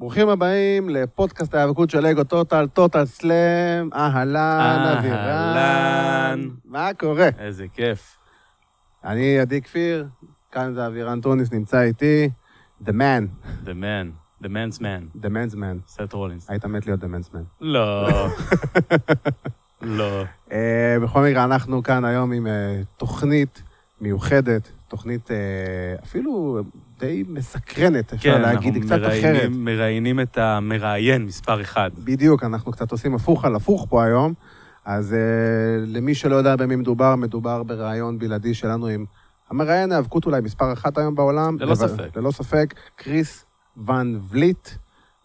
ברוכים 0.00 0.28
הבאים 0.28 0.88
לפודקאסט 0.88 1.54
ההיאבקות 1.54 1.90
של 1.90 2.06
אגו 2.06 2.24
טוטל, 2.24 2.66
טוטל 2.66 3.04
סלאם, 3.04 3.90
אהלן, 3.94 4.96
אבירן. 4.98 5.14
אהלן. 5.14 6.48
מה 6.64 6.90
קורה? 6.98 7.28
איזה 7.38 7.66
כיף. 7.74 8.16
אני 9.04 9.38
עדי 9.38 9.62
כפיר, 9.62 10.06
כאן 10.52 10.74
זה 10.74 10.86
אבירן 10.86 11.20
טוניס, 11.20 11.52
נמצא 11.52 11.82
איתי, 11.82 12.30
The 12.84 12.90
Man, 12.90 13.46
The 13.64 13.68
man. 13.68 14.42
The 14.42 14.46
man's 14.46 14.78
man. 14.78 15.22
The 15.22 15.28
Man's 15.28 15.54
Man. 15.54 15.88
סט 15.88 16.12
רולינס. 16.12 16.50
היית 16.50 16.64
מת 16.64 16.86
להיות 16.86 17.00
The 17.00 17.06
Man's 17.06 17.34
Man. 17.34 17.44
לא. 17.60 18.08
לא. 19.98 20.24
אה, 20.52 20.96
בכל 21.02 21.24
מקרה, 21.24 21.44
אנחנו 21.44 21.82
כאן 21.82 22.04
היום 22.04 22.32
עם 22.32 22.46
אה, 22.46 22.80
תוכנית 22.96 23.62
מיוחדת, 24.00 24.70
תוכנית 24.88 25.30
אה, 25.30 25.36
אפילו 26.02 26.62
די 27.00 27.24
מסקרנת, 27.28 28.12
אפשר 28.12 28.34
כן, 28.34 28.40
להגיד, 28.42 28.74
היא 28.74 28.82
אנחנו 28.82 28.96
קצת 28.96 29.08
אחרת. 29.08 29.24
מראיינים- 29.24 29.64
מראיינים 29.64 30.20
את 30.20 30.38
המראיין 30.38 31.24
מספר 31.26 31.60
אחד. 31.60 31.90
בדיוק, 32.04 32.44
אנחנו 32.44 32.72
קצת 32.72 32.92
עושים 32.92 33.14
הפוך 33.14 33.44
על 33.44 33.54
הפוך 33.56 33.86
פה 33.90 34.04
היום. 34.04 34.32
אז 34.84 35.12
uh, 35.12 35.16
למי 35.86 36.14
שלא 36.14 36.36
יודע 36.36 36.56
במי 36.56 36.76
מדובר, 36.76 37.16
מדובר 37.16 37.62
בריאיון 37.62 38.18
בלעדי 38.18 38.54
שלנו 38.54 38.86
עם 38.86 39.04
המראיין 39.50 39.92
ההיאבקות 39.92 40.26
אולי 40.26 40.40
מספר 40.40 40.72
אחת 40.72 40.98
היום 40.98 41.14
בעולם. 41.14 41.56
ללא 41.60 41.72
אבל- 41.72 41.88
ספק. 41.88 42.16
ללא 42.16 42.30
ספק, 42.30 42.74
קריס 42.96 43.44
ון 43.86 44.20
וליט, 44.30 44.68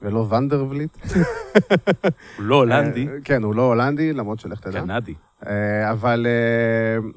ולא 0.01 0.19
ונדר 0.29 0.65
וליט. 0.69 0.97
הוא 2.37 2.45
לא 2.45 2.55
הולנדי, 2.55 3.07
אה, 3.07 3.13
כן, 3.23 3.43
הוא 3.43 3.55
לא 3.55 3.61
הולנדי, 3.61 4.13
למרות 4.13 4.39
שלך 4.39 4.59
תדע. 4.59 4.81
קנדי. 4.81 5.13
אה, 5.47 5.91
אבל 5.91 6.27
אה, 6.29 7.07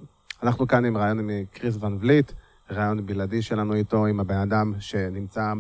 אנחנו 0.43 0.67
כאן 0.69 0.85
עם 0.85 0.97
רעיון 0.97 1.19
עם 1.19 1.31
קריס 1.53 1.77
ון 1.83 1.99
וליט, 2.01 2.33
רעיון 2.73 3.07
בלעדי 3.07 3.43
שלנו 3.43 3.75
איתו, 3.75 4.07
עם 4.07 4.21
הבן 4.21 4.37
אדם 4.39 4.73
שנמצא 4.79 5.53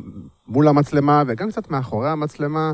מול 0.47 0.69
המצלמה 0.69 1.23
וגם 1.27 1.49
קצת 1.51 1.71
מאחורי 1.71 2.11
המצלמה. 2.11 2.73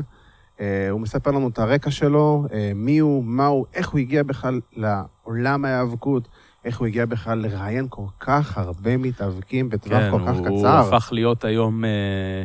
אה, 0.59 0.87
הוא 0.89 1.01
מספר 1.01 1.31
לנו 1.31 1.47
את 1.47 1.59
הרקע 1.59 1.91
שלו, 1.91 2.45
אה, 2.53 2.71
מי 2.75 2.97
הוא, 2.99 3.23
מה 3.23 3.45
הוא, 3.45 3.65
איך 3.73 3.89
הוא 3.89 3.99
הגיע 3.99 4.23
בכלל 4.23 4.59
לעולם 4.75 5.65
ההיאבקות, 5.65 6.27
איך 6.65 6.79
הוא 6.79 6.87
הגיע 6.87 7.05
בכלל 7.05 7.37
לראיין 7.37 7.85
כל 7.89 8.05
כך 8.19 8.57
הרבה 8.57 8.97
מתאבקים 8.97 9.69
בטווח 9.69 9.99
כן, 9.99 10.11
כל 10.11 10.19
כך 10.27 10.35
הוא 10.37 10.59
קצר. 10.59 10.67
הפך 10.95 11.09
להיות 11.11 11.43
היום 11.43 11.85
אה, 11.85 12.43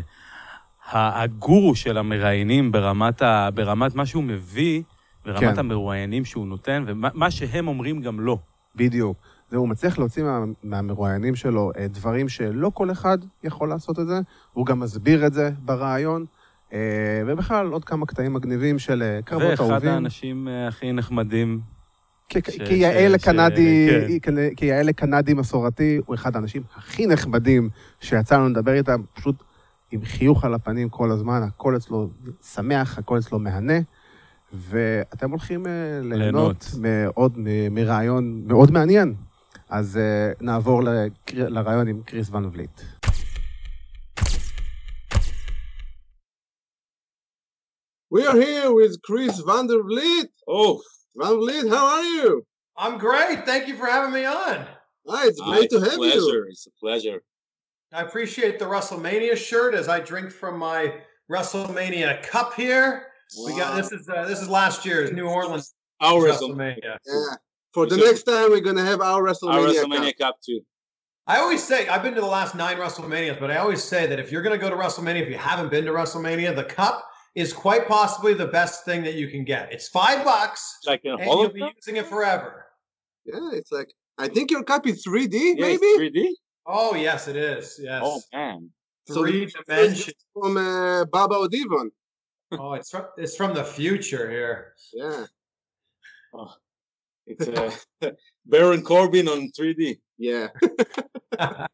הגורו 0.92 1.74
של 1.74 1.98
המראיינים 1.98 2.72
ברמת 2.72 3.22
ה- 3.22 3.48
ברמת 3.54 3.94
מה 3.94 4.06
שהוא 4.06 4.24
מביא, 4.24 4.82
ברמת 5.24 5.40
כן. 5.40 5.58
המרואיינים 5.58 6.24
שהוא 6.24 6.46
נותן, 6.46 6.84
ומה 6.86 7.30
שהם 7.30 7.68
אומרים 7.68 8.00
גם 8.00 8.20
לא. 8.20 8.38
בדיוק. 8.76 9.16
והוא 9.52 9.68
מצליח 9.68 9.98
להוציא 9.98 10.22
מה, 10.22 10.44
מהמרואיינים 10.62 11.36
שלו 11.36 11.72
אה, 11.78 11.88
דברים 11.88 12.28
שלא 12.28 12.70
כל 12.74 12.90
אחד 12.90 13.18
יכול 13.44 13.68
לעשות 13.68 13.98
את 13.98 14.06
זה, 14.06 14.20
והוא 14.54 14.66
גם 14.66 14.80
מסביר 14.80 15.26
את 15.26 15.32
זה 15.32 15.50
ברעיון, 15.64 16.24
אה, 16.72 17.22
ובכלל 17.26 17.66
עוד 17.66 17.84
כמה 17.84 18.06
קטעים 18.06 18.32
מגניבים 18.32 18.78
של 18.78 19.02
אה, 19.02 19.22
קרבות 19.24 19.50
ואחד 19.50 19.70
אהובים. 19.72 19.90
האנשים 19.90 20.48
אה, 20.48 20.68
הכי 20.68 20.92
נחמדים. 20.92 21.60
כן. 22.28 22.40
כי 24.56 24.66
יעל 24.66 24.88
הקנדי 24.88 25.34
מסורתי, 25.34 26.00
הוא 26.06 26.14
אחד 26.14 26.36
האנשים 26.36 26.62
הכי 26.76 27.06
נחמדים 27.06 27.68
שיצא 28.00 28.36
לנו 28.36 28.48
לדבר 28.48 28.72
איתם, 28.72 29.02
פשוט 29.14 29.42
עם 29.90 30.04
חיוך 30.04 30.44
על 30.44 30.54
הפנים 30.54 30.88
כל 30.88 31.10
הזמן, 31.10 31.42
הכל 31.42 31.76
אצלו 31.76 32.10
שמח, 32.54 32.98
הכל 32.98 33.18
אצלו 33.18 33.38
מהנה, 33.38 33.78
ואתם 34.52 35.30
הולכים 35.30 35.66
ליהנות. 36.02 36.70
מאוד 36.78 37.38
מרעיון 37.70 38.42
מאוד 38.46 38.70
מעניין. 38.70 39.14
אז 39.69 39.97
אה, 39.97 40.31
נעבור 40.41 40.81
לקר- 40.83 41.49
לרעיון 41.49 41.87
עם 41.87 42.03
קריס 42.03 42.29
ון 42.31 42.45
וליט. 42.45 42.81
We 48.09 48.25
are 48.25 48.39
here 48.39 48.73
with 48.73 49.01
Chris 49.01 49.39
van 49.39 49.67
der 49.67 49.81
Vliet. 49.83 50.29
Oh, 50.47 50.81
Van 51.15 51.35
Vliet, 51.37 51.67
how 51.67 51.85
are 51.97 52.03
you? 52.03 52.45
I'm 52.77 52.97
great. 52.97 53.45
Thank 53.45 53.67
you 53.67 53.75
for 53.75 53.85
having 53.85 54.13
me 54.13 54.25
on. 54.25 54.65
Hi, 55.07 55.27
it's 55.27 55.39
ah, 55.41 55.49
great 55.51 55.65
it's 55.65 55.73
to 55.73 55.79
a 55.81 55.85
have 55.89 55.97
pleasure. 55.97 56.19
you. 56.19 56.45
It's 56.49 56.67
a 56.67 56.71
pleasure. 56.79 57.21
I 57.93 58.01
appreciate 58.01 58.59
the 58.59 58.65
WrestleMania 58.65 59.35
shirt 59.37 59.73
as 59.73 59.87
I 59.87 59.99
drink 59.99 60.31
from 60.31 60.57
my 60.59 60.95
WrestleMania 61.31 62.23
cup 62.23 62.53
here. 62.53 63.07
We 63.45 63.57
got 63.57 63.75
this 63.75 63.91
is 63.91 64.07
uh, 64.09 64.25
this 64.25 64.41
is 64.41 64.49
last 64.49 64.85
year's 64.85 65.11
New 65.11 65.27
Orleans 65.27 65.73
Our 66.01 66.21
WrestleMania, 66.21 66.75
WrestleMania. 66.83 66.97
Yeah. 67.05 67.35
For 67.72 67.86
the 67.86 67.96
should- 67.96 68.04
next 68.04 68.22
time, 68.24 68.50
we're 68.50 68.60
gonna 68.60 68.84
have 68.84 69.00
our 69.00 69.22
WrestleMania. 69.22 69.52
our 69.68 69.74
Cup. 69.74 69.84
WrestleMania 69.90 70.18
Cup 70.18 70.36
too. 70.44 70.60
I 71.26 71.38
always 71.38 71.62
say 71.62 71.86
I've 71.88 72.02
been 72.02 72.14
to 72.14 72.20
the 72.20 72.26
last 72.26 72.54
nine 72.56 72.76
WrestleManias, 72.78 73.38
but 73.38 73.50
I 73.50 73.58
always 73.58 73.82
say 73.84 74.06
that 74.06 74.18
if 74.18 74.32
you're 74.32 74.42
going 74.42 74.58
to 74.58 74.60
go 74.60 74.68
to 74.68 74.74
WrestleMania, 74.74 75.22
if 75.22 75.28
you 75.28 75.36
haven't 75.36 75.70
been 75.70 75.84
to 75.84 75.92
WrestleMania, 75.92 76.56
the 76.56 76.64
cup 76.64 77.06
is 77.36 77.52
quite 77.52 77.86
possibly 77.86 78.34
the 78.34 78.46
best 78.48 78.84
thing 78.84 79.04
that 79.04 79.14
you 79.14 79.28
can 79.28 79.44
get. 79.44 79.72
It's 79.72 79.86
five 79.86 80.24
bucks, 80.24 80.78
like 80.86 81.02
and 81.04 81.20
you'll 81.20 81.48
hologram. 81.50 81.54
be 81.54 81.70
using 81.76 81.96
it 81.98 82.06
forever. 82.06 82.66
Yeah, 83.24 83.50
it's 83.52 83.70
like 83.70 83.92
I 84.18 84.26
think 84.26 84.50
your 84.50 84.64
cup 84.64 84.86
is 84.88 85.04
3D, 85.06 85.54
Yeah, 85.56 85.66
maybe 85.66 85.86
it's 85.86 86.16
3D. 86.16 86.28
Oh 86.66 86.96
yes, 86.96 87.28
it 87.28 87.36
is. 87.36 87.78
Yes, 87.80 88.02
Oh 88.04 88.20
man, 88.32 88.70
So 89.06 89.22
three 89.22 89.44
this 89.44 89.54
is 89.54 89.60
dimensions. 89.68 90.24
from 90.34 90.56
uh, 90.56 91.04
Baba 91.04 91.36
Odivon. 91.36 91.90
Oh, 92.58 92.72
it's 92.72 92.90
from 92.90 93.06
it's 93.16 93.36
from 93.36 93.54
the 93.54 93.62
future 93.62 94.28
here. 94.28 94.74
Yeah, 94.92 95.26
it's 97.26 97.48
uh, 97.48 98.10
Baron 98.46 98.82
Corbin 98.82 99.28
on 99.28 99.50
3D. 99.58 99.98
yeah. 100.18 100.48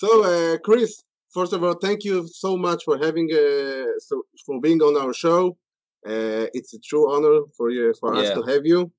So, 0.00 0.24
uh, 0.24 0.56
Chris, 0.64 1.02
first 1.28 1.52
of 1.52 1.62
all, 1.62 1.74
thank 1.74 2.04
you 2.04 2.26
so 2.26 2.56
much 2.56 2.84
for 2.84 2.96
having 2.96 3.28
uh, 3.30 3.84
so 3.98 4.22
for 4.46 4.58
being 4.58 4.80
on 4.80 4.96
our 4.96 5.12
show. 5.12 5.58
Uh, 6.06 6.46
it's 6.54 6.72
a 6.72 6.78
true 6.78 7.12
honor 7.12 7.42
for 7.54 7.68
you 7.68 7.92
for 8.00 8.14
us 8.14 8.30
to 8.30 8.42
have 8.50 8.64
you. 8.64 8.90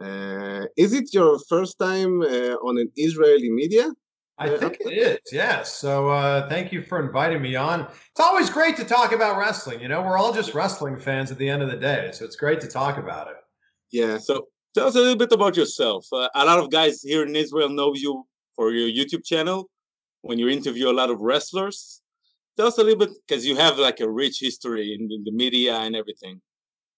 Uh, 0.00 0.66
is 0.76 0.92
it 0.92 1.12
your 1.12 1.36
first 1.48 1.80
time 1.80 2.22
uh, 2.22 2.54
on 2.68 2.78
an 2.78 2.92
Israeli 2.94 3.50
media? 3.50 3.90
I 4.38 4.56
think 4.56 4.78
it 4.80 4.92
is, 4.92 5.18
yes. 5.32 5.72
So 5.72 6.08
uh, 6.08 6.48
thank 6.48 6.72
you 6.72 6.80
for 6.80 7.04
inviting 7.04 7.42
me 7.42 7.56
on. 7.56 7.80
It's 7.82 8.20
always 8.20 8.48
great 8.48 8.76
to 8.76 8.84
talk 8.84 9.10
about 9.10 9.36
wrestling. 9.36 9.80
You 9.80 9.88
know, 9.88 10.00
we're 10.00 10.16
all 10.16 10.32
just 10.32 10.54
wrestling 10.54 10.96
fans 10.98 11.32
at 11.32 11.38
the 11.38 11.48
end 11.48 11.60
of 11.60 11.70
the 11.70 11.76
day, 11.76 12.10
so 12.12 12.24
it's 12.24 12.36
great 12.36 12.60
to 12.60 12.68
talk 12.68 12.98
about 12.98 13.26
it. 13.26 13.34
Yeah. 13.90 14.18
So 14.18 14.46
tell 14.74 14.86
us 14.88 14.94
a 14.94 14.98
little 14.98 15.16
bit 15.16 15.32
about 15.32 15.56
yourself. 15.56 16.06
Uh, 16.12 16.28
a 16.34 16.44
lot 16.44 16.58
of 16.58 16.70
guys 16.70 17.02
here 17.02 17.24
in 17.24 17.34
Israel 17.34 17.68
know 17.68 17.94
you 17.94 18.26
for 18.54 18.72
your 18.72 18.88
YouTube 18.88 19.24
channel 19.24 19.68
when 20.22 20.38
you 20.38 20.48
interview 20.48 20.90
a 20.90 20.92
lot 20.92 21.10
of 21.10 21.20
wrestlers. 21.20 22.02
Tell 22.56 22.66
us 22.66 22.78
a 22.78 22.84
little 22.84 22.98
bit 22.98 23.10
because 23.26 23.46
you 23.46 23.56
have 23.56 23.78
like 23.78 24.00
a 24.00 24.10
rich 24.10 24.38
history 24.40 24.94
in, 24.94 25.10
in 25.10 25.24
the 25.24 25.32
media 25.32 25.76
and 25.76 25.96
everything. 25.96 26.40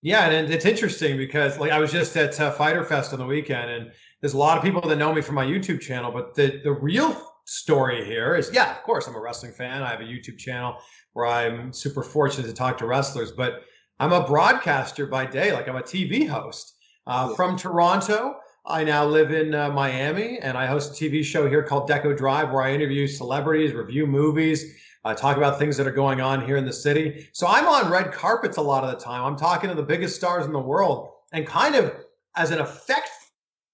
Yeah, 0.02 0.28
and 0.28 0.52
it's 0.52 0.64
interesting 0.64 1.16
because 1.16 1.58
like 1.58 1.70
I 1.70 1.78
was 1.78 1.92
just 1.92 2.16
at 2.16 2.38
uh, 2.41 2.50
Fyter 2.50 2.84
Fest 2.84 3.12
on 3.12 3.20
the 3.20 3.26
weekend, 3.26 3.70
and 3.70 3.92
there's 4.20 4.34
a 4.34 4.38
lot 4.38 4.58
of 4.58 4.64
people 4.64 4.81
that 4.81 4.97
know 4.97 5.12
me 5.12 5.22
from 5.22 5.36
my 5.36 5.47
YouTube 5.47 5.81
channel. 5.81 6.10
But 6.10 6.34
the 6.34 6.60
the 6.64 6.72
real 6.72 7.16
story 7.44 8.04
here 8.04 8.34
is, 8.34 8.50
yeah, 8.52 8.72
of 8.76 8.82
course, 8.82 9.06
I'm 9.06 9.14
a 9.14 9.20
wrestling 9.20 9.52
fan. 9.52 9.82
I 9.82 9.91
have 9.91 10.00
a 10.00 10.04
YouTube 10.04 10.38
channel 10.38 10.76
where 11.12 11.26
I'm 11.26 11.72
super 11.72 12.02
fortunate 12.02 12.48
to 12.48 12.52
talk 12.52 12.78
to 12.78 12.86
wrestlers, 12.86 13.31
but 13.31 13.62
I'm 14.00 14.12
a 14.12 14.26
broadcaster 14.26 15.06
by 15.06 15.26
day. 15.26 15.52
Like 15.52 15.69
I'm 15.69 15.76
a 15.76 15.82
TV 15.82 16.28
host 16.28 16.75
uh, 17.06 17.34
from 17.34 17.56
Toronto. 17.56 18.36
I 18.64 18.84
now 18.84 19.04
live 19.04 19.32
in 19.32 19.54
uh, 19.54 19.70
Miami, 19.70 20.38
and 20.38 20.56
I 20.56 20.66
host 20.66 20.92
a 20.92 21.04
TV 21.04 21.24
show 21.24 21.48
here 21.48 21.62
called 21.62 21.88
Deco 21.88 22.16
Drive, 22.16 22.50
where 22.52 22.62
I 22.62 22.72
interview 22.72 23.08
celebrities, 23.08 23.72
review 23.72 24.06
movies, 24.06 24.76
uh, 25.04 25.14
talk 25.14 25.36
about 25.36 25.58
things 25.58 25.76
that 25.76 25.86
are 25.86 25.92
going 25.92 26.20
on 26.20 26.44
here 26.46 26.56
in 26.56 26.64
the 26.64 26.72
city. 26.72 27.28
So 27.32 27.48
I'm 27.48 27.66
on 27.66 27.90
red 27.90 28.12
carpets 28.12 28.56
a 28.58 28.62
lot 28.62 28.84
of 28.84 28.90
the 28.90 29.04
time. 29.04 29.24
I'm 29.24 29.36
talking 29.36 29.68
to 29.68 29.74
the 29.74 29.82
biggest 29.82 30.14
stars 30.14 30.46
in 30.46 30.52
the 30.52 30.60
world, 30.60 31.10
and 31.32 31.44
kind 31.46 31.74
of 31.74 31.92
as 32.36 32.52
an 32.52 32.60
effect 32.60 33.10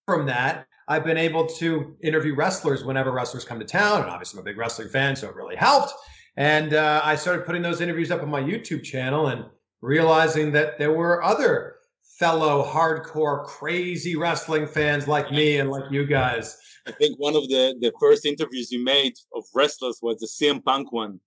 from 0.06 0.24
that, 0.26 0.66
I've 0.88 1.04
been 1.04 1.18
able 1.18 1.46
to 1.46 1.94
interview 2.02 2.34
wrestlers 2.34 2.82
whenever 2.82 3.12
wrestlers 3.12 3.44
come 3.44 3.58
to 3.58 3.66
town. 3.66 4.00
And 4.00 4.10
obviously, 4.10 4.38
I'm 4.38 4.42
a 4.42 4.50
big 4.50 4.56
wrestling 4.56 4.88
fan, 4.88 5.14
so 5.16 5.28
it 5.28 5.34
really 5.34 5.56
helped. 5.56 5.92
And 6.38 6.72
uh, 6.72 7.02
I 7.04 7.14
started 7.14 7.44
putting 7.44 7.60
those 7.60 7.82
interviews 7.82 8.10
up 8.10 8.22
on 8.22 8.30
my 8.30 8.40
YouTube 8.40 8.84
channel 8.84 9.26
and 9.26 9.44
realizing 9.82 10.50
that 10.52 10.78
there 10.78 10.92
were 10.92 11.22
other 11.22 11.77
fellow 12.18 12.64
hardcore 12.64 13.44
crazy 13.46 14.16
wrestling 14.16 14.66
fans 14.66 15.06
like 15.06 15.30
me 15.30 15.58
and 15.58 15.70
like 15.70 15.84
you 15.90 16.06
guys. 16.06 16.58
I 16.86 16.92
think 16.92 17.18
one 17.18 17.36
of 17.36 17.48
the, 17.48 17.76
the 17.80 17.92
first 18.00 18.24
interviews 18.26 18.72
you 18.72 18.82
made 18.82 19.14
of 19.34 19.44
wrestlers 19.54 19.98
was 20.02 20.18
the 20.18 20.26
CM 20.26 20.64
Punk 20.64 20.92
one. 20.92 21.20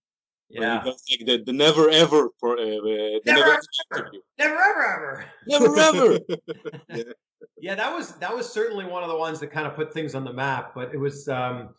Yeah. 0.50 0.84
you 0.84 0.92
like 0.92 1.26
the, 1.26 1.44
the 1.46 1.54
never 1.54 1.90
ever 1.90 2.30
for, 2.40 2.58
uh, 2.58 2.62
uh, 2.62 2.66
the 2.66 3.22
Never 3.26 3.40
never, 3.40 3.52
ever. 3.52 3.62
interview. 3.96 4.20
Never 4.38 4.56
ever 4.56 4.86
ever. 4.86 5.26
Never 5.48 5.80
ever. 5.80 6.20
Yeah, 7.62 7.76
that 7.76 7.94
was 7.94 8.14
that 8.16 8.36
was 8.36 8.52
certainly 8.52 8.86
one 8.86 9.04
of 9.04 9.10
the 9.10 9.16
ones 9.16 9.40
that 9.40 9.52
kind 9.52 9.68
of 9.68 9.76
put 9.76 9.94
things 9.94 10.16
on 10.16 10.24
the 10.24 10.34
map. 10.34 10.72
But 10.74 10.94
it 10.96 10.98
was 10.98 11.28
um, 11.28 11.70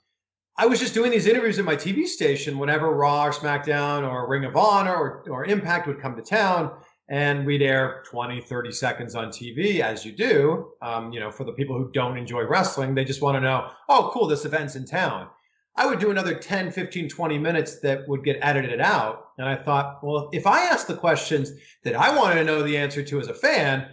I 0.57 0.67
was 0.67 0.79
just 0.79 0.95
doing 0.95 1.11
these 1.11 1.27
interviews 1.27 1.59
at 1.59 1.65
my 1.65 1.75
TV 1.75 2.07
station 2.07 2.57
whenever 2.59 2.95
Raw 2.95 3.27
or 3.27 3.33
SmackDown 3.33 4.09
or 4.09 4.29
Ring 4.29 4.45
of 4.45 4.57
Honor 4.57 4.95
or, 4.95 5.25
or 5.29 5.45
Impact 5.45 5.89
would 5.89 6.01
come 6.01 6.15
to 6.15 6.23
town, 6.23 6.73
and 7.09 7.45
we'd 7.45 7.63
air 7.63 8.03
20, 8.07 8.41
30 8.41 8.73
seconds 8.73 9.15
on 9.15 9.29
TV, 9.29 9.81
as 9.81 10.05
you 10.05 10.13
do. 10.13 10.73
Um, 10.83 11.13
you 11.13 11.21
know, 11.21 11.31
for 11.31 11.45
the 11.45 11.53
people 11.53 11.77
who 11.77 11.91
don't 11.93 12.17
enjoy 12.17 12.43
wrestling, 12.43 12.95
they 12.95 13.05
just 13.05 13.21
want 13.23 13.37
to 13.37 13.41
know, 13.41 13.71
oh, 13.89 14.11
cool, 14.13 14.27
this 14.27 14.45
event's 14.45 14.77
in 14.77 14.87
town. 14.87 15.29
I 15.77 15.87
would 15.87 15.99
do 15.99 16.11
another 16.11 16.35
10, 16.35 16.71
15, 16.71 17.09
20 17.09 17.39
minutes 17.39 17.81
that 17.81 18.07
would 18.09 18.25
get 18.25 18.39
edited 18.43 18.81
out. 18.81 19.29
And 19.39 19.49
I 19.49 19.57
thought, 19.57 20.01
well, 20.05 20.29
if 20.33 20.47
I 20.47 20.61
ask 20.65 20.87
the 20.87 20.97
questions 20.97 21.51
that 21.85 21.95
I 21.97 22.15
wanted 22.15 22.35
to 22.37 22.45
know 22.45 22.63
the 22.63 22.77
answer 22.77 23.03
to 23.03 23.21
as 23.21 23.29
a 23.29 23.35
fan, 23.35 23.89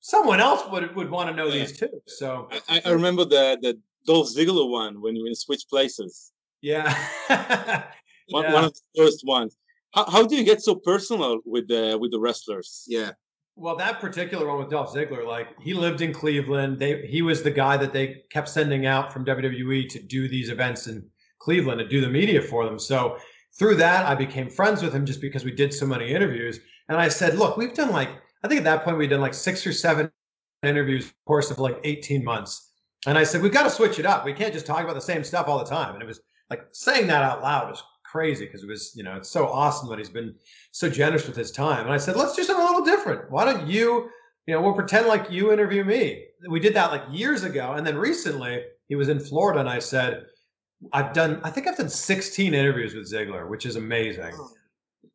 someone 0.00 0.38
else 0.40 0.62
would 0.70 0.94
would 0.94 1.10
want 1.10 1.30
to 1.30 1.34
know 1.36 1.46
Yeah. 1.46 1.60
these 1.66 1.76
too. 1.76 2.00
So 2.06 2.48
I, 2.68 2.82
I 2.84 2.90
remember 2.92 3.24
the 3.24 3.58
the 3.60 3.78
Dolph 4.06 4.28
Ziggler 4.28 4.70
one 4.70 5.00
when 5.00 5.14
we 5.14 5.34
switched 5.34 5.68
places. 5.68 6.32
yeah. 6.62 6.94
One, 8.30 8.44
Yeah. 8.44 8.52
one 8.54 8.64
of 8.64 8.72
the 8.74 8.80
first 9.02 9.22
ones. 9.26 9.54
How, 9.94 10.10
how 10.10 10.26
do 10.26 10.34
you 10.34 10.44
get 10.44 10.60
so 10.60 10.74
personal 10.74 11.40
with 11.44 11.68
the 11.68 11.96
with 12.00 12.10
the 12.10 12.18
wrestlers? 12.18 12.84
Yeah. 12.86 13.12
Well, 13.56 13.76
that 13.76 14.00
particular 14.00 14.48
one 14.48 14.58
with 14.58 14.70
Dolph 14.70 14.92
Ziggler, 14.92 15.24
like 15.24 15.48
he 15.60 15.74
lived 15.74 16.00
in 16.00 16.12
Cleveland. 16.12 16.80
They 16.80 17.06
he 17.06 17.22
was 17.22 17.42
the 17.42 17.50
guy 17.50 17.76
that 17.76 17.92
they 17.92 18.22
kept 18.30 18.48
sending 18.48 18.86
out 18.86 19.12
from 19.12 19.24
WWE 19.24 19.88
to 19.90 20.02
do 20.02 20.26
these 20.28 20.50
events 20.50 20.88
in 20.88 21.08
Cleveland 21.38 21.78
to 21.78 21.86
do 21.86 22.00
the 22.00 22.08
media 22.08 22.42
for 22.42 22.64
them. 22.64 22.78
So 22.78 23.16
through 23.56 23.76
that, 23.76 24.06
I 24.06 24.16
became 24.16 24.50
friends 24.50 24.82
with 24.82 24.92
him 24.92 25.06
just 25.06 25.20
because 25.20 25.44
we 25.44 25.52
did 25.52 25.72
so 25.72 25.86
many 25.86 26.12
interviews. 26.12 26.58
And 26.88 26.98
I 26.98 27.08
said, 27.08 27.38
look, 27.38 27.56
we've 27.56 27.74
done 27.74 27.92
like 27.92 28.10
I 28.42 28.48
think 28.48 28.58
at 28.58 28.64
that 28.64 28.84
point 28.84 28.98
we'd 28.98 29.10
done 29.10 29.20
like 29.20 29.34
six 29.34 29.64
or 29.64 29.72
seven 29.72 30.10
interviews, 30.64 31.12
course 31.24 31.50
of 31.52 31.58
like 31.58 31.78
18 31.84 32.24
months. 32.24 32.72
And 33.06 33.16
I 33.16 33.22
said, 33.22 33.42
we've 33.42 33.52
got 33.52 33.64
to 33.64 33.70
switch 33.70 33.98
it 33.98 34.06
up. 34.06 34.24
We 34.24 34.32
can't 34.32 34.52
just 34.52 34.66
talk 34.66 34.82
about 34.82 34.94
the 34.94 35.00
same 35.00 35.22
stuff 35.22 35.46
all 35.46 35.58
the 35.58 35.64
time. 35.64 35.94
And 35.94 36.02
it 36.02 36.06
was 36.06 36.20
like 36.50 36.62
saying 36.72 37.06
that 37.06 37.22
out 37.22 37.42
loud 37.42 37.68
was 37.68 37.82
crazy 38.14 38.46
because 38.46 38.62
it 38.62 38.68
was, 38.68 38.92
you 38.94 39.02
know, 39.02 39.16
it's 39.16 39.28
so 39.28 39.48
awesome 39.48 39.88
that 39.88 39.98
he's 39.98 40.08
been 40.08 40.32
so 40.70 40.88
generous 40.88 41.26
with 41.26 41.34
his 41.34 41.50
time. 41.50 41.84
And 41.84 41.92
I 41.92 41.96
said, 41.96 42.14
let's 42.14 42.36
do 42.36 42.44
something 42.44 42.64
a 42.64 42.68
little 42.68 42.84
different. 42.84 43.28
Why 43.28 43.44
don't 43.44 43.66
you, 43.66 44.08
you 44.46 44.54
know, 44.54 44.62
we'll 44.62 44.72
pretend 44.72 45.08
like 45.08 45.32
you 45.32 45.52
interview 45.52 45.82
me. 45.82 46.24
We 46.48 46.60
did 46.60 46.74
that 46.74 46.92
like 46.92 47.02
years 47.10 47.42
ago. 47.42 47.72
And 47.72 47.84
then 47.84 47.96
recently 47.98 48.62
he 48.86 48.94
was 48.94 49.08
in 49.08 49.18
Florida 49.18 49.58
and 49.58 49.68
I 49.68 49.80
said, 49.80 50.26
I've 50.92 51.12
done, 51.12 51.40
I 51.42 51.50
think 51.50 51.66
I've 51.66 51.76
done 51.76 51.88
16 51.88 52.54
interviews 52.54 52.94
with 52.94 53.12
Ziggler, 53.12 53.48
which 53.48 53.66
is 53.66 53.74
amazing. 53.74 54.32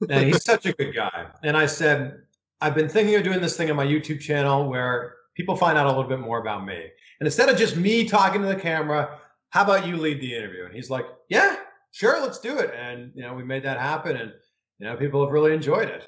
And 0.09 0.25
he's 0.25 0.43
such 0.53 0.65
a 0.65 0.73
good 0.73 0.93
guy. 0.93 1.27
And 1.41 1.55
I 1.55 1.67
said, 1.67 2.23
I've 2.59 2.75
been 2.75 2.89
thinking 2.89 3.15
of 3.15 3.23
doing 3.23 3.39
this 3.39 3.55
thing 3.55 3.69
on 3.69 3.77
my 3.77 3.85
YouTube 3.85 4.19
channel 4.19 4.67
where 4.67 5.15
people 5.35 5.55
find 5.55 5.77
out 5.77 5.85
a 5.85 5.89
little 5.89 6.03
bit 6.09 6.19
more 6.19 6.41
about 6.41 6.65
me. 6.65 6.75
And 7.21 7.27
instead 7.27 7.47
of 7.47 7.55
just 7.55 7.77
me 7.77 8.03
talking 8.09 8.41
to 8.41 8.47
the 8.47 8.57
camera, 8.57 9.19
how 9.51 9.63
about 9.63 9.87
you 9.87 9.95
lead 9.95 10.19
the 10.19 10.35
interview? 10.35 10.65
And 10.65 10.75
he's 10.75 10.89
like, 10.89 11.05
yeah, 11.29 11.55
sure, 11.91 12.21
let's 12.21 12.39
do 12.39 12.57
it. 12.57 12.71
And, 12.75 13.11
you 13.15 13.23
know, 13.23 13.33
we 13.33 13.43
made 13.43 13.63
that 13.63 13.79
happen. 13.79 14.15
And, 14.15 14.31
you 14.79 14.87
know, 14.87 14.95
people 14.95 15.23
have 15.23 15.33
really 15.33 15.53
enjoyed 15.53 15.89
it. 15.89 16.05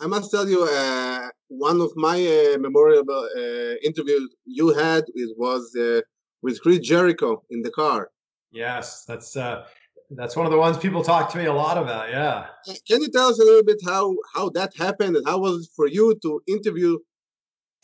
I 0.00 0.06
must 0.06 0.30
tell 0.30 0.48
you, 0.48 0.64
uh, 0.64 1.28
one 1.48 1.80
of 1.80 1.92
my 1.96 2.16
uh, 2.16 2.58
memorable 2.58 3.28
uh, 3.36 3.74
interviews 3.84 4.34
you 4.44 4.72
had 4.72 5.04
is, 5.14 5.32
was 5.36 5.74
uh, 5.76 6.00
with 6.42 6.60
Chris 6.62 6.80
Jericho 6.80 7.42
in 7.50 7.62
the 7.62 7.70
car. 7.70 8.10
Yes, 8.50 9.04
that's 9.06 9.36
uh, 9.36 9.64
that's 10.10 10.36
one 10.36 10.44
of 10.44 10.52
the 10.52 10.58
ones 10.58 10.76
people 10.76 11.02
talk 11.02 11.30
to 11.32 11.38
me 11.38 11.46
a 11.46 11.52
lot 11.52 11.78
about. 11.78 12.10
Yeah. 12.10 12.46
Can 12.86 13.00
you 13.00 13.08
tell 13.10 13.28
us 13.28 13.38
a 13.38 13.44
little 13.44 13.64
bit 13.64 13.80
how 13.84 14.14
how 14.34 14.50
that 14.50 14.72
happened 14.76 15.16
and 15.16 15.26
how 15.26 15.38
was 15.38 15.64
it 15.64 15.70
for 15.74 15.86
you 15.86 16.18
to 16.22 16.42
interview 16.46 16.98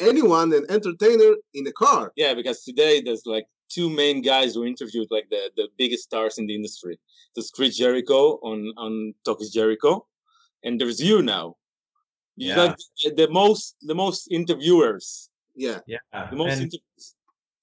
anyone, 0.01 0.53
an 0.53 0.67
entertainer, 0.69 1.37
in 1.55 1.67
a 1.67 1.73
car? 1.73 2.13
Yeah, 2.17 2.35
because 2.35 2.65
today 2.65 3.01
there's 3.01 3.23
like 3.25 3.47
two 3.69 3.89
main 3.91 4.23
guys 4.23 4.55
who 4.55 4.65
interviewed 4.65 5.09
like 5.11 5.29
the, 5.31 5.51
the 5.57 5.69
biggest 5.77 6.05
stars 6.05 6.39
in 6.39 6.47
the 6.47 6.55
industry. 6.55 6.99
There's 7.35 7.51
Chris 7.51 7.77
Jericho 7.77 8.39
on 8.43 8.73
on 8.77 9.15
Talk 9.25 9.41
is 9.41 9.51
Jericho, 9.53 10.07
and 10.65 10.81
there's 10.81 11.01
you 11.01 11.23
now. 11.23 11.57
You 12.37 12.49
Yeah. 12.49 12.55
got 12.57 12.77
the- 13.05 13.15
the 13.27 13.29
most 13.31 13.77
the 13.83 13.95
most 13.95 14.29
interviewers, 14.31 15.31
Yeah, 15.55 15.81
Yeah. 15.87 15.99
the 16.31 16.37
most 16.37 16.59
interviews. 16.61 17.15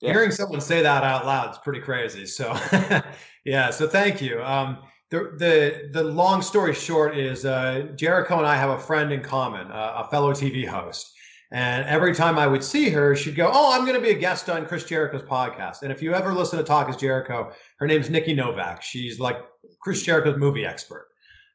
Yeah. 0.01 0.11
hearing 0.11 0.31
someone 0.31 0.59
say 0.61 0.81
that 0.81 1.03
out 1.03 1.25
loud 1.25 1.51
is 1.51 1.57
pretty 1.63 1.79
crazy. 1.79 2.25
So, 2.25 2.53
yeah. 3.45 3.69
So 3.71 3.87
thank 3.87 4.21
you. 4.21 4.43
Um, 4.43 4.77
the 5.09 5.19
the 5.37 5.89
the 5.93 6.03
long 6.03 6.41
story 6.41 6.73
short 6.73 7.17
is 7.17 7.45
uh, 7.45 7.87
Jericho 7.95 8.37
and 8.37 8.45
I 8.47 8.57
have 8.57 8.71
a 8.71 8.77
friend 8.79 9.11
in 9.13 9.21
common, 9.21 9.71
uh, 9.71 10.03
a 10.03 10.09
fellow 10.09 10.33
TV 10.33 10.65
host. 10.67 11.14
And 11.51 11.85
every 11.85 12.13
time 12.13 12.39
I 12.39 12.47
would 12.47 12.63
see 12.63 12.89
her, 12.89 13.15
she'd 13.15 13.35
go, 13.35 13.49
"Oh, 13.53 13.73
I'm 13.73 13.85
going 13.85 13.95
to 13.95 14.01
be 14.01 14.11
a 14.11 14.19
guest 14.19 14.49
on 14.49 14.65
Chris 14.65 14.83
Jericho's 14.83 15.21
podcast." 15.21 15.83
And 15.83 15.91
if 15.91 16.01
you 16.01 16.13
ever 16.13 16.33
listen 16.33 16.57
to 16.57 16.65
Talk 16.65 16.89
is 16.89 16.95
Jericho, 16.95 17.51
her 17.79 17.87
name's 17.87 18.09
Nikki 18.09 18.33
Novak. 18.33 18.81
She's 18.81 19.19
like 19.19 19.37
Chris 19.81 20.01
Jericho's 20.01 20.37
movie 20.37 20.65
expert. 20.65 21.07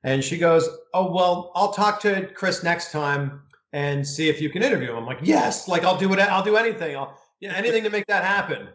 And 0.04 0.22
she 0.24 0.38
goes, 0.38 0.68
"Oh, 0.94 1.12
well, 1.12 1.52
I'll 1.54 1.72
talk 1.72 2.00
to 2.00 2.28
Chris 2.34 2.62
next 2.62 2.92
time 2.92 3.42
and 3.72 4.06
see 4.06 4.28
if 4.28 4.40
you 4.40 4.48
can 4.48 4.62
interview 4.62 4.90
him." 4.90 4.98
I'm 4.98 5.06
like, 5.06 5.18
"Yes, 5.22 5.68
like 5.68 5.84
I'll 5.84 5.98
do 5.98 6.12
it. 6.12 6.18
I'll 6.20 6.44
do 6.44 6.56
anything. 6.56 6.96
I'll 6.96 7.18
yeah, 7.40 7.54
anything 7.54 7.84
to 7.84 7.90
make 7.90 8.06
that 8.06 8.24
happen." 8.24 8.68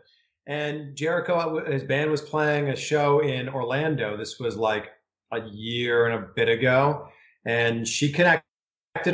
And 0.48 0.96
Jericho, 0.96 1.60
uh, 1.60 1.72
his 1.72 1.84
band 1.84 2.12
was 2.12 2.22
playing 2.22 2.70
a 2.70 2.76
show 2.76 3.20
in 3.20 3.50
Orlando. 3.50 4.16
This 4.18 4.40
was 4.40 4.58
like 4.58 4.90
a 5.32 5.42
year 5.50 6.06
and 6.06 6.24
a 6.24 6.28
bit 6.36 6.50
ago, 6.50 7.08
and 7.46 7.88
she 7.88 8.12
connected 8.12 8.46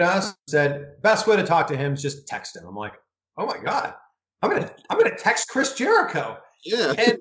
us. 0.02 0.36
Said, 0.48 1.02
"Best 1.02 1.28
way 1.28 1.36
to 1.36 1.44
talk 1.44 1.68
to 1.68 1.78
him 1.78 1.94
is 1.94 2.02
just 2.02 2.28
text 2.28 2.56
him." 2.56 2.66
I'm 2.68 2.76
like, 2.76 2.94
"Oh 3.38 3.46
my 3.46 3.58
god, 3.58 3.94
I'm 4.42 4.52
gonna 4.52 4.72
I'm 4.90 4.98
gonna 4.98 5.18
text 5.18 5.50
Chris 5.50 5.74
Jericho, 5.74 6.38
yeah. 6.66 6.94
and 6.98 7.18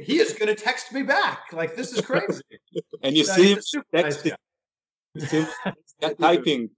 he 0.00 0.18
is 0.18 0.32
gonna 0.34 0.54
text 0.54 0.92
me 0.92 1.02
back. 1.02 1.52
Like 1.52 1.76
this 1.76 1.92
is 1.92 2.00
crazy." 2.00 2.42
And 3.02 3.14
you 3.16 3.24
So 3.24 3.34
see 3.34 3.52
him 3.52 3.58
nice 3.92 4.22
texting, 4.22 4.34
see 5.18 5.42
him 5.42 6.14
typing. 6.20 6.70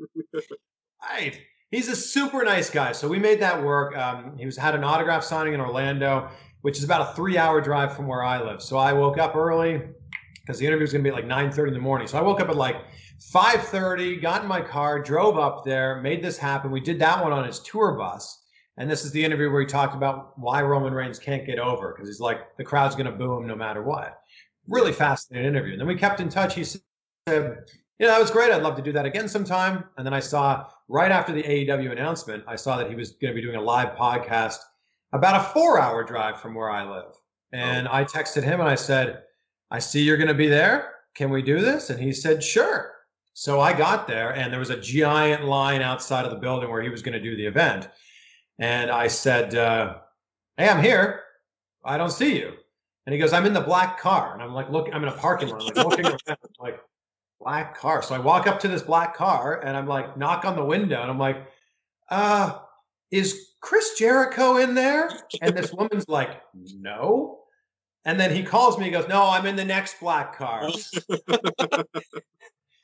Right. 1.03 1.41
He's 1.71 1.89
a 1.89 1.97
super 1.97 2.43
nice 2.43 2.69
guy. 2.69 2.93
So 2.93 3.09
we 3.09 3.19
made 3.19 3.41
that 3.41 3.63
work. 3.63 3.97
Um, 3.97 4.37
he 4.39 4.45
was 4.45 4.57
had 4.57 4.75
an 4.75 4.83
autograph 4.83 5.23
signing 5.23 5.55
in 5.55 5.61
Orlando, 5.61 6.29
which 6.63 6.79
is 6.79 6.85
about 6.85 7.11
a 7.11 7.15
three-hour 7.15 7.61
drive 7.61 7.95
from 7.95 8.07
where 8.07 8.25
I 8.25 8.43
live. 8.43 8.61
So 8.63 8.77
I 8.77 8.93
woke 8.93 9.19
up 9.19 9.37
early 9.37 9.83
because 10.41 10.59
the 10.59 10.67
interview 10.67 10.83
was 10.83 10.93
going 10.93 11.05
to 11.05 11.11
be 11.11 11.17
at 11.17 11.29
like 11.29 11.53
9:30 11.53 11.69
in 11.69 11.75
the 11.75 11.81
morning. 11.81 12.07
So 12.07 12.19
I 12.19 12.23
woke 12.23 12.41
up 12.41 12.49
at 12.49 12.57
like 12.57 12.77
5:30, 13.21 14.21
got 14.21 14.43
in 14.43 14.49
my 14.49 14.61
car, 14.61 15.01
drove 15.01 15.39
up 15.39 15.65
there, 15.65 16.01
made 16.01 16.23
this 16.23 16.37
happen. 16.39 16.71
We 16.71 16.81
did 16.81 16.99
that 17.01 17.23
one 17.23 17.33
on 17.33 17.47
his 17.47 17.61
tour 17.61 17.93
bus. 17.93 18.43
And 18.79 18.91
this 18.91 19.05
is 19.05 19.11
the 19.11 19.25
interview 19.25 19.51
where 19.51 19.63
he 19.63 19.67
talked 19.67 19.95
about 19.95 20.39
why 20.39 20.61
Roman 20.61 20.93
Reigns 20.93 21.19
can't 21.19 21.47
get 21.47 21.59
over 21.59 21.95
because 21.95 22.09
he's 22.09 22.21
like 22.21 22.57
the 22.57 22.65
crowd's 22.65 22.95
going 22.95 23.07
to 23.07 23.13
boo 23.13 23.39
him 23.39 23.47
no 23.47 23.57
matter 23.57 23.83
what. 23.83 24.21
Really 24.69 24.93
fascinating 24.93 25.49
interview. 25.49 25.73
And 25.73 25.81
then 25.81 25.89
we 25.89 25.95
kept 25.95 26.21
in 26.21 26.29
touch. 26.29 26.55
He 26.55 26.65
said, 26.65 26.83
"You 27.27 27.55
know, 28.01 28.09
that 28.09 28.21
was 28.21 28.31
great. 28.31 28.53
I'd 28.53 28.63
love 28.63 28.77
to 28.77 28.83
do 28.83 28.93
that 28.93 29.07
again 29.07 29.29
sometime." 29.29 29.85
And 29.97 30.05
then 30.05 30.13
I 30.13 30.21
saw 30.21 30.67
right 30.89 31.11
after 31.11 31.33
the 31.33 31.43
AEW 31.43 31.91
announcement, 31.91 32.45
I 32.47 32.57
saw 32.57 32.77
that 32.77 32.91
he 32.91 32.97
was 32.97 33.13
going 33.13 33.35
to 33.35 33.35
be 33.35 33.41
doing 33.41 33.57
a 33.57 33.63
live 33.63 33.97
podcast 33.97 34.59
about 35.13 35.41
a 35.41 35.45
four-hour 35.55 36.05
drive 36.05 36.39
from 36.41 36.55
where 36.55 36.69
I 36.69 36.85
live. 36.85 37.13
Oh. 37.15 37.19
And 37.53 37.89
I 37.89 38.05
texted 38.05 38.43
him 38.43 38.61
and 38.61 38.69
I 38.69 38.75
said, 38.75 39.23
"I 39.71 39.79
see 39.79 40.03
you're 40.03 40.19
going 40.19 40.29
to 40.29 40.35
be 40.35 40.49
there. 40.49 40.97
Can 41.15 41.31
we 41.31 41.41
do 41.41 41.61
this?" 41.61 41.89
And 41.89 41.99
he 41.99 42.13
said, 42.13 42.45
"Sure." 42.45 42.93
So 43.39 43.61
I 43.61 43.75
got 43.75 44.09
there, 44.09 44.35
and 44.35 44.51
there 44.51 44.59
was 44.59 44.71
a 44.71 44.81
giant 44.81 45.45
line 45.45 45.83
outside 45.83 46.25
of 46.25 46.31
the 46.31 46.39
building 46.39 46.71
where 46.71 46.81
he 46.81 46.89
was 46.89 47.03
going 47.03 47.13
to 47.13 47.21
do 47.21 47.37
the 47.37 47.45
event. 47.45 47.87
And 48.59 48.91
I 48.91 49.09
said, 49.09 49.55
uh, 49.55 49.99
"Hey, 50.57 50.67
I'm 50.67 50.83
here. 50.83 51.23
I 51.85 51.99
don't 51.99 52.11
see 52.11 52.39
you." 52.39 52.55
And 53.05 53.13
he 53.13 53.19
goes, 53.19 53.35
"I'm 53.35 53.45
in 53.45 53.53
the 53.53 53.61
black 53.61 54.01
car." 54.01 54.33
And 54.33 54.43
I'm 54.43 54.55
like, 54.55 54.71
"Look, 54.71 54.89
I'm 54.91 55.03
in 55.03 55.11
a 55.11 55.17
parking 55.19 55.51
lot. 55.51 55.61
I'm 55.61 55.67
like 55.67 55.77
looking 55.77 56.07
around, 56.07 56.23
I'm 56.29 56.37
like 56.59 56.81
black 57.39 57.77
car." 57.77 58.01
So 58.01 58.15
I 58.15 58.19
walk 58.19 58.47
up 58.47 58.59
to 58.61 58.69
this 58.69 58.81
black 58.81 59.15
car, 59.15 59.61
and 59.61 59.77
I'm 59.77 59.87
like, 59.87 60.17
knock 60.17 60.47
on 60.47 60.57
the 60.57 60.65
window, 60.65 61.03
and 61.03 61.11
I'm 61.11 61.19
like, 61.19 61.47
"Uh, 62.09 62.61
is 63.11 63.49
Chris 63.61 63.99
Jericho 63.99 64.57
in 64.57 64.75
there?" 64.75 65.11
And 65.43 65.55
this 65.55 65.75
woman's 65.75 66.09
like, 66.09 66.41
"No." 66.55 67.41
And 68.07 68.19
then 68.19 68.35
he 68.35 68.43
calls 68.43 68.79
me. 68.79 68.87
He 68.87 68.91
goes, 68.91 69.09
"No, 69.09 69.29
I'm 69.29 69.45
in 69.45 69.57
the 69.57 69.65
next 69.67 70.01
black 70.01 70.39
car." 70.39 70.71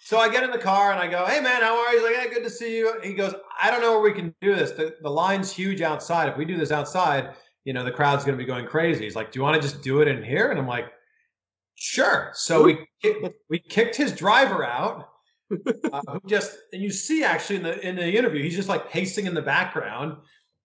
So 0.05 0.19
I 0.19 0.29
get 0.29 0.43
in 0.43 0.51
the 0.51 0.59
car 0.59 0.91
and 0.91 0.99
I 0.99 1.07
go, 1.07 1.25
"Hey 1.27 1.41
man, 1.41 1.63
how 1.63 1.79
are 1.79 1.93
you?" 1.93 2.01
He's 2.01 2.17
like, 2.17 2.25
"Hey, 2.25 2.35
good 2.35 2.43
to 2.43 2.51
see 2.51 2.77
you." 2.77 3.01
He 3.05 3.15
goes, 3.15 3.35
"I 3.61 3.71
don't 3.71 3.81
know 3.81 3.93
where 3.93 4.01
we 4.01 4.13
can 4.13 4.35
do 4.41 4.53
this. 4.53 4.73
The, 4.73 4.97
the 5.01 5.09
line's 5.09 5.53
huge 5.53 5.81
outside. 5.81 6.29
If 6.29 6.37
we 6.37 6.45
do 6.45 6.57
this 6.57 6.73
outside, 6.73 7.35
you 7.65 7.73
know, 7.73 7.85
the 7.85 7.93
crowd's 7.93 8.25
going 8.25 8.37
to 8.37 8.43
be 8.43 8.47
going 8.47 8.67
crazy." 8.67 9.05
He's 9.05 9.15
like, 9.15 9.31
"Do 9.31 9.39
you 9.39 9.45
want 9.45 9.55
to 9.55 9.63
just 9.63 9.81
do 9.81 10.01
it 10.01 10.09
in 10.09 10.25
here?" 10.25 10.51
And 10.51 10.59
I'm 10.59 10.67
like, 10.67 10.87
"Sure." 11.77 12.31
So 12.35 12.65
we 12.65 12.85
we 13.49 13.61
kicked 13.61 13.95
his 13.95 14.13
driver 14.13 14.65
out. 14.65 15.09
Uh, 15.93 16.01
who 16.09 16.21
just 16.27 16.57
and 16.73 16.83
you 16.83 16.91
see 16.91 17.23
actually 17.23 17.57
in 17.57 17.63
the 17.63 17.89
in 17.89 17.95
the 17.95 18.17
interview, 18.19 18.43
he's 18.43 18.57
just 18.57 18.69
like 18.69 18.91
pacing 18.91 19.27
in 19.27 19.35
the 19.35 19.43
background. 19.43 20.17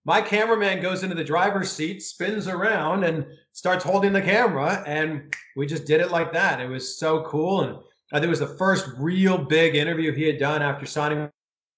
My 0.04 0.20
cameraman 0.20 0.82
goes 0.82 1.04
into 1.04 1.14
the 1.14 1.22
driver's 1.22 1.70
seat, 1.70 2.02
spins 2.02 2.48
around, 2.48 3.04
and 3.04 3.24
starts 3.52 3.84
holding 3.84 4.12
the 4.12 4.22
camera, 4.22 4.82
and 4.84 5.32
we 5.56 5.64
just 5.66 5.84
did 5.84 6.00
it 6.00 6.10
like 6.10 6.32
that. 6.32 6.60
It 6.60 6.68
was 6.68 6.98
so 6.98 7.22
cool 7.22 7.60
and. 7.60 7.78
I 8.12 8.16
think 8.16 8.26
it 8.26 8.30
was 8.30 8.38
the 8.40 8.56
first 8.56 8.86
real 8.96 9.36
big 9.38 9.74
interview 9.74 10.12
he 10.12 10.24
had 10.24 10.38
done 10.38 10.62
after 10.62 10.86
signing 10.86 11.30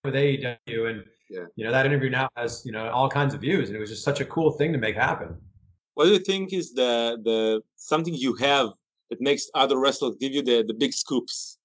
with 0.04 0.14
AEW, 0.14 0.90
and 0.90 1.04
Yeah. 1.28 1.46
you 1.56 1.64
know 1.64 1.70
that 1.72 1.86
interview 1.86 2.10
now 2.10 2.28
has 2.36 2.62
you 2.64 2.72
know 2.72 2.88
all 2.90 3.08
kinds 3.08 3.34
of 3.34 3.40
views, 3.40 3.68
and 3.68 3.76
it 3.76 3.80
was 3.80 3.90
just 3.90 4.04
such 4.04 4.20
a 4.20 4.24
cool 4.24 4.50
thing 4.52 4.72
to 4.72 4.78
make 4.78 4.96
happen. 4.96 5.36
What 5.94 6.04
do 6.06 6.12
you 6.12 6.18
think 6.20 6.52
is 6.52 6.72
the 6.72 7.18
the 7.24 7.62
something 7.76 8.14
you 8.14 8.34
have 8.36 8.70
that 9.10 9.20
makes 9.20 9.50
other 9.54 9.76
wrestlers 9.78 10.16
give 10.20 10.32
you 10.32 10.42
the 10.42 10.62
the 10.66 10.74
big 10.74 10.92
scoops, 10.92 11.58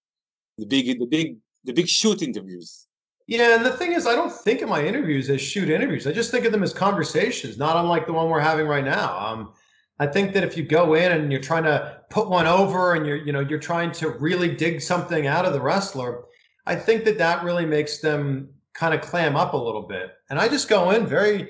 the 0.58 0.66
big 0.66 1.00
the 1.00 1.06
big 1.06 1.38
the 1.64 1.74
big 1.74 1.88
shoot 1.88 2.22
interviews? 2.22 2.88
Yeah, 3.28 3.56
and 3.56 3.66
the 3.66 3.72
thing 3.72 3.94
is, 3.94 4.06
I 4.06 4.14
don't 4.14 4.32
think 4.32 4.62
of 4.62 4.70
my 4.70 4.86
interviews 4.86 5.32
as 5.32 5.42
shoot 5.42 5.68
interviews. 5.70 6.06
I 6.06 6.12
just 6.12 6.30
think 6.30 6.46
of 6.46 6.52
them 6.52 6.62
as 6.62 6.74
conversations, 6.74 7.58
not 7.58 7.76
unlike 7.76 8.06
the 8.06 8.14
one 8.14 8.30
we're 8.30 8.40
having 8.40 8.68
right 8.68 8.84
now. 8.86 9.18
Um, 9.18 9.54
I 10.00 10.08
think 10.08 10.34
that 10.34 10.44
if 10.44 10.58
you 10.58 10.64
go 10.64 10.94
in 10.94 11.12
and 11.12 11.32
you're 11.32 11.42
trying 11.42 11.64
to 11.64 12.02
put 12.10 12.30
one 12.30 12.48
over 12.48 12.94
and 12.94 13.06
you're 13.06 13.18
you 13.18 13.32
know 13.32 13.40
you're 13.40 13.60
trying 13.60 13.92
to 13.94 14.10
really 14.10 14.54
dig 14.54 14.82
something 14.82 15.28
out 15.28 15.46
of 15.46 15.54
the 15.54 15.62
wrestler, 15.62 16.26
I 16.66 16.76
think 16.76 17.06
that 17.06 17.18
that 17.18 17.44
really 17.44 17.66
makes 17.66 18.00
them 18.00 18.50
kind 18.74 18.94
of 18.94 19.02
clam 19.02 19.36
up 19.36 19.54
a 19.54 19.58
little 19.58 19.88
bit. 19.88 20.12
And 20.30 20.40
I 20.40 20.48
just 20.48 20.68
go 20.68 20.92
in 20.92 21.06
very 21.06 21.50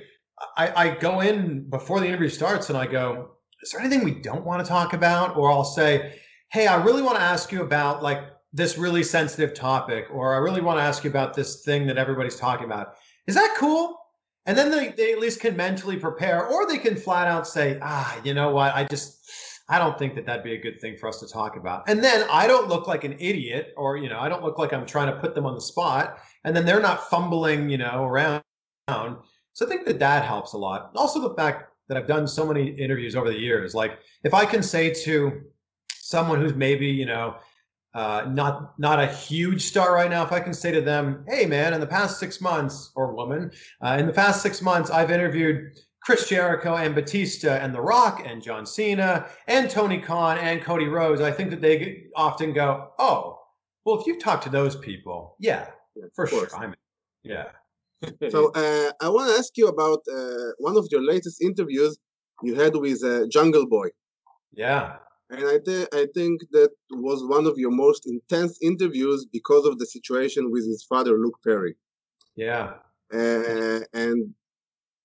I, 0.57 0.71
I 0.75 0.89
go 0.95 1.21
in 1.21 1.69
before 1.69 1.99
the 1.99 2.07
interview 2.07 2.29
starts 2.29 2.69
and 2.69 2.77
I 2.77 2.87
go, 2.87 3.31
is 3.63 3.71
there 3.71 3.81
anything 3.81 4.03
we 4.03 4.21
don't 4.21 4.45
want 4.45 4.63
to 4.63 4.67
talk 4.67 4.93
about? 4.93 5.37
Or 5.37 5.51
I'll 5.51 5.63
say, 5.63 6.19
hey, 6.51 6.67
I 6.67 6.83
really 6.83 7.01
want 7.01 7.17
to 7.17 7.23
ask 7.23 7.51
you 7.51 7.61
about 7.61 8.03
like 8.03 8.19
this 8.53 8.77
really 8.77 9.03
sensitive 9.03 9.53
topic, 9.53 10.05
or 10.13 10.33
I 10.33 10.37
really 10.37 10.61
want 10.61 10.79
to 10.79 10.83
ask 10.83 11.03
you 11.03 11.09
about 11.09 11.33
this 11.33 11.63
thing 11.63 11.87
that 11.87 11.97
everybody's 11.97 12.37
talking 12.37 12.65
about. 12.65 12.95
Is 13.27 13.35
that 13.35 13.55
cool? 13.57 13.97
And 14.45 14.57
then 14.57 14.69
they, 14.69 14.89
they 14.89 15.11
at 15.11 15.19
least 15.19 15.39
can 15.39 15.55
mentally 15.55 15.97
prepare, 15.97 16.45
or 16.45 16.67
they 16.67 16.77
can 16.77 16.95
flat 16.95 17.27
out 17.27 17.47
say, 17.47 17.79
ah, 17.81 18.19
you 18.23 18.33
know 18.33 18.51
what? 18.51 18.75
I 18.75 18.83
just, 18.83 19.19
I 19.67 19.79
don't 19.79 19.97
think 19.97 20.13
that 20.15 20.25
that'd 20.27 20.43
be 20.43 20.53
a 20.53 20.61
good 20.61 20.79
thing 20.79 20.97
for 20.97 21.09
us 21.09 21.19
to 21.21 21.27
talk 21.27 21.57
about. 21.57 21.89
And 21.89 22.03
then 22.03 22.27
I 22.31 22.45
don't 22.45 22.67
look 22.67 22.87
like 22.87 23.03
an 23.03 23.15
idiot, 23.19 23.73
or, 23.75 23.97
you 23.97 24.07
know, 24.07 24.19
I 24.19 24.29
don't 24.29 24.43
look 24.43 24.59
like 24.59 24.71
I'm 24.71 24.85
trying 24.85 25.07
to 25.07 25.19
put 25.19 25.33
them 25.33 25.45
on 25.45 25.55
the 25.55 25.61
spot. 25.61 26.19
And 26.43 26.55
then 26.55 26.65
they're 26.65 26.79
not 26.79 27.09
fumbling, 27.09 27.69
you 27.69 27.79
know, 27.79 28.03
around. 28.03 28.43
So 28.87 29.65
I 29.65 29.69
think 29.69 29.85
that 29.85 29.99
that 29.99 30.25
helps 30.25 30.53
a 30.53 30.57
lot. 30.57 30.91
Also, 30.95 31.19
the 31.19 31.33
fact 31.33 31.71
that 31.87 31.97
I've 31.97 32.07
done 32.07 32.27
so 32.27 32.45
many 32.45 32.69
interviews 32.69 33.15
over 33.15 33.29
the 33.31 33.39
years, 33.39 33.73
like 33.73 33.99
if 34.23 34.33
I 34.33 34.45
can 34.45 34.61
say 34.61 34.93
to 35.05 35.41
someone 35.89 36.39
who's 36.39 36.53
maybe, 36.53 36.85
you 36.85 37.05
know, 37.05 37.35
uh, 37.95 38.25
not 38.27 38.77
not 38.77 38.99
a 38.99 39.07
huge 39.07 39.61
star 39.61 39.93
right 39.93 40.09
now. 40.09 40.23
If 40.23 40.33
I 40.33 40.41
can 40.41 40.53
say 40.53 40.71
to 40.71 40.81
them, 40.81 41.25
"Hey, 41.29 41.45
man, 41.45 41.73
in 41.73 41.79
the 41.79 41.87
past 41.87 42.19
six 42.19 42.41
months, 42.41 42.91
or 42.95 43.15
woman, 43.15 43.51
uh, 43.81 43.95
in 43.97 44.05
the 44.05 44.13
past 44.13 44.41
six 44.43 44.61
months, 44.61 44.91
I've 44.91 45.11
interviewed 45.11 45.79
Chris 46.03 46.27
Jericho 46.27 46.75
and 46.75 46.93
Batista 46.93 47.53
and 47.53 47.73
The 47.73 47.81
Rock 47.81 48.21
and 48.25 48.43
John 48.43 48.65
Cena 48.65 49.27
and 49.47 49.69
Tony 49.69 49.99
Khan 49.99 50.37
and 50.37 50.61
Cody 50.61 50.87
Rhodes," 50.87 51.21
I 51.21 51.31
think 51.31 51.49
that 51.51 51.61
they 51.61 52.03
often 52.15 52.51
go, 52.51 52.91
"Oh, 52.99 53.39
well, 53.85 53.99
if 53.99 54.05
you've 54.05 54.19
talked 54.19 54.43
to 54.43 54.49
those 54.49 54.75
people, 54.75 55.37
yeah, 55.39 55.69
Yeah, 55.95 56.05
for 56.13 56.27
sure. 56.27 56.49
I'm, 56.57 56.75
yeah, 57.23 57.45
So 58.29 58.51
uh, 58.53 58.91
I 59.01 59.07
want 59.07 59.31
to 59.31 59.37
ask 59.37 59.57
you 59.57 59.67
about 59.67 59.99
uh, 60.13 60.51
one 60.57 60.75
of 60.75 60.85
your 60.91 61.01
latest 61.01 61.41
interviews 61.41 61.97
you 62.43 62.55
had 62.55 62.75
with 62.75 63.01
uh, 63.05 63.27
Jungle 63.27 63.65
Boy, 63.65 63.87
yeah, 64.53 64.97
and 65.29 65.45
I, 65.47 65.59
th- 65.65 65.87
I 65.93 66.07
think 66.13 66.41
that 66.51 66.71
was 66.91 67.25
one 67.25 67.45
of 67.45 67.57
your 67.57 67.71
most 67.71 68.05
intense 68.05 68.59
interviews 68.61 69.25
because 69.31 69.65
of 69.65 69.79
the 69.79 69.85
situation 69.85 70.51
with 70.51 70.65
his 70.65 70.83
father, 70.83 71.17
Luke 71.17 71.39
Perry. 71.43 71.75
yeah, 72.35 72.73
Uh, 73.13 73.81
and 73.93 74.33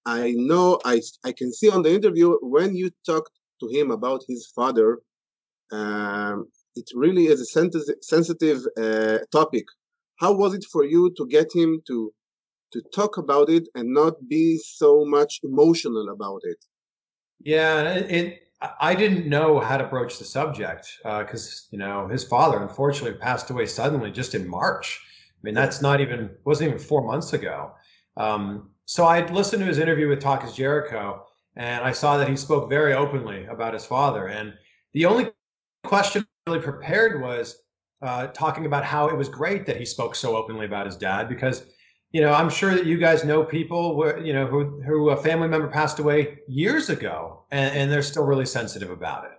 I 0.07 0.33
know 0.33 0.81
I 0.85 1.01
I 1.25 1.33
can 1.33 1.53
see 1.53 1.71
on 1.71 1.83
the 1.83 1.93
interview 1.93 2.37
when 2.41 2.75
you 2.75 2.91
talked 3.07 3.33
to 3.61 3.69
him 3.69 3.91
about 3.91 4.25
his 4.29 4.47
father, 4.47 5.01
um, 5.73 6.49
it 6.75 6.91
really 6.95 7.27
is 7.27 7.41
a 7.41 7.47
sensitive 7.47 7.97
sensitive 8.03 8.67
uh, 8.79 9.19
topic. 9.31 9.67
How 10.17 10.33
was 10.33 10.55
it 10.55 10.65
for 10.73 10.85
you 10.85 11.13
to 11.17 11.27
get 11.27 11.55
him 11.55 11.83
to 11.87 12.13
to 12.73 12.83
talk 12.95 13.19
about 13.19 13.49
it 13.51 13.69
and 13.75 13.93
not 13.93 14.29
be 14.29 14.59
so 14.59 15.05
much 15.05 15.41
emotional 15.43 16.09
about 16.09 16.41
it? 16.45 16.59
yeah. 17.41 17.95
It, 17.95 18.11
it 18.11 18.50
I 18.81 18.95
didn't 18.95 19.27
know 19.27 19.59
how 19.59 19.79
to 19.79 19.85
broach 19.85 20.19
the 20.19 20.25
subject 20.25 20.99
because 21.03 21.69
you 21.71 21.79
know 21.79 22.09
his 22.09 22.25
father 22.25 22.61
unfortunately 22.61 23.19
passed 23.19 23.51
away 23.51 23.67
suddenly 23.67 24.11
just 24.11 24.35
in 24.35 24.49
March. 24.49 25.01
I 25.29 25.41
mean 25.43 25.55
that's 25.55 25.81
not 25.81 26.01
even 26.01 26.31
wasn't 26.45 26.69
even 26.69 26.79
four 26.79 27.03
months 27.03 27.33
ago. 27.33 27.73
Um, 28.17 28.71
so 28.85 29.05
I 29.05 29.25
listened 29.31 29.61
to 29.61 29.67
his 29.67 29.79
interview 29.79 30.09
with 30.09 30.21
Talk 30.21 30.45
is 30.45 30.53
Jericho, 30.53 31.25
and 31.57 31.85
I 31.85 31.93
saw 31.93 32.19
that 32.19 32.29
he 32.29 32.37
spoke 32.37 32.69
very 32.69 32.93
openly 32.93 33.47
about 33.47 33.73
his 33.73 33.87
father. 33.87 34.27
And 34.27 34.53
the 34.93 35.07
only 35.07 35.31
question 35.85 36.27
really 36.47 36.61
prepared 36.61 37.23
was 37.23 37.63
uh, 38.03 38.27
talking 38.29 38.67
about 38.67 38.85
how 38.85 39.09
it 39.09 39.17
was 39.17 39.29
great 39.29 39.67
that 39.67 39.77
he 39.77 39.85
spoke 39.85 40.15
so 40.15 40.37
openly 40.37 40.67
about 40.67 40.87
his 40.87 40.97
dad 40.97 41.29
because 41.29 41.65
you 42.13 42.21
know 42.21 42.33
i'm 42.33 42.51
sure 42.51 42.75
that 42.75 42.87
you 42.87 42.99
guys 42.99 43.25
know 43.25 43.45
people 43.45 43.97
where 43.97 44.19
you 44.19 44.33
know 44.33 44.47
who 44.47 44.83
who 44.83 45.11
a 45.11 45.17
family 45.17 45.49
member 45.49 45.69
passed 45.69 45.99
away 45.99 46.39
years 46.49 46.91
ago 46.91 47.45
and, 47.51 47.75
and 47.77 47.93
they're 47.93 48.03
still 48.03 48.25
really 48.25 48.47
sensitive 48.47 48.91
about 48.91 49.25
it. 49.25 49.33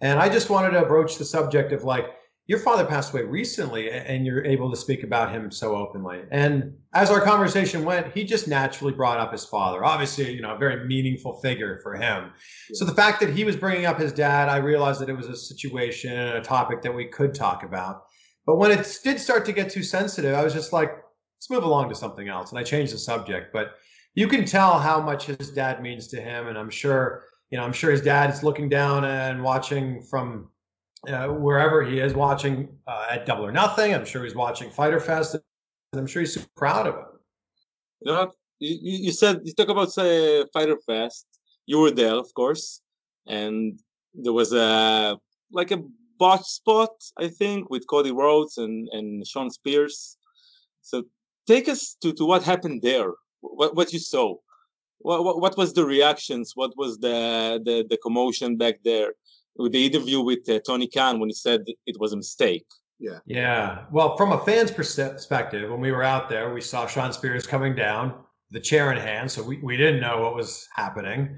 And 0.00 0.18
i 0.18 0.28
just 0.28 0.50
wanted 0.50 0.70
to 0.70 0.84
broach 0.86 1.18
the 1.18 1.24
subject 1.24 1.72
of 1.72 1.84
like 1.84 2.06
your 2.46 2.58
father 2.58 2.84
passed 2.84 3.12
away 3.12 3.22
recently 3.22 3.90
and 3.90 4.26
you're 4.26 4.44
able 4.44 4.68
to 4.68 4.76
speak 4.76 5.04
about 5.04 5.30
him 5.30 5.52
so 5.52 5.76
openly. 5.76 6.22
And 6.32 6.74
as 6.92 7.08
our 7.08 7.20
conversation 7.20 7.84
went 7.84 8.12
he 8.12 8.24
just 8.24 8.48
naturally 8.48 8.92
brought 8.92 9.18
up 9.18 9.32
his 9.32 9.44
father. 9.44 9.84
Obviously 9.84 10.32
you 10.32 10.42
know 10.42 10.54
a 10.54 10.58
very 10.58 10.86
meaningful 10.86 11.40
figure 11.40 11.80
for 11.82 11.94
him. 11.94 12.30
So 12.74 12.84
the 12.84 12.94
fact 12.94 13.20
that 13.20 13.30
he 13.30 13.44
was 13.44 13.56
bringing 13.56 13.86
up 13.86 13.98
his 13.98 14.12
dad 14.12 14.48
i 14.48 14.58
realized 14.58 15.00
that 15.00 15.08
it 15.08 15.16
was 15.16 15.26
a 15.26 15.36
situation 15.36 16.12
and 16.12 16.38
a 16.38 16.42
topic 16.42 16.82
that 16.82 16.94
we 16.94 17.06
could 17.06 17.34
talk 17.34 17.64
about. 17.64 18.04
But 18.44 18.56
when 18.56 18.72
it 18.72 18.98
did 19.04 19.20
start 19.20 19.44
to 19.46 19.52
get 19.52 19.70
too 19.70 19.82
sensitive 19.82 20.34
i 20.34 20.44
was 20.44 20.52
just 20.52 20.72
like 20.72 21.01
let's 21.42 21.50
move 21.50 21.64
along 21.64 21.88
to 21.88 21.94
something 21.94 22.28
else. 22.28 22.50
And 22.50 22.58
I 22.58 22.62
changed 22.62 22.94
the 22.94 22.98
subject, 22.98 23.52
but 23.52 23.74
you 24.14 24.28
can 24.28 24.44
tell 24.44 24.78
how 24.78 25.00
much 25.00 25.26
his 25.26 25.50
dad 25.50 25.82
means 25.82 26.06
to 26.08 26.20
him. 26.20 26.46
And 26.46 26.56
I'm 26.56 26.70
sure, 26.70 27.24
you 27.50 27.58
know, 27.58 27.64
I'm 27.64 27.72
sure 27.72 27.90
his 27.90 28.00
dad 28.00 28.30
is 28.30 28.44
looking 28.44 28.68
down 28.68 29.04
and 29.04 29.42
watching 29.42 30.02
from 30.02 30.50
uh, 31.08 31.26
wherever 31.26 31.82
he 31.82 31.98
is 31.98 32.14
watching 32.14 32.68
uh, 32.86 33.06
at 33.10 33.26
Double 33.26 33.44
or 33.44 33.50
Nothing. 33.50 33.92
I'm 33.92 34.04
sure 34.04 34.22
he's 34.22 34.36
watching 34.36 34.70
Fyter 34.70 35.00
Fest, 35.00 35.34
and 35.34 36.00
I'm 36.00 36.06
sure 36.06 36.20
he's 36.20 36.34
super 36.34 36.46
proud 36.56 36.86
of 36.86 36.94
him. 36.94 37.06
You 38.02 38.12
know, 38.12 38.32
you, 38.60 38.76
you 39.06 39.12
said 39.12 39.40
you 39.42 39.52
talk 39.52 39.68
about 39.68 39.92
Fyter 39.92 40.78
Fest. 40.86 41.26
You 41.66 41.78
were 41.78 41.90
there, 41.90 42.14
of 42.14 42.32
course, 42.34 42.82
and 43.26 43.80
there 44.14 44.32
was 44.32 44.52
a 44.52 45.18
like 45.50 45.72
a 45.72 45.82
botch 46.20 46.44
spot, 46.44 46.90
I 47.18 47.26
think, 47.26 47.68
with 47.68 47.88
Cody 47.88 48.12
Rhodes 48.12 48.58
and 48.58 48.88
and 48.92 49.26
Shawn 49.26 49.50
Spears. 49.50 50.16
So 50.82 51.04
take 51.46 51.68
us 51.68 51.96
to, 52.02 52.12
to 52.14 52.24
what 52.24 52.42
happened 52.42 52.82
there. 52.82 53.10
What 53.40 53.74
what 53.74 53.92
you 53.92 53.98
saw. 53.98 54.36
What, 54.98 55.24
what 55.24 55.40
what 55.40 55.56
was 55.56 55.72
the 55.72 55.84
reactions? 55.84 56.52
What 56.54 56.72
was 56.76 56.98
the 56.98 57.60
the, 57.64 57.84
the 57.88 57.98
commotion 57.98 58.56
back 58.56 58.76
there? 58.84 59.14
With 59.56 59.72
the 59.72 59.84
interview 59.84 60.20
with 60.20 60.48
uh, 60.48 60.60
Tony 60.66 60.88
Khan 60.88 61.20
when 61.20 61.28
he 61.28 61.34
said 61.34 61.64
it 61.86 61.96
was 62.00 62.12
a 62.12 62.16
mistake. 62.16 62.64
Yeah. 62.98 63.18
Yeah. 63.26 63.84
Well, 63.90 64.16
from 64.16 64.32
a 64.32 64.38
fan's 64.44 64.70
perspective, 64.70 65.68
when 65.70 65.80
we 65.80 65.90
were 65.90 66.04
out 66.04 66.30
there, 66.30 66.54
we 66.54 66.60
saw 66.60 66.86
Shawn 66.86 67.12
Spears 67.12 67.46
coming 67.46 67.74
down, 67.74 68.14
the 68.50 68.60
chair 68.60 68.92
in 68.92 68.98
hand. 68.98 69.30
So 69.30 69.42
we, 69.42 69.58
we 69.58 69.76
didn't 69.76 70.00
know 70.00 70.22
what 70.22 70.36
was 70.36 70.68
happening. 70.74 71.36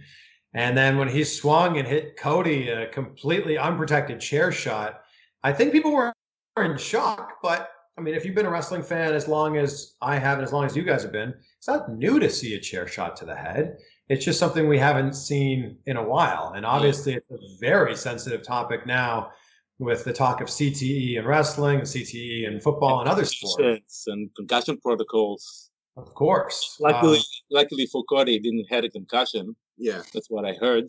And 0.52 0.76
then 0.76 0.98
when 0.98 1.08
he 1.08 1.24
swung 1.24 1.78
and 1.78 1.88
hit 1.88 2.16
Cody 2.16 2.68
a 2.68 2.86
completely 2.86 3.58
unprotected 3.58 4.20
chair 4.20 4.52
shot, 4.52 5.00
I 5.42 5.52
think 5.52 5.72
people 5.72 5.92
were 5.92 6.12
in 6.58 6.76
shock. 6.76 7.38
But 7.42 7.70
I 7.96 8.00
mean, 8.00 8.14
if 8.14 8.24
you've 8.24 8.34
been 8.34 8.46
a 8.46 8.50
wrestling 8.50 8.82
fan 8.82 9.14
as 9.14 9.28
long 9.28 9.56
as 9.56 9.94
I 10.02 10.18
have 10.18 10.38
and 10.38 10.46
as 10.46 10.52
long 10.52 10.64
as 10.64 10.76
you 10.76 10.82
guys 10.82 11.02
have 11.02 11.12
been, 11.12 11.32
it's 11.58 11.68
not 11.68 11.92
new 11.92 12.18
to 12.18 12.28
see 12.28 12.54
a 12.54 12.60
chair 12.60 12.88
shot 12.88 13.16
to 13.18 13.24
the 13.24 13.36
head. 13.36 13.76
It's 14.08 14.24
just 14.24 14.38
something 14.40 14.66
we 14.68 14.78
haven't 14.78 15.14
seen 15.14 15.78
in 15.86 15.96
a 15.96 16.02
while. 16.02 16.52
And 16.56 16.66
obviously, 16.66 17.14
it's 17.14 17.30
a 17.30 17.36
very 17.60 17.94
sensitive 17.96 18.42
topic 18.42 18.84
now 18.86 19.30
with 19.78 20.04
the 20.04 20.12
talk 20.12 20.40
of 20.40 20.48
CTE 20.48 21.16
in 21.18 21.24
wrestling 21.24 21.78
and 21.80 21.86
CTE 21.86 22.46
in 22.48 22.60
football 22.60 23.00
and 23.00 23.08
other 23.08 23.24
sports. 23.24 24.04
And 24.08 24.28
concussion 24.36 24.78
protocols. 24.80 25.70
Of 25.96 26.12
course. 26.14 26.76
Luckily, 26.80 27.18
Um, 27.18 27.24
luckily 27.50 27.86
for 27.86 28.02
Cody, 28.04 28.32
he 28.32 28.38
didn't 28.40 28.66
have 28.70 28.82
a 28.84 28.88
concussion. 28.90 29.54
Yeah. 29.78 30.02
That's 30.12 30.28
what 30.28 30.44
I 30.44 30.54
heard. 30.54 30.86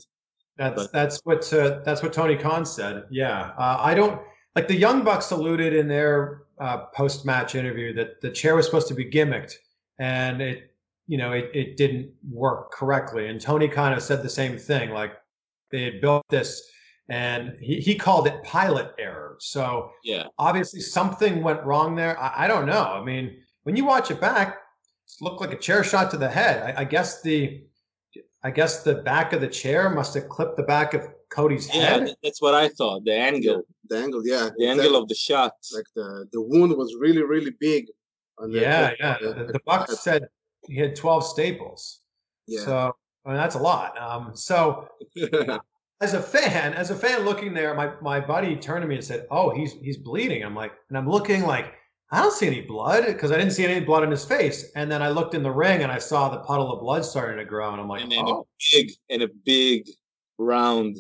That's 0.58 0.76
But- 0.84 0.92
that's 0.92 1.20
what 1.24 1.54
uh, 1.54 1.82
that's 1.86 2.02
what 2.02 2.14
Tony 2.14 2.36
Khan 2.38 2.66
said. 2.66 3.04
Yeah, 3.12 3.52
uh, 3.58 3.78
I 3.80 3.94
don't 3.94 4.22
like 4.56 4.68
the 4.70 4.76
Young 4.76 5.04
Bucks 5.04 5.30
alluded 5.32 5.74
in 5.74 5.88
their 5.90 6.44
uh, 6.60 6.86
post 6.96 7.26
match 7.26 7.56
interview 7.56 7.94
that 7.94 8.22
the 8.22 8.32
chair 8.32 8.56
was 8.56 8.66
supposed 8.66 8.88
to 8.88 8.94
be 8.94 9.06
gimmicked, 9.06 9.54
and 10.00 10.42
it 10.42 10.72
you 11.08 11.18
know 11.18 11.32
it 11.32 11.50
it 11.54 11.78
didn't 11.78 12.12
work 12.30 12.72
correctly. 12.72 13.28
And 13.28 13.40
Tony 13.40 13.68
kind 13.68 13.94
of 13.94 14.02
said 14.02 14.24
the 14.24 14.30
same 14.30 14.58
thing, 14.58 14.92
like 14.92 15.14
they 15.72 15.84
had 15.84 16.02
built 16.02 16.24
this, 16.30 16.70
and 17.10 17.58
he 17.60 17.80
he 17.80 17.96
called 17.96 18.28
it 18.28 18.44
pilot 18.44 18.94
error. 18.98 19.36
So 19.40 19.92
Yeah. 20.04 20.28
obviously 20.38 20.80
something 20.80 21.44
went 21.44 21.64
wrong 21.64 21.96
there. 21.96 22.20
I, 22.20 22.46
I 22.46 22.48
don't 22.48 22.66
know. 22.66 22.84
I 22.84 23.04
mean, 23.04 23.38
when 23.64 23.76
you 23.76 23.86
watch 23.86 24.12
it 24.12 24.22
back, 24.22 24.58
it 25.08 25.24
looked 25.24 25.42
like 25.42 25.52
a 25.54 25.58
chair 25.58 25.84
shot 25.84 26.10
to 26.12 26.18
the 26.18 26.30
head. 26.30 26.76
I, 26.78 26.82
I 26.82 26.84
guess 26.86 27.22
the 27.22 27.64
I 28.44 28.52
guess 28.52 28.84
the 28.84 28.96
back 28.96 29.34
of 29.34 29.42
the 29.42 29.48
chair 29.48 29.90
must 29.90 30.14
have 30.14 30.30
clipped 30.30 30.56
the 30.56 30.64
back 30.64 30.94
of 30.94 31.08
Cody's 31.36 31.68
Yeah, 31.74 31.82
head. 31.90 32.06
th- 32.06 32.18
that's 32.24 32.42
what 32.42 32.54
I 32.64 32.68
thought. 32.78 33.04
The 33.10 33.14
angle, 33.30 33.64
The 33.90 33.98
angle, 33.98 34.22
yeah. 34.26 34.50
the 34.58 34.68
angle 34.68 34.96
of 35.02 35.06
the 35.12 35.16
shot. 35.28 35.54
like 35.78 35.90
the 35.96 36.08
the 36.34 36.42
wound 36.52 36.72
was 36.82 36.90
really 37.06 37.24
really 37.34 37.54
big. 37.70 37.84
on 38.42 38.52
the- 38.52 38.60
Yeah, 38.62 38.90
the- 38.92 38.96
yeah. 39.04 39.18
the- 39.22 39.34
The, 39.34 39.44
the 39.58 39.60
Bucks 39.66 40.00
said 40.08 40.22
he 40.70 40.76
had 40.84 40.92
12 40.96 41.24
staples. 41.34 41.82
yeah. 42.48 42.62
So 42.68 42.76
I 43.26 43.30
mean, 43.30 43.38
that's 43.44 43.56
a 43.56 43.64
lot. 43.72 43.90
Um, 44.08 44.24
so 44.36 44.88
as 46.06 46.14
a 46.14 46.22
fan, 46.22 46.74
as 46.74 46.90
a 46.92 46.96
fan 47.04 47.20
looking 47.30 47.54
there, 47.60 47.74
my 47.82 47.88
my 48.02 48.20
buddy 48.34 48.56
turned 48.56 48.84
to 48.84 48.88
me 48.88 48.96
and 48.96 49.04
said, 49.12 49.22
"Oh, 49.38 49.48
he's 49.58 49.72
he's 49.86 49.98
bleeding." 49.98 50.42
I'm 50.44 50.56
like, 50.64 50.74
and 50.90 50.98
I'm 50.98 51.10
looking 51.10 51.42
like 51.54 51.68
I 52.12 52.22
don't 52.22 52.34
see 52.40 52.46
any 52.48 52.62
blood 52.62 53.04
because 53.08 53.32
I 53.32 53.38
didn't 53.40 53.54
see 53.58 53.66
any 53.66 53.84
blood 53.84 54.04
in 54.04 54.12
his 54.12 54.24
face. 54.26 54.60
And 54.76 54.92
then 54.92 55.02
I 55.02 55.10
looked 55.10 55.34
in 55.34 55.42
the 55.44 55.56
ring 55.66 55.82
and 55.84 55.92
I 55.92 55.98
saw 56.12 56.30
the 56.30 56.42
puddle 56.50 56.72
of 56.72 56.80
blood 56.82 57.04
starting 57.04 57.40
to 57.40 57.46
grow, 57.46 57.72
and 57.72 57.82
I'm 57.82 57.88
like, 57.88 58.04
and 58.04 58.12
then 58.12 58.26
"Oh, 58.28 58.42
a 58.42 58.46
big 58.76 58.92
and 59.10 59.22
a 59.24 59.30
big 59.54 59.88
round 60.38 60.98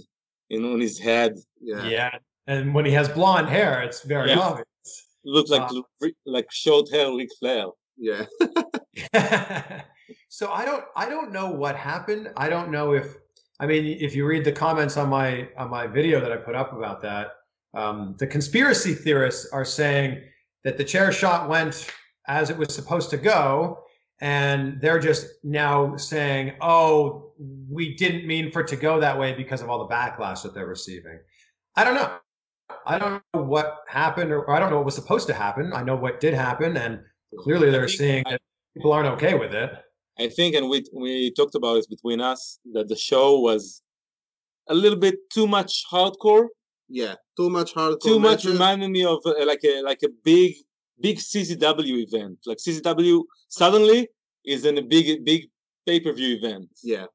you 0.49 0.61
know, 0.61 0.73
on 0.73 0.79
his 0.79 0.99
head. 0.99 1.37
Yeah. 1.61 1.87
Yeah. 1.87 2.17
And 2.47 2.73
when 2.73 2.85
he 2.85 2.91
has 2.91 3.09
blonde 3.09 3.49
hair, 3.49 3.81
it's 3.81 4.01
very 4.03 4.29
Yeah. 4.29 4.39
obvious. 4.39 4.67
Looks 5.23 5.49
like 5.49 5.63
Uh, 5.71 6.09
like 6.25 6.51
short 6.51 6.89
hair 6.91 7.11
Ric 7.15 7.29
Flair. 7.39 7.65
Yeah. 7.97 8.25
so 10.29 10.51
I 10.51 10.65
don't 10.65 10.83
I 10.95 11.09
don't 11.09 11.31
know 11.31 11.49
what 11.49 11.75
happened. 11.75 12.31
I 12.37 12.49
don't 12.49 12.69
know 12.71 12.93
if 12.93 13.15
I 13.59 13.65
mean 13.65 13.97
if 13.99 14.15
you 14.15 14.25
read 14.27 14.43
the 14.43 14.51
comments 14.51 14.97
on 14.97 15.09
my 15.09 15.49
on 15.57 15.69
my 15.69 15.87
video 15.87 16.19
that 16.19 16.31
I 16.31 16.37
put 16.37 16.55
up 16.55 16.73
about 16.73 17.01
that, 17.01 17.31
um, 17.73 18.15
the 18.19 18.27
conspiracy 18.27 18.93
theorists 18.93 19.47
are 19.51 19.65
saying 19.65 20.21
that 20.63 20.77
the 20.77 20.83
chair 20.83 21.11
shot 21.11 21.49
went 21.49 21.89
as 22.27 22.49
it 22.49 22.57
was 22.57 22.73
supposed 22.73 23.09
to 23.11 23.17
go, 23.17 23.84
and 24.21 24.79
they're 24.81 24.99
just 24.99 25.27
now 25.43 25.95
saying, 25.97 26.53
"Oh, 26.61 27.33
we 27.69 27.95
didn't 27.95 28.25
mean 28.25 28.51
for 28.51 28.61
it 28.61 28.67
to 28.69 28.75
go 28.75 28.99
that 28.99 29.19
way 29.19 29.33
because 29.33 29.61
of 29.61 29.69
all 29.69 29.79
the 29.87 29.93
backlash 29.93 30.43
that 30.43 30.53
they're 30.53 30.67
receiving." 30.67 31.19
I 31.75 31.83
don't 31.83 31.95
know. 31.95 32.17
I 32.85 32.97
don't 32.97 33.21
know 33.33 33.43
what 33.43 33.79
happened, 33.87 34.31
or, 34.31 34.39
or 34.43 34.51
I 34.51 34.59
don't 34.59 34.69
know 34.69 34.77
what 34.77 34.85
was 34.85 34.95
supposed 34.95 35.27
to 35.27 35.33
happen. 35.33 35.73
I 35.73 35.83
know 35.83 35.95
what 35.95 36.19
did 36.19 36.33
happen, 36.33 36.77
and 36.77 37.01
clearly 37.39 37.69
they're 37.69 37.87
think 37.87 37.99
seeing 37.99 38.23
I- 38.27 38.31
that 38.31 38.41
people 38.75 38.93
aren't 38.93 39.09
okay 39.15 39.33
with 39.35 39.53
it. 39.53 39.71
I 40.17 40.29
think, 40.29 40.55
and 40.55 40.69
we 40.69 40.83
we 40.93 41.31
talked 41.31 41.55
about 41.55 41.77
it 41.77 41.87
between 41.89 42.21
us 42.21 42.59
that 42.73 42.87
the 42.87 42.95
show 42.95 43.39
was 43.39 43.81
a 44.69 44.73
little 44.73 44.97
bit 44.97 45.15
too 45.29 45.45
much 45.45 45.83
hardcore. 45.91 46.47
Yeah. 46.87 47.15
Too 47.35 47.49
much 47.49 47.73
hardcore. 47.73 48.01
Too 48.01 48.19
much 48.19 48.45
matches. 48.45 48.53
reminded 48.53 48.91
me 48.91 49.03
of 49.03 49.19
uh, 49.25 49.45
like 49.45 49.63
a 49.65 49.81
like 49.81 50.03
a 50.03 50.09
big 50.23 50.53
big 51.01 51.17
CCW 51.17 52.05
event. 52.07 52.39
Like 52.45 52.57
CCW 52.57 53.23
suddenly 53.49 54.09
is 54.45 54.65
in 54.65 54.77
a 54.77 54.81
big 54.81 55.23
big 55.25 55.49
pay 55.85 55.99
per 55.99 56.13
view 56.13 56.35
event. 56.37 56.69
Yeah. 56.83 57.05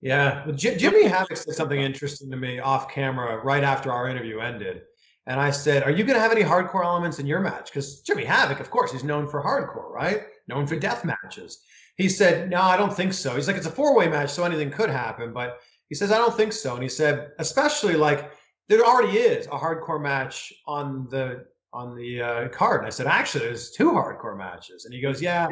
Yeah, 0.00 0.44
Well, 0.44 0.56
J- 0.56 0.76
Jimmy 0.76 1.04
Havoc 1.04 1.36
said 1.36 1.54
something 1.54 1.80
interesting 1.80 2.28
to 2.32 2.36
me 2.36 2.58
off 2.58 2.90
camera 2.90 3.40
right 3.44 3.62
after 3.62 3.92
our 3.92 4.08
interview 4.08 4.40
ended, 4.40 4.82
and 5.28 5.40
I 5.40 5.52
said, 5.52 5.84
"Are 5.84 5.92
you 5.92 6.02
going 6.02 6.16
to 6.16 6.20
have 6.20 6.32
any 6.32 6.42
hardcore 6.42 6.84
elements 6.84 7.20
in 7.20 7.26
your 7.26 7.38
match?" 7.38 7.66
Because 7.70 8.00
Jimmy 8.00 8.24
Havoc, 8.24 8.58
of 8.58 8.68
course, 8.68 8.90
he's 8.90 9.04
known 9.04 9.28
for 9.28 9.40
hardcore, 9.40 9.90
right? 9.92 10.22
Known 10.48 10.66
for 10.66 10.74
death 10.76 11.04
matches. 11.04 11.60
He 11.96 12.08
said, 12.08 12.50
"No, 12.50 12.60
I 12.62 12.76
don't 12.76 12.92
think 12.92 13.12
so." 13.12 13.36
He's 13.36 13.46
like, 13.46 13.56
"It's 13.56 13.66
a 13.66 13.70
four 13.70 13.94
way 13.96 14.08
match, 14.08 14.30
so 14.30 14.42
anything 14.42 14.72
could 14.72 14.90
happen," 14.90 15.32
but 15.32 15.60
he 15.88 15.94
says, 15.94 16.10
"I 16.10 16.18
don't 16.18 16.36
think 16.36 16.52
so." 16.52 16.74
And 16.74 16.82
he 16.82 16.88
said, 16.88 17.30
especially 17.38 17.94
like 17.94 18.32
there 18.68 18.84
already 18.84 19.18
is 19.18 19.46
a 19.46 19.50
hardcore 19.50 20.02
match 20.02 20.52
on 20.66 21.06
the 21.10 21.44
on 21.72 21.96
the 21.96 22.22
uh, 22.22 22.48
card. 22.48 22.80
And 22.80 22.86
I 22.86 22.90
said, 22.90 23.06
"Actually, 23.06 23.46
there's 23.46 23.70
two 23.70 23.92
hardcore 23.92 24.36
matches," 24.36 24.84
and 24.84 24.94
he 24.94 25.00
goes, 25.00 25.20
"Yeah." 25.22 25.48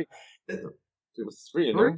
It 0.48 1.26
was 1.26 1.48
three, 1.52 1.72
Three? 1.72 1.94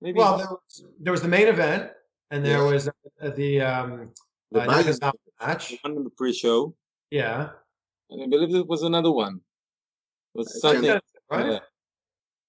Maybe 0.00 0.18
Well, 0.18 0.38
there 0.38 0.46
was, 0.48 0.84
there 1.00 1.12
was 1.12 1.22
the 1.22 1.28
main 1.28 1.46
event, 1.48 1.90
and 2.30 2.44
there 2.44 2.62
Yes. 2.62 2.72
was 2.72 2.88
uh, 3.22 3.30
the 3.36 3.60
um, 3.60 4.12
The 4.52 4.60
uh, 4.62 4.66
Nakazawa 4.66 5.12
match. 5.40 5.74
one 5.82 5.96
in 5.96 6.04
the 6.04 6.10
pre-show, 6.10 6.74
Yeah, 7.10 7.50
and 8.10 8.22
I 8.22 8.26
believe 8.26 8.52
there 8.52 8.64
was 8.64 8.82
another 8.82 9.10
one. 9.12 9.36
It 10.34 10.38
was 10.38 10.54
I 10.64 10.72
something, 10.72 11.00
right. 11.30 11.46
yeah, 11.52 11.58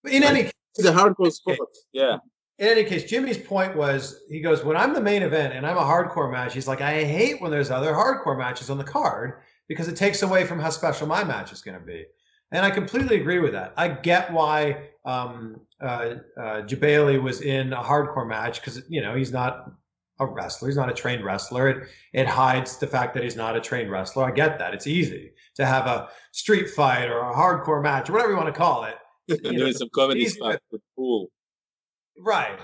But 0.03 0.11
in 0.11 0.23
any 0.23 0.43
case, 0.43 0.53
The 0.75 0.91
hardcore 0.91 1.31
spot. 1.31 1.57
yeah. 1.93 2.17
in 2.57 2.67
any 2.67 2.83
case, 2.83 3.05
Jimmy's 3.05 3.37
point 3.37 3.75
was 3.75 4.21
he 4.29 4.41
goes, 4.41 4.63
when 4.63 4.75
I'm 4.77 4.93
the 4.93 5.01
main 5.01 5.23
event 5.23 5.53
and 5.53 5.65
I'm 5.65 5.77
a 5.77 5.81
hardcore 5.81 6.31
match, 6.31 6.53
he's 6.53 6.67
like, 6.67 6.81
I 6.81 7.03
hate 7.03 7.41
when 7.41 7.51
there's 7.51 7.71
other 7.71 7.93
hardcore 7.93 8.37
matches 8.37 8.69
on 8.69 8.77
the 8.77 8.83
card 8.83 9.41
because 9.69 9.87
it 9.87 9.95
takes 9.95 10.23
away 10.23 10.45
from 10.45 10.59
how 10.59 10.69
special 10.69 11.07
my 11.07 11.23
match 11.23 11.53
is 11.53 11.61
going 11.61 11.79
to 11.79 11.85
be. 11.85 12.03
And 12.51 12.65
I 12.65 12.71
completely 12.71 13.21
agree 13.21 13.39
with 13.39 13.53
that. 13.53 13.73
I 13.77 13.87
get 13.87 14.33
why 14.33 14.89
um, 15.05 15.61
uh, 15.79 16.15
uh, 16.37 16.61
was 17.21 17.41
in 17.41 17.71
a 17.71 17.81
hardcore 17.81 18.27
match 18.27 18.59
because 18.59 18.81
you 18.89 19.01
know 19.01 19.15
he's 19.15 19.31
not 19.31 19.71
a 20.19 20.25
wrestler. 20.25 20.67
He's 20.67 20.75
not 20.75 20.89
a 20.89 20.93
trained 20.93 21.23
wrestler. 21.23 21.69
It 21.69 21.87
it 22.11 22.27
hides 22.27 22.77
the 22.77 22.87
fact 22.87 23.13
that 23.13 23.23
he's 23.23 23.35
not 23.35 23.55
a 23.55 23.61
trained 23.61 23.91
wrestler. 23.91 24.25
I 24.25 24.31
get 24.31 24.57
that. 24.57 24.73
It's 24.73 24.87
easy 24.87 25.31
to 25.55 25.65
have 25.65 25.85
a 25.85 26.09
street 26.31 26.71
fight 26.71 27.05
or 27.05 27.19
a 27.19 27.33
hardcore 27.33 27.83
match 27.83 28.09
or 28.09 28.13
whatever 28.13 28.31
you 28.31 28.37
want 28.37 28.53
to 28.53 28.59
call 28.59 28.83
it. 28.83 28.95
You 29.29 29.51
know, 29.51 29.59
doing 29.59 29.73
some 29.73 29.89
comedy 29.93 30.25
stuff 30.25 30.55
with 30.71 30.81
pool. 30.95 31.27
Right. 32.17 32.57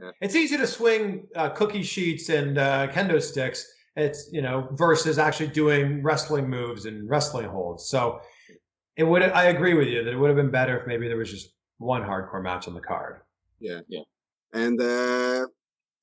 Yeah. 0.00 0.10
It's 0.20 0.36
easy 0.36 0.56
to 0.56 0.68
swing 0.68 1.26
uh, 1.34 1.48
cookie 1.48 1.82
sheets 1.82 2.28
and 2.28 2.58
uh, 2.58 2.86
kendo 2.92 3.20
sticks. 3.20 3.66
It's 3.96 4.28
you 4.32 4.40
know 4.42 4.68
versus 4.72 5.18
actually 5.18 5.48
doing 5.48 6.02
wrestling 6.02 6.48
moves 6.48 6.86
and 6.86 7.08
wrestling 7.10 7.48
holds. 7.48 7.88
So 7.88 8.20
it 8.96 9.04
would. 9.04 9.22
I 9.22 9.44
agree 9.44 9.74
with 9.74 9.88
you 9.88 10.02
that 10.04 10.12
it 10.12 10.16
would 10.16 10.28
have 10.28 10.36
been 10.36 10.50
better 10.50 10.78
if 10.80 10.86
maybe 10.86 11.08
there 11.08 11.18
was 11.18 11.30
just 11.30 11.50
one 11.78 12.02
hardcore 12.02 12.42
match 12.42 12.66
on 12.68 12.74
the 12.74 12.80
card. 12.80 13.20
Yeah. 13.60 13.80
Yeah. 13.88 14.00
And 14.54 14.80
uh, 14.80 15.46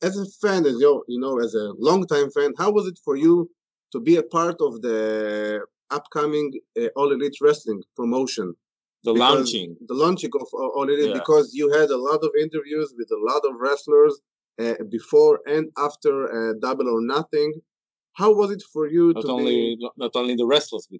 as 0.08 0.17
a 0.17 0.25
fan, 0.41 0.65
as 0.65 0.75
you 0.80 1.04
you 1.08 1.19
know, 1.19 1.39
as 1.39 1.56
a 1.56 1.73
longtime 1.80 2.30
fan, 2.32 2.54
how 2.58 2.69
was 2.71 2.86
it 2.88 2.99
for 3.04 3.15
you 3.15 3.49
to 3.93 3.99
be 3.99 4.17
a 4.17 4.23
part 4.23 4.58
of 4.62 4.82
the 4.84 5.62
upcoming 5.89 6.52
uh, 6.80 6.88
All 6.95 7.12
Elite 7.12 7.38
Wrestling 7.41 7.82
promotion? 7.95 8.54
The 9.04 9.13
Because- 9.13 9.36
launching. 9.36 9.78
the 9.88 9.93
launching 9.95 10.32
of 10.39 10.47
All 10.54 10.71
All 10.75 10.84
Elite, 10.89 11.10
Yeah. 11.10 11.13
because 11.19 11.54
you 11.56 11.71
had 11.80 11.89
a 11.89 11.97
lot 11.97 12.21
of 12.28 12.32
interviews 12.39 12.93
with 12.97 13.10
a 13.12 13.21
lot 13.32 13.41
of 13.49 13.54
wrestlers 13.60 14.19
uh, 14.63 14.75
before 14.89 15.39
and 15.47 15.69
after 15.78 16.13
uh, 16.38 16.54
Double 16.62 16.88
or 16.95 17.02
Nothing. 17.02 17.52
How 18.19 18.34
was 18.34 18.51
it 18.51 18.62
for 18.73 18.86
you 18.88 19.13
Not 19.13 19.21
to 19.21 19.32
only 19.32 19.75
be 19.77 19.89
not 19.95 20.12
only 20.15 20.36
the 20.36 20.45
wrestlers, 20.45 20.88
but 20.91 20.99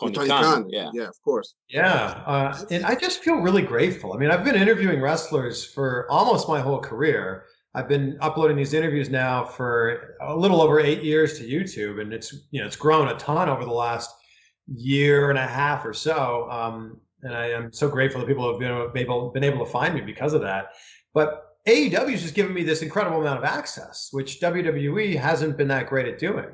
with 0.00 0.14
Tony, 0.14 0.28
Khan. 0.28 0.66
Yeah. 0.70 0.90
yeah, 0.94 1.08
of 1.08 1.20
course. 1.22 1.54
Yeah, 1.68 2.22
uh, 2.26 2.64
and 2.70 2.86
I 2.86 2.94
just 2.94 3.24
feel 3.24 3.36
really 3.36 3.62
grateful. 3.62 4.12
I 4.12 4.18
mean, 4.18 4.30
I've 4.30 4.44
been 4.44 4.54
interviewing 4.54 5.00
wrestlers 5.00 5.64
for 5.64 6.06
almost 6.08 6.48
my 6.48 6.60
whole 6.60 6.78
career. 6.78 7.46
I've 7.74 7.88
been 7.88 8.16
uploading 8.20 8.56
these 8.56 8.72
interviews 8.72 9.10
now 9.10 9.44
for 9.44 10.16
a 10.22 10.36
little 10.36 10.62
over 10.62 10.78
eight 10.78 11.02
years 11.02 11.38
to 11.38 11.44
YouTube, 11.44 12.00
and 12.00 12.12
it's 12.12 12.32
you 12.52 12.60
know 12.60 12.66
it's 12.66 12.76
grown 12.76 13.08
a 13.08 13.16
ton 13.16 13.48
over 13.48 13.64
the 13.64 13.72
last 13.72 14.10
year 14.68 15.30
and 15.30 15.38
a 15.38 15.46
half 15.46 15.84
or 15.84 15.92
so. 15.92 16.48
Um, 16.50 17.00
and 17.22 17.34
I 17.34 17.46
am 17.50 17.72
so 17.72 17.88
grateful 17.88 18.20
that 18.20 18.28
people 18.28 18.48
have 18.48 18.60
been 18.60 19.02
able 19.02 19.30
been 19.30 19.44
able 19.44 19.64
to 19.64 19.70
find 19.70 19.92
me 19.94 20.02
because 20.02 20.34
of 20.34 20.40
that. 20.42 20.66
But 21.14 21.49
AEW 21.66 22.10
has 22.10 22.22
just 22.22 22.34
given 22.34 22.54
me 22.54 22.62
this 22.62 22.82
incredible 22.82 23.20
amount 23.20 23.38
of 23.38 23.44
access, 23.44 24.08
which 24.12 24.40
WWE 24.40 25.16
hasn't 25.16 25.56
been 25.56 25.68
that 25.68 25.88
great 25.88 26.06
at 26.06 26.18
doing. 26.18 26.48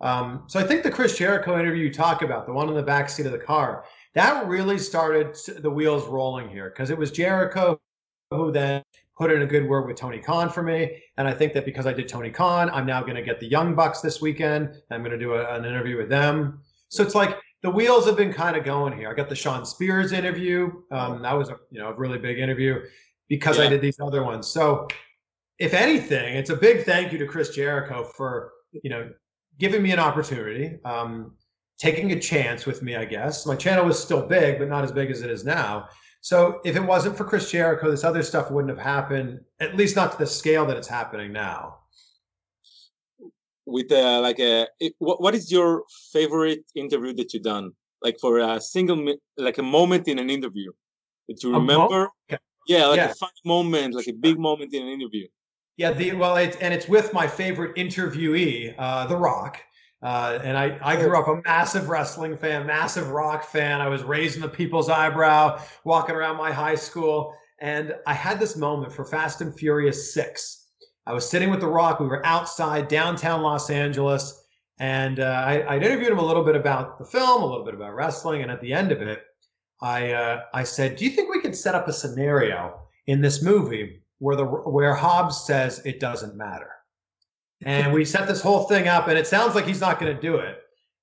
Um, 0.00 0.44
so 0.46 0.60
I 0.60 0.64
think 0.64 0.82
the 0.82 0.90
Chris 0.90 1.16
Jericho 1.16 1.58
interview 1.58 1.84
you 1.84 1.92
talk 1.92 2.22
about, 2.22 2.46
the 2.46 2.52
one 2.52 2.68
in 2.68 2.74
the 2.74 2.82
back 2.82 3.08
seat 3.08 3.26
of 3.26 3.32
the 3.32 3.38
car, 3.38 3.84
that 4.14 4.46
really 4.46 4.78
started 4.78 5.36
the 5.58 5.70
wheels 5.70 6.06
rolling 6.06 6.48
here 6.48 6.70
because 6.70 6.90
it 6.90 6.98
was 6.98 7.10
Jericho 7.10 7.78
who 8.30 8.50
then 8.50 8.82
put 9.16 9.30
in 9.30 9.42
a 9.42 9.46
good 9.46 9.66
word 9.66 9.86
with 9.86 9.96
Tony 9.96 10.18
Khan 10.18 10.50
for 10.50 10.62
me. 10.62 11.02
And 11.16 11.26
I 11.26 11.32
think 11.32 11.54
that 11.54 11.64
because 11.64 11.86
I 11.86 11.92
did 11.92 12.08
Tony 12.08 12.30
Khan, 12.30 12.68
I'm 12.70 12.86
now 12.86 13.00
going 13.02 13.14
to 13.14 13.22
get 13.22 13.40
the 13.40 13.46
Young 13.46 13.74
Bucks 13.74 14.00
this 14.00 14.20
weekend. 14.20 14.70
I'm 14.90 15.00
going 15.00 15.12
to 15.12 15.18
do 15.18 15.34
a, 15.34 15.54
an 15.54 15.64
interview 15.64 15.96
with 15.96 16.08
them. 16.08 16.60
So 16.88 17.02
it's 17.02 17.14
like 17.14 17.38
the 17.62 17.70
wheels 17.70 18.06
have 18.06 18.16
been 18.16 18.32
kind 18.32 18.56
of 18.56 18.64
going 18.64 18.96
here. 18.96 19.10
I 19.10 19.14
got 19.14 19.28
the 19.28 19.36
Shawn 19.36 19.64
Spears 19.64 20.12
interview. 20.12 20.70
Um, 20.90 21.22
that 21.22 21.32
was 21.32 21.48
a 21.48 21.58
you 21.70 21.80
know 21.80 21.88
a 21.88 21.94
really 21.94 22.18
big 22.18 22.38
interview 22.38 22.80
because 23.28 23.58
I 23.58 23.68
did 23.68 23.80
these 23.80 24.00
other 24.00 24.22
ones. 24.22 24.46
So 24.46 24.88
if 25.58 25.74
anything, 25.74 26.36
it's 26.36 26.50
a 26.50 26.56
big 26.56 26.84
thank 26.84 27.12
you 27.12 27.18
to 27.18 27.26
Chris 27.26 27.50
Jericho 27.50 28.04
for 28.04 28.52
you 28.72 28.90
know 28.90 29.10
giving 29.58 29.82
me 29.82 29.92
an 29.92 29.98
opportunity, 29.98 30.78
um, 30.84 31.32
taking 31.78 32.12
a 32.12 32.20
chance 32.20 32.66
with 32.66 32.82
me. 32.82 32.96
I 32.96 33.04
guess 33.04 33.46
my 33.46 33.56
channel 33.56 33.84
was 33.84 34.02
still 34.02 34.26
big, 34.26 34.58
but 34.58 34.68
not 34.68 34.84
as 34.84 34.92
big 34.92 35.10
as 35.10 35.22
it 35.22 35.30
is 35.30 35.44
now. 35.44 35.88
So 36.20 36.60
if 36.64 36.74
it 36.74 36.82
wasn't 36.82 37.16
for 37.16 37.24
Chris 37.24 37.50
Jericho, 37.50 37.90
this 37.90 38.02
other 38.02 38.22
stuff 38.22 38.50
wouldn't 38.50 38.76
have 38.76 38.84
happened. 38.84 39.40
At 39.60 39.76
least 39.76 39.94
not 39.94 40.12
to 40.12 40.18
the 40.18 40.26
scale 40.26 40.66
that 40.66 40.76
it's 40.76 40.88
happening 40.88 41.32
now. 41.32 41.78
With 43.64 43.90
uh, 43.92 44.20
like 44.20 44.38
a, 44.40 44.66
it, 44.80 44.94
what, 44.98 45.20
what 45.20 45.34
is 45.34 45.50
your 45.52 45.84
favorite 46.12 46.64
interview 46.74 47.14
that 47.14 47.32
you've 47.32 47.42
done? 47.44 47.72
Like 48.02 48.18
for 48.20 48.38
a 48.38 48.60
single, 48.60 49.14
like 49.36 49.58
a 49.58 49.62
moment 49.62 50.08
in 50.08 50.18
an 50.18 50.28
interview 50.28 50.72
that 51.28 51.42
you 51.42 51.52
remember? 51.52 52.08
Okay. 52.28 52.40
Yeah, 52.66 52.86
like 52.86 52.96
Yeah. 52.96 53.10
a 53.10 53.14
funny 53.14 53.32
moment, 53.44 53.94
like 53.94 54.08
a 54.08 54.12
big 54.12 54.38
moment 54.38 54.74
in 54.74 54.82
an 54.82 54.88
interview. 54.88 55.26
Yeah, 55.76 55.92
the 55.92 56.12
well, 56.14 56.36
it's 56.36 56.56
and 56.56 56.72
it's 56.72 56.88
with 56.88 57.12
my 57.12 57.26
favorite 57.26 57.74
interviewee, 57.76 58.74
uh, 58.78 59.06
The 59.06 59.16
Rock. 59.16 59.58
Uh, 60.02 60.38
and 60.44 60.56
I, 60.58 60.78
I 60.82 60.96
grew 60.96 61.18
up 61.18 61.26
a 61.26 61.40
massive 61.44 61.88
wrestling 61.88 62.36
fan, 62.36 62.66
massive 62.66 63.08
rock 63.10 63.44
fan. 63.44 63.80
I 63.80 63.88
was 63.88 64.02
raising 64.02 64.42
the 64.42 64.48
people's 64.48 64.88
eyebrow, 64.88 65.60
walking 65.84 66.14
around 66.14 66.36
my 66.36 66.52
high 66.52 66.74
school. 66.74 67.34
And 67.60 67.94
I 68.06 68.12
had 68.12 68.38
this 68.38 68.56
moment 68.56 68.92
for 68.92 69.04
Fast 69.04 69.40
and 69.40 69.58
Furious 69.58 70.12
6. 70.12 70.66
I 71.06 71.12
was 71.14 71.28
sitting 71.28 71.50
with 71.50 71.60
The 71.60 71.66
Rock. 71.66 71.98
We 71.98 72.06
were 72.06 72.24
outside 72.26 72.88
downtown 72.88 73.42
Los 73.42 73.70
Angeles. 73.70 74.44
And 74.78 75.18
uh, 75.18 75.42
I, 75.46 75.60
I 75.60 75.76
interviewed 75.78 76.12
him 76.12 76.18
a 76.18 76.24
little 76.24 76.44
bit 76.44 76.56
about 76.56 76.98
the 76.98 77.04
film, 77.06 77.42
a 77.42 77.46
little 77.46 77.64
bit 77.64 77.74
about 77.74 77.94
wrestling. 77.94 78.42
And 78.42 78.50
at 78.50 78.60
the 78.60 78.74
end 78.74 78.92
of 78.92 79.00
it, 79.00 79.22
I, 79.80 80.12
uh, 80.12 80.42
I 80.52 80.62
said, 80.64 80.96
Do 80.96 81.04
you 81.06 81.10
think 81.10 81.30
we 81.34 81.35
set 81.62 81.74
up 81.74 81.88
a 81.88 81.92
scenario 81.92 82.80
in 83.06 83.20
this 83.20 83.42
movie 83.42 84.02
where 84.18 84.36
the 84.36 84.44
where 84.44 84.94
Hobbs 84.94 85.44
says 85.44 85.84
it 85.84 86.00
doesn't 86.00 86.36
matter. 86.36 86.70
And 87.62 87.92
we 87.92 88.04
set 88.04 88.28
this 88.28 88.42
whole 88.42 88.64
thing 88.64 88.86
up, 88.86 89.08
and 89.08 89.18
it 89.18 89.26
sounds 89.26 89.54
like 89.54 89.66
he's 89.66 89.80
not 89.80 89.98
going 89.98 90.14
to 90.14 90.20
do 90.20 90.36
it. 90.36 90.58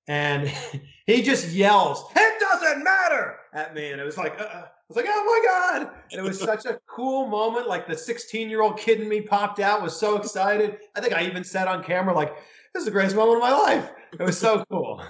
And 0.08 0.48
he 1.08 1.22
just 1.22 1.50
yells, 1.50 2.06
"It 2.16 2.40
doesn't 2.40 2.84
matter!" 2.84 3.38
at 3.54 3.74
me, 3.76 3.92
and 3.92 4.02
it 4.02 4.04
was 4.04 4.18
like, 4.18 4.40
uh, 4.40 4.44
I 4.44 4.66
was 4.88 4.98
like, 4.98 5.06
oh 5.08 5.24
my 5.24 5.82
god! 5.82 5.92
And 6.12 6.20
it 6.20 6.24
was 6.24 6.40
such 6.40 6.66
a 6.66 6.80
cool 6.88 7.28
moment. 7.28 7.68
Like 7.68 7.88
the 7.88 7.96
16 7.96 8.50
year 8.50 8.62
old 8.62 8.78
kid 8.78 9.00
in 9.00 9.08
me 9.08 9.22
popped 9.22 9.60
out, 9.60 9.82
was 9.82 9.96
so 9.96 10.18
excited. 10.18 10.78
I 10.96 11.02
think 11.02 11.14
I 11.14 11.26
even 11.26 11.44
said 11.44 11.68
on 11.68 11.84
camera, 11.84 12.14
like, 12.14 12.36
this 12.74 12.82
is 12.82 12.86
the 12.86 12.92
greatest 12.92 13.16
moment 13.16 13.38
of 13.38 13.44
my 13.44 13.52
life. 13.52 13.92
It 14.20 14.24
was 14.24 14.38
so 14.38 14.64
cool. 14.70 15.02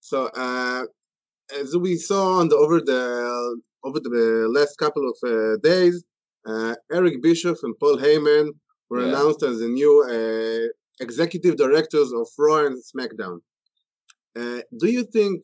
So 0.00 0.30
uh, 0.34 0.84
as 1.64 1.76
we 1.86 1.92
saw 2.08 2.24
on 2.40 2.46
the 2.52 2.56
over 2.64 2.78
the 2.90 3.02
over 3.86 3.98
the 4.00 4.26
last 4.56 4.74
couple 4.82 5.04
of 5.12 5.16
uh, 5.32 5.56
days, 5.70 5.96
uh, 6.50 6.74
Eric 6.98 7.14
Bischoff 7.26 7.58
and 7.66 7.74
Paul 7.80 7.96
Heyman 8.04 8.46
were 8.90 9.00
Yeah. 9.02 9.08
announced 9.10 9.42
as 9.50 9.56
the 9.62 9.70
new 9.80 9.94
uh, 10.16 10.66
executive 11.06 11.54
directors 11.64 12.08
of 12.20 12.26
Raw 12.44 12.60
and 12.68 12.76
SmackDown. 12.90 13.36
Uh, 14.40 14.60
do 14.82 14.86
you 14.96 15.04
think, 15.16 15.36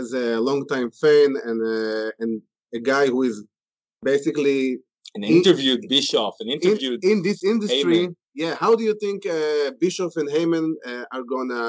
as 0.00 0.06
a 0.24 0.26
longtime 0.48 0.90
fan 1.02 1.28
and 1.48 1.58
uh, 1.76 2.10
and 2.22 2.32
a 2.78 2.80
guy 2.92 3.04
who 3.12 3.20
is 3.30 3.36
basically 4.12 4.62
And 5.16 5.24
In- 5.24 5.36
interviewed 5.40 5.82
Bischoff 5.96 6.34
and 6.40 6.48
in, 6.54 6.58
interviewed. 6.60 6.98
in 7.12 7.18
this 7.28 7.40
industry, 7.54 7.98
Heyman. 8.00 8.14
yeah, 8.42 8.52
how 8.62 8.72
do 8.78 8.82
you 8.88 8.94
think 9.04 9.18
uh, 9.38 9.66
Bischoff 9.82 10.12
and 10.20 10.28
Heyman 10.34 10.66
uh, 10.90 11.04
are 11.14 11.24
gonna 11.34 11.64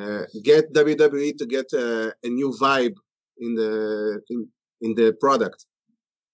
uh, 0.00 0.22
get 0.50 0.62
WWE 0.80 1.30
to 1.40 1.46
get 1.56 1.68
uh, 1.84 2.08
a 2.26 2.30
new 2.38 2.50
vibe 2.64 2.96
in 3.40 3.54
the 3.54 4.20
in, 4.30 4.48
in 4.82 4.94
the 4.94 5.12
product? 5.20 5.66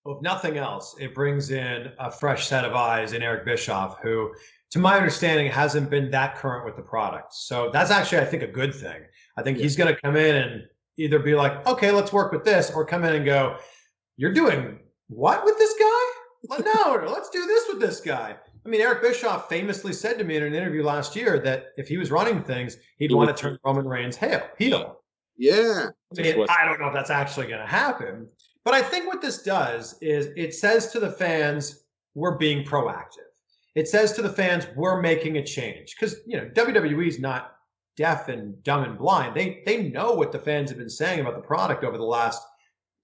Well, 0.05 0.17
if 0.17 0.23
nothing 0.23 0.57
else, 0.57 0.95
it 1.01 1.15
brings 1.15 1.51
in 1.51 1.91
a 1.99 2.11
fresh 2.11 2.47
set 2.47 2.65
of 2.65 2.75
eyes 2.75 3.13
in 3.13 3.23
Eric 3.23 3.45
Bischoff, 3.45 3.99
who, 4.01 4.33
to 4.71 4.79
my 4.79 4.97
understanding, 4.97 5.51
hasn't 5.51 5.91
been 5.91 6.11
that 6.13 6.37
current 6.37 6.65
with 6.65 6.77
the 6.77 6.83
product. 6.83 7.35
So 7.35 7.71
that's 7.73 7.91
actually, 7.91 8.19
I 8.19 8.25
think, 8.25 8.45
a 8.45 8.47
good 8.47 8.73
thing. 8.75 9.03
I 9.37 9.43
think 9.43 9.59
Yeah. 9.59 9.65
he's 9.65 9.75
going 9.77 9.93
to 9.93 10.01
come 10.01 10.15
in 10.15 10.37
and 10.37 10.63
either 10.97 11.19
be 11.19 11.35
like, 11.35 11.67
okay, 11.67 11.91
let's 11.91 12.13
work 12.13 12.31
with 12.31 12.45
this, 12.45 12.71
or 12.71 12.85
come 12.87 13.03
in 13.05 13.17
and 13.17 13.25
go, 13.25 13.57
you're 14.17 14.33
doing 14.33 14.79
what 15.09 15.45
with 15.45 15.59
this 15.59 15.75
guy? 15.79 16.61
No, 16.65 17.05
let's 17.13 17.29
do 17.31 17.45
this 17.47 17.65
with 17.69 17.81
this 17.81 18.01
guy. 18.01 18.37
I 18.65 18.69
mean, 18.69 18.81
Eric 18.81 19.03
Bischoff 19.03 19.49
famously 19.49 19.93
said 19.93 20.19
to 20.19 20.25
me 20.25 20.37
in 20.37 20.43
an 20.45 20.55
interview 20.55 20.85
last 20.85 21.17
year 21.17 21.41
that 21.41 21.67
if 21.77 21.89
he 21.89 21.97
was 21.99 22.11
running 22.13 22.43
things, 22.45 22.77
he'd 22.99 23.11
He 23.11 23.15
want 23.15 23.37
to 23.37 23.41
turn 23.41 23.59
Roman 23.65 23.87
Reigns 23.89 24.17
heel. 24.17 24.43
heel. 24.59 25.01
Yeah, 25.39 25.91
I 26.19 26.23
mean, 26.23 26.39
was- 26.39 26.51
I 26.51 26.65
don't 26.65 26.81
know 26.81 26.89
if 26.89 26.95
that's 26.95 27.11
actually 27.11 27.47
going 27.47 27.61
to 27.61 27.67
happen, 27.67 28.29
but 28.65 28.75
I 28.75 28.83
think 28.83 29.07
what 29.07 29.21
this 29.21 29.43
does 29.43 29.97
is 30.01 30.29
it 30.37 30.55
says 30.55 30.91
to 30.93 31.01
the 31.01 31.11
fans, 31.11 31.85
we're 32.15 32.37
being 32.37 32.65
proactive. 32.65 33.21
It 33.75 33.89
says 33.89 34.13
to 34.13 34.23
the 34.23 34.31
fans, 34.31 34.67
we're 34.75 35.03
making 35.03 35.37
a 35.37 35.45
change 35.45 35.95
because 35.95 36.17
you 36.27 36.39
know 36.39 36.47
WWE 36.55 37.07
is 37.09 37.19
not 37.19 37.57
deaf 37.97 38.29
and 38.29 38.63
dumb 38.63 38.85
and 38.85 38.99
blind. 38.99 39.37
They 39.37 39.63
they 39.67 39.83
know 39.91 40.15
what 40.15 40.33
the 40.33 40.39
fans 40.39 40.71
have 40.71 40.79
been 40.79 40.89
saying 40.89 41.21
about 41.21 41.35
the 41.35 41.47
product 41.47 41.85
over 41.85 41.99
the 41.99 42.05
last 42.05 42.43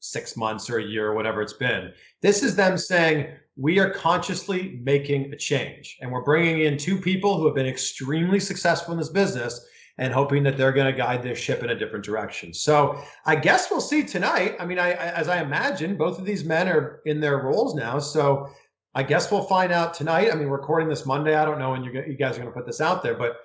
six 0.01 0.37
months 0.37 0.69
or 0.69 0.79
a 0.79 0.85
year 0.85 1.09
or 1.09 1.15
whatever 1.15 1.43
it's 1.43 1.53
been. 1.53 1.93
This 2.23 2.43
is 2.43 2.57
them 2.57 2.77
saying 2.79 3.29
we 3.57 3.79
are 3.79 3.91
consciously 3.91 4.81
making 4.83 5.33
a 5.33 5.37
change, 5.37 5.99
and 6.01 6.11
we're 6.11 6.23
bringing 6.25 6.63
in 6.63 6.79
two 6.79 6.99
people 6.99 7.37
who 7.37 7.45
have 7.45 7.55
been 7.55 7.67
extremely 7.67 8.41
successful 8.41 8.93
in 8.95 8.99
this 8.99 9.11
business 9.11 9.65
and 9.99 10.13
hoping 10.13 10.43
that 10.45 10.57
they're 10.57 10.73
going 10.73 10.91
to 10.91 10.97
guide 10.97 11.23
this 11.23 11.39
ship 11.39 11.63
in 11.63 11.71
a 11.71 11.75
different 11.75 12.05
direction. 12.05 12.53
So 12.55 13.01
I 13.27 13.37
guess 13.37 13.71
we'll 13.71 13.81
see 13.81 14.03
tonight. 14.03 14.57
I 14.59 14.65
mean, 14.67 14.79
I, 14.79 14.93
I 14.93 15.13
as 15.13 15.29
I 15.29 15.43
imagine, 15.43 15.97
both 15.97 16.19
of 16.19 16.25
these 16.25 16.45
men 16.45 16.69
are 16.69 17.01
in 17.05 17.21
their 17.21 17.39
roles 17.39 17.75
now. 17.75 17.99
So 17.99 18.49
I 18.95 19.03
guess 19.03 19.31
we'll 19.31 19.45
find 19.45 19.73
out 19.73 19.95
tonight. 19.95 20.31
I 20.33 20.35
mean, 20.35 20.49
recording 20.49 20.89
this 20.89 21.07
Monday. 21.07 21.35
I 21.35 21.45
don't 21.45 21.59
know 21.59 21.71
when 21.71 21.85
you, 21.85 21.93
you 22.07 22.15
guys 22.15 22.37
are 22.37 22.41
going 22.41 22.53
to 22.53 22.57
put 22.59 22.67
this 22.67 22.81
out 22.81 23.03
there, 23.03 23.15
but 23.15 23.37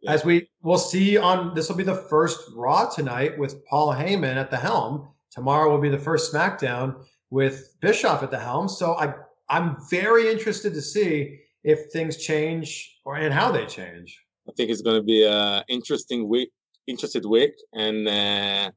Yeah. 0.00 0.12
as 0.12 0.24
we 0.24 0.48
we'll 0.62 0.78
see 0.78 1.16
on 1.16 1.54
this 1.54 1.68
will 1.68 1.76
be 1.76 1.84
the 1.84 2.04
first 2.10 2.38
Raw 2.56 2.88
tonight 2.88 3.38
with 3.38 3.64
Paul 3.66 3.88
Heyman 3.94 4.36
at 4.36 4.50
the 4.50 4.56
helm. 4.56 5.08
Tomorrow 5.30 5.70
will 5.70 5.80
be 5.80 5.88
the 5.88 5.98
first 5.98 6.32
SmackDown 6.32 7.04
with 7.30 7.74
Bischoff 7.80 8.22
at 8.22 8.30
the 8.30 8.38
helm. 8.38 8.68
So 8.68 8.94
I 8.94 9.14
I'm 9.48 9.76
very 9.90 10.30
interested 10.30 10.74
to 10.74 10.82
see 10.82 11.38
if 11.64 11.90
things 11.92 12.16
change 12.16 12.98
or 13.04 13.16
and 13.16 13.32
how 13.32 13.52
they 13.52 13.66
change. 13.66 14.18
I 14.52 14.54
think 14.54 14.70
it's 14.70 14.82
going 14.82 14.96
to 14.96 15.02
be 15.02 15.24
a 15.24 15.64
interesting 15.68 16.28
week, 16.28 16.50
interested 16.86 17.24
week, 17.24 17.54
and 17.72 18.06
uh, 18.06 18.70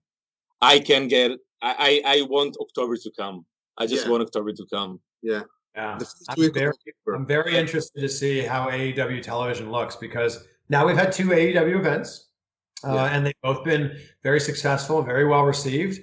I 0.62 0.80
can 0.80 1.08
get. 1.10 1.32
I, 1.62 2.02
I 2.06 2.18
I 2.18 2.22
want 2.24 2.56
October 2.62 2.96
to 2.96 3.12
come. 3.20 3.46
I 3.78 3.86
just 3.86 4.06
Yeah. 4.06 4.12
want 4.12 4.24
October 4.24 4.54
to 4.54 4.66
come. 4.72 5.00
Yeah. 5.22 5.44
the 5.76 6.06
first 6.06 6.30
I'm 6.30 6.54
very. 6.54 6.72
I'm 7.14 7.28
very 7.28 7.58
interested 7.58 8.00
to 8.00 8.08
see 8.08 8.40
how 8.40 8.70
AEW 8.70 9.22
television 9.22 9.70
looks 9.70 9.98
because 9.98 10.48
now 10.70 10.86
we've 10.86 10.98
had 10.98 11.12
two 11.12 11.28
AEW 11.34 11.78
events, 11.78 12.30
uh, 12.88 12.94
Yeah. 12.94 13.06
and 13.14 13.26
they've 13.26 13.42
both 13.44 13.66
been 13.66 13.98
very 14.24 14.40
successful, 14.40 15.02
very 15.02 15.26
well 15.26 15.44
received. 15.44 16.00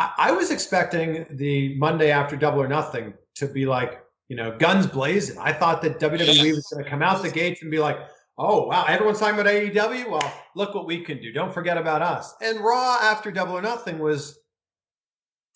I, 0.00 0.06
I 0.28 0.32
was 0.32 0.50
expecting 0.50 1.26
the 1.30 1.76
Monday 1.78 2.10
after 2.10 2.34
Double 2.36 2.60
or 2.60 2.66
Nothing 2.68 3.14
to 3.36 3.46
be 3.46 3.66
like, 3.66 4.02
you 4.28 4.34
know, 4.34 4.50
guns 4.58 4.86
blazing. 4.88 5.38
I 5.38 5.52
thought 5.52 5.80
that 5.82 6.00
WWE 6.00 6.54
was 6.56 6.66
going 6.72 6.82
to 6.84 6.90
come 6.90 7.02
out 7.02 7.22
the 7.22 7.30
gates 7.30 7.62
and 7.62 7.70
be 7.70 7.78
like, 7.78 7.98
oh, 8.40 8.66
wow, 8.66 8.84
everyone's 8.88 9.20
talking 9.20 9.38
about 9.38 9.52
AEW. 9.52 10.10
Well, 10.10 10.34
look 10.56 10.74
what 10.74 10.86
we 10.86 11.02
can 11.04 11.20
do. 11.20 11.30
Don't 11.32 11.52
forget 11.52 11.76
about 11.76 12.00
us. 12.02 12.34
And 12.42 12.60
Raw 12.60 12.98
after 13.02 13.30
Double 13.30 13.56
or 13.56 13.62
Nothing 13.62 13.98
was 13.98 14.38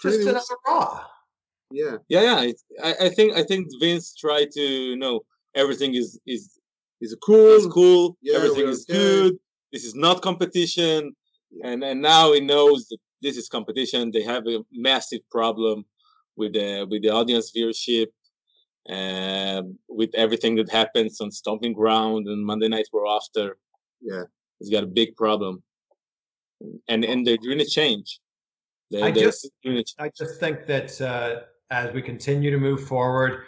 just 0.03 0.16
Pretty 0.16 0.25
much- 0.25 0.33
another 0.33 0.61
Raw. 0.66 1.05
Yeah, 1.70 1.97
Yeah, 2.09 2.42
yeah. 2.42 2.53
I, 2.85 3.07
I 3.07 3.09
think 3.09 3.37
I 3.37 3.42
think 3.42 3.66
Vince 3.81 4.14
tried 4.14 4.51
to 4.53 4.61
you 4.61 4.97
know 4.97 5.25
everything 5.57 5.94
is 5.94 6.20
is 6.27 6.59
it's 7.01 7.14
cool. 7.25 7.57
is 7.57 7.66
mm. 7.66 7.73
cool. 7.73 8.16
Yeah, 8.23 8.37
everything 8.37 8.68
is 8.68 8.87
okay. 8.88 8.99
good. 8.99 9.38
This 9.73 9.85
is 9.85 9.94
not 9.94 10.23
competition, 10.23 11.16
and 11.64 11.83
and 11.83 12.01
now 12.01 12.33
he 12.33 12.40
knows 12.40 12.87
that 12.88 12.99
this 13.23 13.37
is 13.37 13.49
competition. 13.49 14.11
They 14.12 14.23
have 14.23 14.47
a 14.47 14.62
massive 14.73 15.23
problem 15.31 15.85
with 16.37 16.53
the 16.53 16.87
with 16.88 17.03
the 17.03 17.11
audience 17.11 17.51
viewership, 17.51 18.09
um, 18.88 19.79
with 19.88 20.11
everything 20.14 20.57
that 20.57 20.70
happens 20.70 21.20
on 21.20 21.31
Stomping 21.31 21.73
Ground 21.73 22.27
and 22.27 22.44
Monday 22.44 22.68
Night 22.68 22.87
Raw 22.92 23.16
after. 23.16 23.57
Yeah. 24.01 24.25
he's 24.59 24.70
got 24.70 24.85
a 24.85 24.87
big 24.87 25.16
problem, 25.16 25.62
and 26.88 27.05
and 27.05 27.27
they're 27.27 27.38
doing 27.38 27.61
a 27.61 27.64
change. 27.64 28.20
They, 28.90 29.03
I 29.03 29.11
they're 29.11 29.25
just- 29.25 29.51
doing 29.62 29.79
a 29.79 29.83
ch- 29.85 29.94
I 29.99 30.11
just 30.16 30.38
think 30.38 30.66
that 30.66 31.01
uh, 31.01 31.40
as 31.70 31.92
we 31.94 32.03
continue 32.03 32.51
to 32.51 32.59
move 32.59 32.87
forward, 32.87 33.44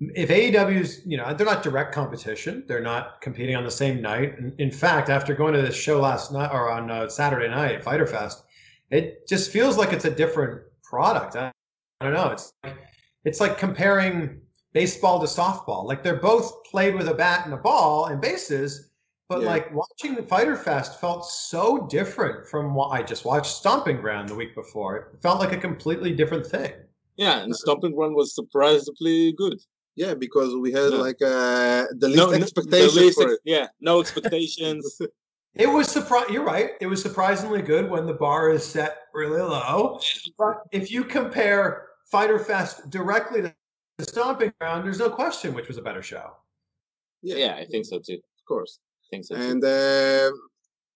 if 0.00 0.28
AEW's, 0.28 1.00
you 1.06 1.16
know, 1.16 1.32
they're 1.32 1.46
not 1.46 1.62
direct 1.62 1.94
competition, 1.94 2.64
they're 2.68 2.82
not 2.82 3.20
competing 3.22 3.56
on 3.56 3.64
the 3.64 3.70
same 3.70 4.02
night. 4.02 4.34
In, 4.38 4.54
in 4.58 4.70
fact, 4.70 5.08
after 5.08 5.34
going 5.34 5.54
to 5.54 5.62
this 5.62 5.74
show 5.76 6.00
last 6.00 6.32
night 6.32 6.50
or 6.52 6.70
on 6.70 6.90
uh, 6.90 7.08
Saturday 7.08 7.48
night, 7.48 7.82
Fyter 7.82 8.06
Fest, 8.06 8.42
it 8.90 9.26
just 9.26 9.50
feels 9.50 9.78
like 9.78 9.92
it's 9.92 10.04
a 10.04 10.10
different 10.10 10.60
product. 10.82 11.36
I, 11.36 11.50
I 12.00 12.04
don't 12.04 12.12
know. 12.12 12.30
It's 12.30 12.52
like 12.62 12.76
it's 13.24 13.40
like 13.40 13.56
comparing 13.56 14.40
baseball 14.74 15.18
to 15.20 15.26
softball. 15.26 15.84
Like 15.86 16.02
they're 16.02 16.16
both 16.16 16.62
played 16.64 16.94
with 16.94 17.08
a 17.08 17.14
bat 17.14 17.46
and 17.46 17.54
a 17.54 17.56
ball 17.56 18.06
and 18.06 18.20
bases, 18.20 18.90
but 19.28 19.40
Yeah. 19.40 19.46
like 19.48 19.74
watching 19.74 20.14
the 20.14 20.22
Fyter 20.22 20.56
Fest 20.56 21.00
felt 21.00 21.24
so 21.26 21.86
different 21.86 22.46
from 22.46 22.74
what 22.74 22.88
I 22.88 23.02
just 23.02 23.24
watched 23.24 23.52
Stomping 23.54 23.98
Ground 24.02 24.28
the 24.28 24.34
week 24.34 24.54
before. 24.54 24.96
It 25.14 25.22
felt 25.22 25.38
like 25.40 25.52
a 25.52 25.56
completely 25.58 26.12
different 26.12 26.44
thing. 26.46 26.72
yeah, 27.16 27.38
and 27.44 27.54
Stomping 27.54 27.94
Ground 27.94 28.16
was 28.16 28.34
surprisingly 28.34 29.32
good. 29.32 29.60
yeah, 29.94 30.12
because 30.14 30.52
we 30.56 30.72
had 30.72 30.90
Yeah. 30.92 30.98
like 30.98 31.22
uh, 31.22 31.84
the 31.96 32.08
least 32.08 32.16
No, 32.18 32.26
no- 32.26 32.30
the 32.32 33.00
least 33.00 33.16
for 33.16 33.22
ex- 33.24 33.32
it. 33.34 33.40
yeah, 33.44 33.68
no 33.80 34.00
expectations. 34.00 35.00
It 35.56 35.68
was 35.68 35.86
surpri 35.86 36.28
You're 36.30 36.42
right. 36.42 36.72
It 36.80 36.88
was 36.88 37.00
surprisingly 37.00 37.62
good 37.62 37.88
when 37.88 38.06
the 38.06 38.12
bar 38.14 38.50
is 38.50 38.64
set 38.66 39.02
really 39.14 39.40
low. 39.40 40.00
But 40.36 40.62
if 40.72 40.90
you 40.90 41.04
compare 41.04 41.90
Fyter 42.10 42.40
Fest 42.40 42.90
directly 42.90 43.40
to 43.42 43.54
The 43.98 44.04
stomping 44.04 44.52
Ground, 44.60 44.84
there's 44.84 44.98
no 44.98 45.10
question 45.10 45.54
which 45.54 45.68
was 45.68 45.78
a 45.78 45.82
better 45.82 46.02
show. 46.02 46.32
yeah, 47.22 47.54
I 47.60 47.64
think 47.64 47.84
so 47.86 47.98
too. 47.98 48.14
of 48.14 48.44
course. 48.46 48.78
I 49.04 49.06
think 49.10 49.24
so 49.24 49.34
too. 49.36 49.40
And 49.42 49.64
uh, 49.64 50.30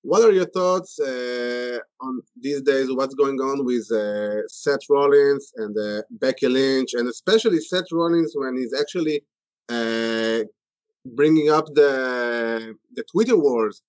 what 0.03 0.23
are 0.25 0.33
your 0.33 0.47
thoughts 0.47 0.99
uh, 1.01 1.79
on 2.01 2.21
these 2.41 2.63
days? 2.63 2.91
What's 2.93 3.15
going 3.15 3.39
on 3.41 3.65
with 3.65 3.87
uh, 3.93 4.47
Seth 4.49 4.85
Rollins 4.91 5.53
and 5.57 5.77
uh, 5.79 6.03
Becky 6.11 6.49
Lynch, 6.49 6.95
and 6.95 7.09
especially 7.09 7.61
Seth 7.61 7.91
Rollins 7.93 8.33
when 8.35 8.57
he's 8.57 8.75
actually 8.79 9.23
uh, 9.69 10.41
bringing 11.19 11.51
up 11.51 11.67
the 11.75 12.75
the 12.95 13.05
Twitter 13.13 13.37
wars 13.37 13.83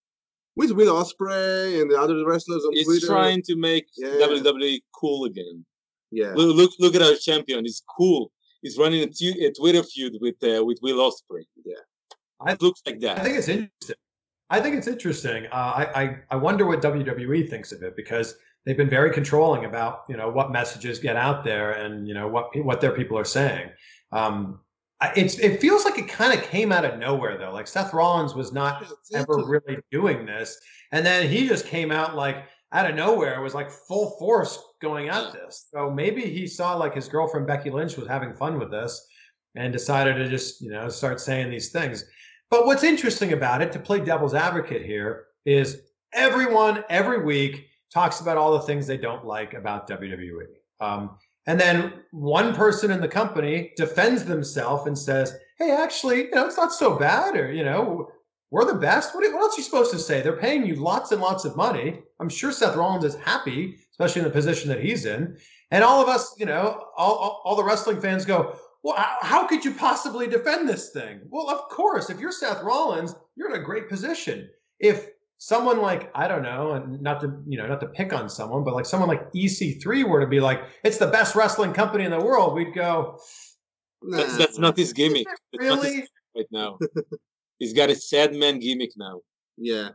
with 0.55 0.71
Will 0.71 0.93
Ospreay 1.01 1.81
and 1.81 1.89
the 1.89 1.97
other 1.99 2.15
wrestlers 2.27 2.63
on 2.65 2.73
He's 2.73 2.85
Twitter. 2.85 3.07
trying 3.07 3.41
to 3.43 3.55
make 3.55 3.85
Yeah. 3.97 4.09
WWE 4.27 4.81
cool 4.99 5.25
again. 5.25 5.65
yeah, 6.11 6.33
Look, 6.35 6.55
look, 6.55 6.71
look 6.79 6.95
at 6.95 7.01
our 7.01 7.15
champion. 7.15 7.63
He's 7.65 7.81
cool. 7.97 8.31
He's 8.61 8.77
running 8.77 9.03
a, 9.03 9.51
Twitter 9.51 9.83
feud 9.83 10.17
with 10.21 10.35
uh, 10.43 10.63
with 10.63 10.79
Will 10.81 10.97
Ospreay. 10.97 11.43
Yeah. 11.65 11.75
I- 12.41 12.53
it 12.53 12.61
looks 12.61 12.81
like 12.85 12.99
that. 13.01 13.19
I 13.19 13.23
think 13.23 13.37
it's 13.37 13.47
interesting. 13.47 13.95
I 14.49 14.59
think 14.59 14.75
it's 14.75 14.87
interesting. 14.87 15.45
Uh, 15.45 15.49
I, 15.53 16.03
I 16.03 16.17
I 16.31 16.35
wonder 16.35 16.65
what 16.65 16.81
WWE 16.81 17.49
thinks 17.49 17.71
of 17.71 17.83
it 17.83 17.95
because 17.95 18.35
they've 18.65 18.77
been 18.77 18.89
very 18.89 19.11
controlling 19.11 19.65
about 19.65 20.03
you 20.09 20.17
know 20.17 20.29
what 20.29 20.51
messages 20.51 20.99
get 20.99 21.15
out 21.15 21.43
there 21.43 21.71
and 21.71 22.07
you 22.07 22.13
know 22.13 22.27
what 22.27 22.49
what 22.63 22.81
their 22.81 22.91
people 22.91 23.17
are 23.17 23.25
saying. 23.25 23.69
Um, 24.11 24.59
it's 25.15 25.39
it 25.39 25.61
feels 25.61 25.85
like 25.85 25.97
it 25.97 26.07
kind 26.09 26.37
of 26.37 26.43
came 26.45 26.71
out 26.71 26.83
of 26.83 26.99
nowhere 26.99 27.37
though. 27.37 27.53
Like 27.53 27.67
Seth 27.67 27.93
Rollins 27.93 28.35
was 28.35 28.51
not 28.51 28.85
ever 29.13 29.43
really 29.45 29.77
doing 29.91 30.25
this, 30.25 30.59
and 30.91 31.05
then 31.05 31.29
he 31.29 31.47
just 31.47 31.65
came 31.65 31.91
out 31.91 32.15
like 32.15 32.45
out 32.71 32.89
of 32.89 32.95
nowhere. 32.95 33.39
It 33.39 33.43
was 33.43 33.53
like 33.53 33.69
full 33.69 34.17
force 34.19 34.59
going 34.81 35.09
at 35.09 35.33
this. 35.33 35.67
So 35.73 35.89
maybe 35.89 36.21
he 36.21 36.47
saw 36.47 36.75
like 36.75 36.95
his 36.95 37.07
girlfriend 37.07 37.47
Becky 37.47 37.69
Lynch 37.69 37.97
was 37.97 38.07
having 38.07 38.33
fun 38.33 38.59
with 38.59 38.71
this 38.71 39.05
and 39.55 39.73
decided 39.73 40.15
to 40.15 40.29
just, 40.29 40.61
you 40.61 40.71
know, 40.71 40.89
start 40.89 41.19
saying 41.19 41.49
these 41.49 41.71
things. 41.71 42.05
But 42.49 42.65
what's 42.65 42.83
interesting 42.83 43.33
about 43.33 43.61
it, 43.61 43.71
to 43.73 43.79
play 43.79 43.99
devil's 43.99 44.33
advocate 44.33 44.85
here, 44.85 45.25
is 45.45 45.81
everyone 46.13 46.83
every 46.89 47.23
week 47.23 47.67
talks 47.93 48.21
about 48.21 48.37
all 48.37 48.53
the 48.53 48.61
things 48.61 48.87
they 48.87 48.97
don't 48.97 49.25
like 49.25 49.53
about 49.53 49.87
WWE. 49.87 50.45
Um, 50.79 51.17
and 51.47 51.59
then 51.59 51.93
one 52.11 52.53
person 52.53 52.91
in 52.91 53.01
the 53.01 53.07
company 53.07 53.71
defends 53.75 54.23
themselves 54.23 54.85
and 54.87 54.97
says, 54.97 55.35
"Hey, 55.57 55.71
actually, 55.71 56.25
you 56.25 56.31
know, 56.31 56.45
it's 56.45 56.57
not 56.57 56.71
so 56.71 56.95
bad," 56.95 57.35
or 57.35 57.51
you 57.51 57.63
know, 57.63 58.11
we're 58.51 58.65
the 58.65 58.79
best. 58.79 59.13
What, 59.13 59.31
what 59.33 59.41
else 59.41 59.55
are 59.55 59.59
you 59.59 59.63
supposed 59.63 59.91
to 59.91 59.99
say? 59.99 60.21
They're 60.21 60.37
paying 60.37 60.65
you 60.65 60.75
lots 60.75 61.11
and 61.11 61.21
lots 61.21 61.45
of 61.45 61.55
money. 61.55 61.99
I'm 62.19 62.29
sure 62.29 62.51
Seth 62.51 62.75
Rollins 62.75 63.05
is 63.05 63.15
happy, 63.15 63.75
especially 63.91 64.21
in 64.21 64.27
the 64.27 64.33
position 64.33 64.69
that 64.69 64.83
he's 64.83 65.05
in. 65.05 65.37
And 65.71 65.83
all 65.83 66.01
of 66.01 66.09
us, 66.09 66.35
you 66.37 66.45
know, 66.45 66.85
all, 66.97 67.15
all, 67.15 67.41
all 67.45 67.55
the 67.55 67.63
wrestling 67.63 68.01
fans 68.01 68.25
go, 68.25 68.55
well, 68.81 68.95
how, 68.95 69.17
how 69.21 69.47
could 69.47 69.63
you 69.63 69.73
possibly 69.73 70.27
defend 70.27 70.67
this 70.67 70.89
thing? 70.91 71.19
Well, 71.29 71.49
of 71.49 71.69
course, 71.69 72.09
if 72.09 72.19
you're 72.19 72.31
Seth 72.31 72.63
Rollins, 72.63 73.13
you're 73.35 73.53
in 73.53 73.61
a 73.61 73.63
great 73.63 73.87
position. 73.87 74.49
If 74.79 75.09
someone 75.37 75.81
like 75.81 76.11
I 76.15 76.27
don't 76.27 76.43
know, 76.43 76.73
and 76.73 77.01
not 77.01 77.19
to 77.21 77.41
you 77.47 77.57
know 77.57 77.67
not 77.67 77.81
to 77.81 77.87
pick 77.87 78.13
on 78.13 78.29
someone, 78.29 78.63
but 78.63 78.73
like 78.73 78.85
someone 78.85 79.09
like 79.09 79.31
EC3 79.33 80.07
were 80.07 80.21
to 80.21 80.27
be 80.27 80.39
like, 80.39 80.61
it's 80.83 80.97
the 80.97 81.07
best 81.07 81.35
wrestling 81.35 81.73
company 81.73 82.05
in 82.05 82.11
the 82.11 82.23
world, 82.23 82.53
we'd 82.53 82.73
go. 82.73 83.19
That's, 84.09 84.37
that's 84.37 84.55
hmm, 84.55 84.61
not 84.61 84.77
his 84.77 84.93
gimmick. 84.93 85.27
That's 85.51 85.69
not 85.69 85.83
his 85.83 85.83
Really? 85.83 85.95
gimmick 85.95 86.09
right 86.35 86.47
now. 86.51 86.77
he's 87.59 87.73
got 87.73 87.89
a 87.89 87.95
sad 87.95 88.33
man 88.33 88.59
gimmick 88.59 88.91
now. 88.97 89.21
Yeah. 89.57 89.89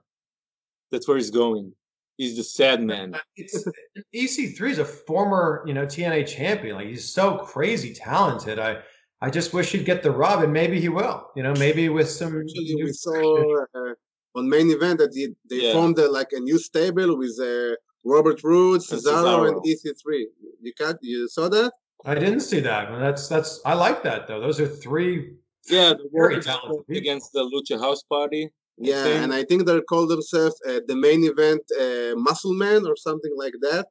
That's 0.92 1.08
where 1.08 1.16
he's 1.16 1.30
going. 1.30 1.72
He's 2.16 2.36
the 2.36 2.44
sad 2.44 2.80
man. 2.82 3.16
It's 3.36 3.66
EC3 4.14 4.70
is 4.70 4.78
a 4.78 4.84
former, 4.84 5.64
you 5.66 5.74
know, 5.74 5.84
TNA 5.84 6.28
champion. 6.28 6.76
Like 6.76 6.86
he's 6.86 7.12
so 7.12 7.38
crazy 7.38 7.92
talented. 7.92 8.58
I 8.60 8.82
I 9.20 9.30
just 9.30 9.52
wish 9.52 9.72
he'd 9.72 9.86
get 9.86 10.02
the 10.02 10.10
rub, 10.10 10.42
and 10.42 10.52
maybe 10.52 10.80
he 10.80 10.88
will. 10.90 11.30
You 11.34 11.42
know, 11.42 11.54
maybe 11.54 11.88
with 11.88 12.10
some. 12.10 12.38
Actually, 12.40 12.84
we 12.84 12.92
saw 12.92 13.64
uh, 13.74 13.94
on 14.36 14.48
main 14.48 14.70
event 14.70 14.98
that 14.98 15.12
they, 15.14 15.28
they 15.48 15.64
Yeah. 15.66 15.72
formed 15.72 15.98
uh, 15.98 16.10
like 16.10 16.28
a 16.32 16.40
new 16.40 16.58
stable 16.58 17.16
with 17.16 17.36
uh, 17.40 17.74
Robert 18.04 18.44
Roode, 18.44 18.82
And 18.90 19.00
Cesaro, 19.02 19.48
and 19.48 19.56
EC3. 19.64 20.24
You 20.60 20.72
got 20.78 20.96
you 21.00 21.26
saw 21.28 21.48
that? 21.48 21.72
I 22.04 22.14
didn't 22.14 22.40
see 22.40 22.60
that. 22.60 22.90
And 22.90 23.02
that's 23.02 23.26
that's. 23.28 23.60
I 23.64 23.74
like 23.74 24.02
that 24.02 24.28
though. 24.28 24.40
Those 24.40 24.60
are 24.60 24.68
three. 24.68 25.36
Yeah, 25.68 25.90
the 25.90 26.08
Very 26.12 26.34
Warriors 26.34 26.46
talented 26.46 26.96
against 26.96 27.32
the 27.32 27.40
Lucha 27.40 27.80
House 27.80 28.02
Party. 28.02 28.50
Yeah, 28.76 29.04
thing. 29.04 29.24
and 29.24 29.34
I 29.34 29.44
think 29.44 29.66
they 29.66 29.80
call 29.82 30.06
themselves 30.06 30.60
uh, 30.68 30.80
the 30.86 30.96
main 30.96 31.24
event 31.24 31.62
uh, 31.80 32.16
Muscle 32.16 32.54
Man 32.54 32.86
or 32.86 32.96
something 32.96 33.32
like 33.36 33.54
that. 33.62 33.86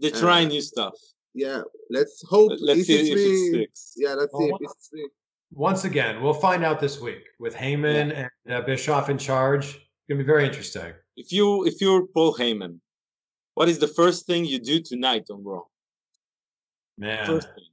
They're 0.00 0.14
Uh, 0.14 0.20
trying 0.20 0.48
new 0.48 0.60
stuff. 0.60 0.94
Yeah, 1.34 1.62
let's 1.90 2.22
hope 2.28 2.52
Let's 2.60 2.86
see 2.86 3.10
if 3.12 3.16
it 3.16 3.48
sticks. 3.54 3.92
Yeah, 3.96 4.14
let's 4.14 4.32
see 4.36 4.44
if 4.44 4.60
EC3. 4.60 5.08
Once 5.52 5.84
again, 5.84 6.20
we'll 6.22 6.34
find 6.48 6.64
out 6.64 6.80
this 6.80 7.00
week 7.00 7.24
with 7.38 7.54
Heyman 7.54 8.12
and 8.46 8.52
uh, 8.52 8.62
Bischoff 8.62 9.08
in 9.08 9.18
charge. 9.18 9.66
It's 9.66 10.06
gonna 10.08 10.18
be 10.18 10.24
very 10.26 10.44
interesting. 10.44 10.92
If 11.16 11.30
you 11.30 11.64
if 11.64 11.80
you're 11.80 12.06
Paul 12.06 12.34
Heyman, 12.34 12.80
what 13.54 13.68
is 13.68 13.78
the 13.78 13.88
first 13.88 14.26
thing 14.26 14.44
you 14.44 14.58
do 14.58 14.80
tonight 14.80 15.26
on 15.30 15.44
Raw? 15.44 15.62
Man, 16.98 17.26
First 17.26 17.48
thing. 17.54 17.64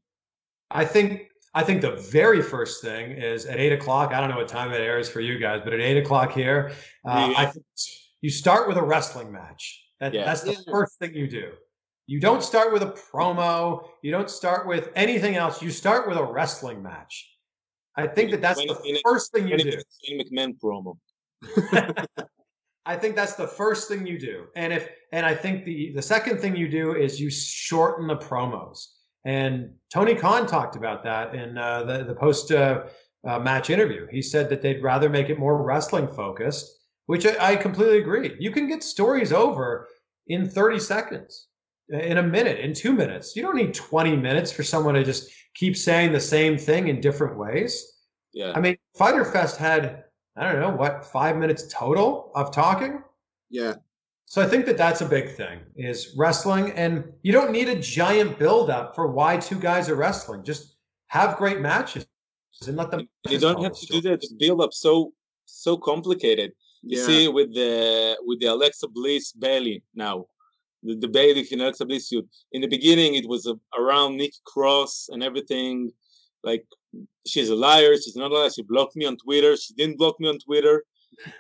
I 0.70 0.86
think 0.86 1.30
I 1.54 1.64
think 1.64 1.82
the 1.82 1.92
very 2.12 2.42
first 2.42 2.82
thing 2.82 3.12
is 3.12 3.46
at 3.46 3.60
eight 3.60 3.72
o'clock. 3.74 4.12
I 4.12 4.20
don't 4.20 4.30
know 4.30 4.38
what 4.38 4.48
time 4.48 4.72
it 4.72 4.82
airs 4.82 5.08
for 5.10 5.20
you 5.22 5.38
guys, 5.38 5.62
but 5.64 5.74
at 5.74 5.80
eight 5.82 5.98
o'clock 5.98 6.32
here, 6.32 6.72
uh, 7.06 7.30
Yeah. 7.32 7.40
I 7.42 7.46
think 7.46 7.66
you 8.22 8.30
start 8.30 8.68
with 8.68 8.78
a 8.78 8.82
wrestling 8.84 9.32
match. 9.32 9.82
That, 10.00 10.14
Yeah. 10.14 10.26
That's 10.26 10.42
the 10.42 10.54
Yeah. 10.54 10.72
first 10.72 10.98
thing 11.00 11.14
you 11.14 11.28
do. 11.28 11.52
You 12.08 12.20
don't 12.20 12.44
start 12.44 12.74
with 12.74 12.82
a 12.82 12.88
promo. 12.88 13.88
You 14.02 14.12
don't 14.12 14.30
start 14.30 14.68
with 14.68 14.90
anything 14.96 15.36
else. 15.36 15.62
You 15.62 15.70
start 15.72 16.08
with 16.08 16.18
a 16.18 16.24
wrestling 16.24 16.82
match. 16.82 17.30
I 17.96 18.08
think 18.08 18.32
that 18.32 18.42
that's 18.42 18.60
the 18.60 18.66
20 18.68 18.84
minutes- 18.84 19.02
first 19.06 19.32
thing 19.32 19.48
you 19.48 19.58
do. 19.58 19.72
Shane 20.04 20.20
McMahon 20.20 20.58
promo. 20.60 20.98
I 22.86 22.98
think 22.98 23.16
that's 23.16 23.36
the 23.36 23.48
first 23.48 23.88
thing 23.88 24.06
you 24.06 24.18
do. 24.20 24.48
And 24.56 24.74
if 24.74 24.90
and 25.14 25.26
I 25.26 25.36
think 25.36 25.64
the 25.64 25.94
the 25.94 26.02
second 26.02 26.40
thing 26.40 26.56
you 26.56 26.68
do 26.68 26.96
is 26.96 27.22
you 27.22 27.30
shorten 27.30 28.08
the 28.08 28.18
promos. 28.18 28.88
And 29.26 29.76
Tony 29.92 30.16
Khan 30.16 30.48
talked 30.48 30.76
about 30.76 31.04
that 31.04 31.34
in 31.34 31.58
uh, 31.58 31.84
the 31.84 32.04
the 32.04 32.16
post 32.16 32.52
uh, 32.52 32.84
uh, 33.28 33.40
match 33.40 33.70
interview. 33.70 34.08
He 34.12 34.22
said 34.22 34.50
that 34.50 34.62
they'd 34.62 34.84
rather 34.84 35.10
make 35.10 35.30
it 35.30 35.40
more 35.40 35.62
wrestling 35.64 36.08
focused, 36.08 36.70
which 37.06 37.26
I, 37.26 37.54
I 37.54 37.56
completely 37.56 38.00
agree. 38.00 38.36
You 38.40 38.52
can 38.52 38.68
get 38.68 38.84
stories 38.84 39.32
over 39.32 39.88
in 40.28 40.50
30 40.50 40.80
seconds, 40.80 41.48
in 41.90 42.18
a 42.18 42.24
minute, 42.24 42.60
in 42.60 42.74
two 42.74 42.94
minutes. 42.94 43.36
You 43.36 43.44
don't 43.44 43.56
need 43.56 43.74
20 43.74 44.16
minutes 44.18 44.52
for 44.52 44.64
someone 44.64 44.96
to 44.96 45.04
just 45.04 45.32
keep 45.56 45.78
saying 45.78 46.12
the 46.12 46.20
same 46.20 46.58
thing 46.58 46.88
in 46.88 47.00
different 47.00 47.38
ways. 47.38 47.86
Yeah. 48.34 48.54
I 48.56 48.60
mean, 48.60 48.78
Fyter 48.98 49.26
Fest 49.26 49.58
had 49.58 50.04
I 50.36 50.52
don't 50.52 50.62
know 50.62 50.76
what 50.76 51.06
five 51.06 51.38
minutes 51.38 51.68
total 51.72 52.32
of 52.36 52.52
talking. 52.52 53.04
Yeah, 53.50 53.76
So 54.26 54.42
I 54.42 54.48
think 54.48 54.66
that 54.66 54.78
that's 54.78 55.02
a 55.02 55.06
big 55.06 55.36
thing 55.36 55.60
is 55.76 56.14
wrestling, 56.18 56.72
and 56.72 57.04
you 57.22 57.32
don't 57.32 57.52
need 57.52 57.70
a 57.70 57.80
giant 57.80 58.40
build 58.40 58.70
up 58.70 58.96
for 58.96 59.08
why 59.08 59.38
two 59.38 59.60
guys 59.60 59.90
are 59.90 59.96
wrestling. 59.96 60.44
Just 60.44 60.76
have 61.08 61.38
great 61.38 61.60
matches 61.60 62.08
and 62.68 62.78
let 62.78 62.90
them. 62.90 63.08
you 63.30 63.40
don't 63.40 63.62
have 63.64 63.78
to 63.78 63.86
do 63.86 64.02
that 64.02 64.22
to 64.22 64.36
build 64.40 64.62
up 64.62 64.74
so 64.74 65.14
so 65.46 65.78
complicated. 65.78 66.52
You 66.82 66.98
yeah. 66.98 67.06
see 67.06 67.28
with 67.28 67.54
the 67.54 68.18
with 68.24 68.40
the 68.40 68.48
Alexa 68.48 68.88
Bliss 68.88 69.34
Bayley 69.34 69.84
now, 69.94 70.26
the, 70.82 70.96
the 70.96 71.08
Bayley 71.08 71.48
and 71.52 71.62
Alexa 71.62 71.86
Bliss 71.86 72.10
feud. 72.10 72.28
In 72.52 72.62
the 72.62 72.68
beginning, 72.68 73.16
it 73.16 73.28
was 73.28 73.46
a, 73.46 73.56
around 73.80 74.18
Nikki 74.18 74.40
Cross 74.46 75.10
and 75.12 75.24
everything. 75.24 75.92
Like 76.44 76.66
she's 77.26 77.50
a 77.50 77.56
liar. 77.56 77.96
She's 77.96 78.16
not 78.16 78.32
a 78.32 78.36
liar. 78.36 78.50
She 78.50 78.64
blocked 78.64 78.96
me 78.96 79.06
on 79.06 79.18
Twitter. 79.18 79.56
She 79.56 79.74
didn't 79.76 79.98
block 79.98 80.20
me 80.20 80.28
on 80.28 80.40
Twitter. 80.40 80.84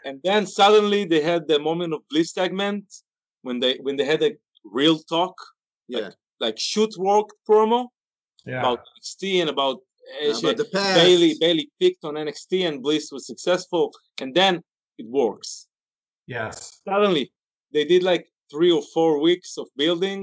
And 0.06 0.20
then 0.24 0.46
suddenly 0.46 1.06
they 1.06 1.22
had 1.22 1.48
the 1.48 1.60
moment 1.60 1.94
of 1.94 2.02
Bliss 2.10 2.32
segment 2.34 2.86
when 3.42 3.60
they 3.60 3.74
when 3.86 3.96
they 3.98 4.06
had 4.06 4.22
a 4.24 4.32
real 4.64 4.98
talk, 5.00 5.36
yeah. 5.88 6.10
like 6.40 6.58
shoot 6.60 6.94
work 6.98 7.28
promo 7.50 7.88
Yeah. 8.46 8.60
about 8.60 8.80
NXT 8.98 9.42
and 9.42 9.50
about, 9.50 9.78
uh, 10.22 10.34
she- 10.36 10.46
but 10.48 10.58
the 10.58 10.66
past, 10.76 10.96
Bayley 11.00 11.32
Bayley 11.44 11.68
picked 11.82 12.04
on 12.08 12.14
NXT 12.26 12.52
and 12.68 12.82
Bliss 12.86 13.06
was 13.12 13.24
successful, 13.32 13.84
and 14.22 14.34
then 14.40 14.54
it 15.02 15.08
works. 15.22 15.68
yes. 16.28 16.56
Suddenly, 16.88 17.26
they 17.74 17.86
did 17.94 18.02
like 18.12 18.26
three 18.52 18.72
or 18.72 18.84
four 18.96 19.12
weeks 19.28 19.58
of 19.58 19.68
building 19.84 20.20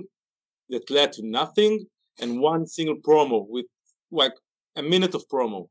that 0.73 0.85
led 0.91 1.11
to 1.17 1.23
nothing, 1.41 1.75
and 2.23 2.31
one 2.51 2.67
single 2.77 2.99
promo 3.09 3.39
with 3.55 3.67
like 4.23 4.35
a 4.77 4.83
minute 4.83 5.15
of 5.15 5.23
promo. 5.35 5.69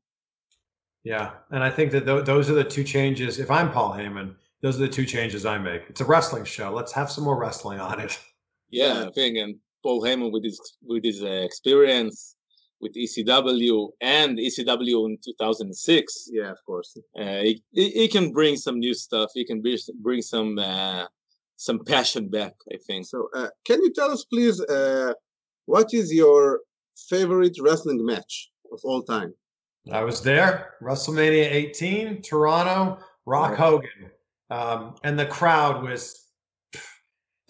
Yeah, 1.10 1.32
and 1.50 1.64
I 1.64 1.72
think 1.72 1.92
that 1.94 2.06
th- 2.06 2.26
those 2.26 2.52
are 2.52 2.54
the 2.54 2.64
two 2.64 2.84
changes. 2.84 3.40
If 3.40 3.50
I'm 3.50 3.72
Paul 3.72 3.94
Heyman, 3.94 4.36
those 4.62 4.76
are 4.76 4.86
the 4.86 4.96
two 4.98 5.08
changes 5.08 5.44
I 5.44 5.58
make. 5.58 5.82
It's 5.90 6.02
a 6.02 6.06
wrestling 6.06 6.46
show. 6.46 6.72
Let's 6.72 6.92
have 6.92 7.10
some 7.10 7.24
more 7.24 7.36
wrestling 7.36 7.80
on 7.80 8.00
it. 8.00 8.20
Yeah, 8.70 9.08
I 9.08 9.12
think, 9.12 9.36
and 9.40 9.56
Paul 9.82 10.04
Heyman 10.04 10.32
with 10.32 10.44
his 10.44 10.62
with 10.84 11.04
his 11.04 11.24
uh, 11.24 11.42
experience 11.50 12.36
with 12.80 12.94
ECW 12.94 13.90
and 14.02 14.38
ECW 14.38 15.08
in 15.08 15.18
2006, 15.26 16.30
yeah, 16.32 16.52
of 16.52 16.60
course. 16.64 16.96
uh, 17.20 17.42
he, 17.42 17.64
he 17.72 17.90
he 18.02 18.08
can 18.08 18.32
bring 18.32 18.56
some 18.56 18.78
new 18.78 18.94
stuff. 18.94 19.32
He 19.34 19.44
can 19.44 19.64
bring 19.64 19.78
bring 20.04 20.22
some 20.22 20.60
uh, 20.60 21.06
some 21.56 21.84
passion 21.84 22.30
back. 22.30 22.54
I 22.72 22.78
think. 22.86 23.08
So, 23.08 23.30
uh, 23.36 23.50
can 23.66 23.82
you 23.82 23.92
tell 23.94 24.12
us, 24.12 24.26
please, 24.26 24.62
uh, 24.62 25.14
what 25.66 25.92
is 25.92 26.14
your 26.14 26.60
favorite 27.10 27.58
wrestling 27.60 28.06
match 28.06 28.52
of 28.72 28.80
all 28.84 29.02
time? 29.02 29.34
I 29.92 30.04
was 30.04 30.22
there, 30.22 30.76
WrestleMania 30.82 31.52
18, 31.52 32.22
Toronto, 32.22 33.00
Rock. 33.26 33.56
Hogan, 33.56 34.12
um, 34.50 34.96
and 35.04 35.18
the 35.18 35.26
crowd 35.26 35.84
was. 35.84 36.26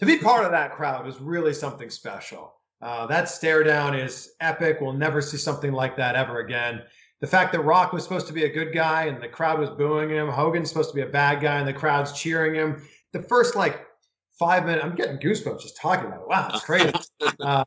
To 0.00 0.06
be 0.06 0.16
part 0.16 0.46
of 0.46 0.52
that 0.52 0.72
crowd 0.72 1.04
was 1.04 1.20
really 1.20 1.52
something 1.52 1.90
special. 1.90 2.54
Uh, 2.80 3.06
that 3.06 3.28
stare 3.28 3.62
down 3.62 3.94
is 3.94 4.30
epic. 4.40 4.78
We'll 4.80 4.94
never 4.94 5.20
see 5.20 5.36
something 5.36 5.72
like 5.72 5.96
that 5.96 6.16
ever 6.16 6.38
again. 6.38 6.82
The 7.20 7.26
fact 7.26 7.52
that 7.52 7.60
Rock 7.60 7.92
was 7.92 8.02
supposed 8.02 8.26
to 8.28 8.32
be 8.32 8.44
a 8.44 8.48
good 8.48 8.72
guy 8.72 9.04
and 9.04 9.22
the 9.22 9.28
crowd 9.28 9.60
was 9.60 9.68
booing 9.68 10.08
him, 10.08 10.28
Hogan's 10.28 10.70
supposed 10.70 10.88
to 10.88 10.96
be 10.96 11.02
a 11.02 11.06
bad 11.06 11.42
guy 11.42 11.58
and 11.58 11.68
the 11.68 11.74
crowd's 11.74 12.12
cheering 12.12 12.54
him. 12.54 12.82
The 13.12 13.22
first 13.22 13.56
like 13.56 13.86
five 14.38 14.64
minutes, 14.64 14.84
I'm 14.84 14.94
getting 14.94 15.18
goosebumps 15.18 15.60
just 15.60 15.76
talking 15.76 16.06
about 16.06 16.22
it. 16.22 16.28
Wow, 16.28 16.48
it's 16.54 16.64
crazy. 16.64 16.92
uh, 17.40 17.64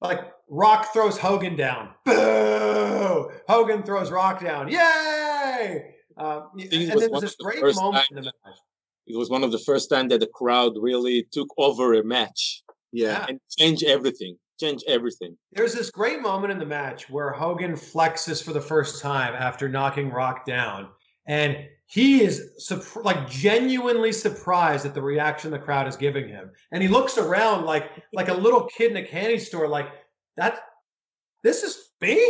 like 0.00 0.20
Rock 0.48 0.92
throws 0.92 1.18
Hogan 1.18 1.56
down. 1.56 1.90
Boo! 2.04 3.30
Hogan 3.48 3.82
throws 3.82 4.10
Rock 4.10 4.40
down. 4.40 4.68
Yay! 4.68 5.94
Uh, 6.16 6.40
and 6.52 6.62
it 6.62 6.70
there 6.70 6.94
was 6.94 7.04
was 7.04 7.10
one 7.10 7.20
this 7.22 7.32
of 7.32 7.38
the 7.38 7.44
great 7.44 7.60
first 7.60 7.80
moment 7.80 8.06
times 8.08 8.18
in 8.18 8.24
the 8.24 8.32
match. 8.44 8.56
It 9.06 9.16
was 9.16 9.30
one 9.30 9.42
of 9.44 9.52
the 9.52 9.58
first 9.58 9.88
time 9.88 10.08
that 10.08 10.20
the 10.20 10.26
crowd 10.26 10.72
really 10.78 11.26
took 11.32 11.48
over 11.56 11.94
a 11.94 12.04
match 12.04 12.62
Yeah, 12.92 13.24
and 13.28 13.40
change 13.58 13.82
everything. 13.84 14.36
Change 14.60 14.82
everything. 14.88 15.36
There's 15.52 15.72
this 15.72 15.88
great 15.90 16.20
moment 16.20 16.50
in 16.52 16.58
the 16.58 16.66
match 16.66 17.08
where 17.08 17.30
Hogan 17.30 17.74
flexes 17.74 18.42
for 18.42 18.52
the 18.52 18.60
first 18.60 19.00
time 19.00 19.34
after 19.34 19.68
knocking 19.68 20.10
Rock 20.10 20.44
down, 20.44 20.88
and 21.26 21.56
he 21.88 22.22
is 22.22 22.70
like 23.02 23.30
genuinely 23.30 24.12
surprised 24.12 24.84
at 24.84 24.94
the 24.94 25.00
reaction 25.00 25.50
the 25.50 25.58
crowd 25.58 25.88
is 25.88 25.96
giving 25.96 26.28
him, 26.28 26.50
and 26.70 26.82
he 26.82 26.88
looks 26.88 27.16
around 27.16 27.64
like 27.64 27.90
like 28.12 28.28
a 28.28 28.34
little 28.34 28.64
kid 28.64 28.90
in 28.90 28.98
a 28.98 29.02
candy 29.02 29.38
store, 29.38 29.66
like 29.66 29.88
that. 30.36 30.60
This 31.42 31.62
is 31.62 31.92
me. 32.02 32.20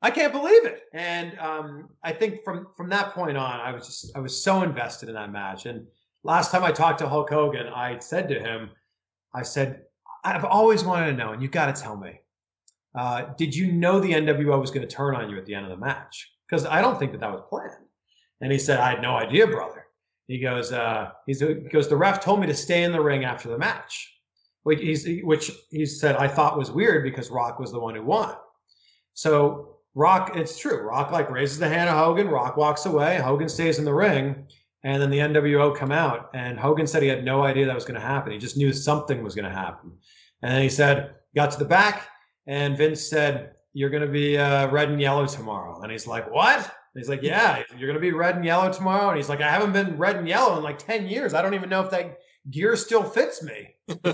I 0.00 0.10
can't 0.10 0.32
believe 0.32 0.64
it. 0.66 0.82
And 0.92 1.38
um, 1.38 1.90
I 2.02 2.12
think 2.12 2.42
from 2.42 2.66
from 2.76 2.88
that 2.88 3.12
point 3.12 3.36
on, 3.36 3.60
I 3.60 3.70
was 3.70 3.86
just 3.86 4.16
I 4.16 4.18
was 4.18 4.42
so 4.42 4.62
invested 4.64 5.08
in 5.08 5.14
that 5.14 5.30
match. 5.30 5.66
And 5.66 5.86
last 6.24 6.50
time 6.50 6.64
I 6.64 6.72
talked 6.72 6.98
to 6.98 7.08
Hulk 7.08 7.30
Hogan, 7.30 7.68
I 7.68 8.00
said 8.00 8.28
to 8.30 8.40
him, 8.40 8.70
I 9.32 9.42
said, 9.42 9.82
I've 10.24 10.44
always 10.44 10.82
wanted 10.82 11.06
to 11.06 11.16
know, 11.16 11.32
and 11.32 11.40
you've 11.40 11.52
got 11.52 11.74
to 11.74 11.80
tell 11.80 11.96
me. 11.96 12.18
Uh, 12.96 13.26
did 13.38 13.54
you 13.54 13.70
know 13.70 14.00
the 14.00 14.12
NWO 14.12 14.60
was 14.60 14.72
going 14.72 14.86
to 14.86 14.92
turn 14.92 15.14
on 15.14 15.30
you 15.30 15.38
at 15.38 15.46
the 15.46 15.54
end 15.54 15.66
of 15.66 15.70
the 15.70 15.76
match? 15.76 16.32
Because 16.48 16.66
I 16.66 16.82
don't 16.82 16.98
think 16.98 17.12
that 17.12 17.20
that 17.20 17.30
was 17.30 17.42
planned. 17.48 17.86
And 18.42 18.52
he 18.52 18.58
said, 18.58 18.78
I 18.78 18.90
had 18.90 19.02
no 19.02 19.16
idea, 19.16 19.46
brother. 19.46 19.86
He 20.28 20.38
goes, 20.38 20.72
uh, 20.72 21.12
he 21.26 21.34
goes, 21.34 21.88
the 21.88 21.96
ref 21.96 22.22
told 22.22 22.40
me 22.40 22.46
to 22.46 22.54
stay 22.54 22.82
in 22.82 22.92
the 22.92 23.00
ring 23.00 23.24
after 23.24 23.48
the 23.48 23.56
match, 23.56 24.14
which, 24.64 24.80
he's, 24.80 25.08
which 25.22 25.50
he 25.70 25.86
said 25.86 26.16
I 26.16 26.28
thought 26.28 26.58
was 26.58 26.70
weird 26.70 27.04
because 27.04 27.30
Rock 27.30 27.58
was 27.58 27.72
the 27.72 27.80
one 27.80 27.94
who 27.94 28.02
won. 28.02 28.34
So 29.14 29.78
Rock, 29.94 30.32
it's 30.36 30.58
true. 30.58 30.80
Rock 30.82 31.10
like 31.10 31.30
raises 31.30 31.58
the 31.58 31.68
hand 31.68 31.88
of 31.88 31.96
Hogan. 31.96 32.28
Rock 32.28 32.56
walks 32.56 32.86
away. 32.86 33.18
Hogan 33.18 33.48
stays 33.48 33.78
in 33.78 33.84
the 33.84 33.94
ring, 33.94 34.46
and 34.84 35.00
then 35.00 35.10
the 35.10 35.18
NWO 35.18 35.76
come 35.76 35.92
out. 35.92 36.30
And 36.34 36.58
Hogan 36.58 36.86
said 36.86 37.02
he 37.02 37.08
had 37.08 37.24
no 37.24 37.42
idea 37.42 37.66
that 37.66 37.74
was 37.74 37.84
going 37.84 38.00
to 38.00 38.06
happen. 38.06 38.32
He 38.32 38.38
just 38.38 38.56
knew 38.56 38.72
something 38.72 39.22
was 39.22 39.34
going 39.34 39.48
to 39.48 39.56
happen. 39.56 39.92
And 40.42 40.62
he 40.62 40.68
said, 40.68 41.14
got 41.34 41.50
to 41.52 41.58
the 41.58 41.64
back, 41.64 42.08
and 42.46 42.76
Vince 42.76 43.00
said, 43.00 43.52
"You're 43.74 43.90
going 43.90 44.02
to 44.02 44.12
be 44.12 44.38
uh, 44.38 44.68
red 44.70 44.88
and 44.88 45.00
yellow 45.00 45.26
tomorrow." 45.26 45.82
And 45.82 45.92
he's 45.92 46.06
like, 46.06 46.30
"What?" 46.30 46.74
He's 46.94 47.08
like, 47.08 47.22
yeah, 47.22 47.62
you're 47.76 47.88
going 47.88 47.94
to 47.94 48.00
be 48.00 48.12
red 48.12 48.36
and 48.36 48.44
yellow 48.44 48.72
tomorrow. 48.72 49.08
And 49.08 49.16
he's 49.16 49.28
like, 49.28 49.40
I 49.40 49.50
haven't 49.50 49.72
been 49.72 49.96
red 49.96 50.16
and 50.16 50.28
yellow 50.28 50.56
in 50.56 50.62
like 50.62 50.78
10 50.78 51.06
years. 51.06 51.34
I 51.34 51.42
don't 51.42 51.54
even 51.54 51.70
know 51.70 51.80
if 51.80 51.90
that 51.90 52.18
gear 52.50 52.76
still 52.76 53.02
fits 53.02 53.42
me. 53.42 53.74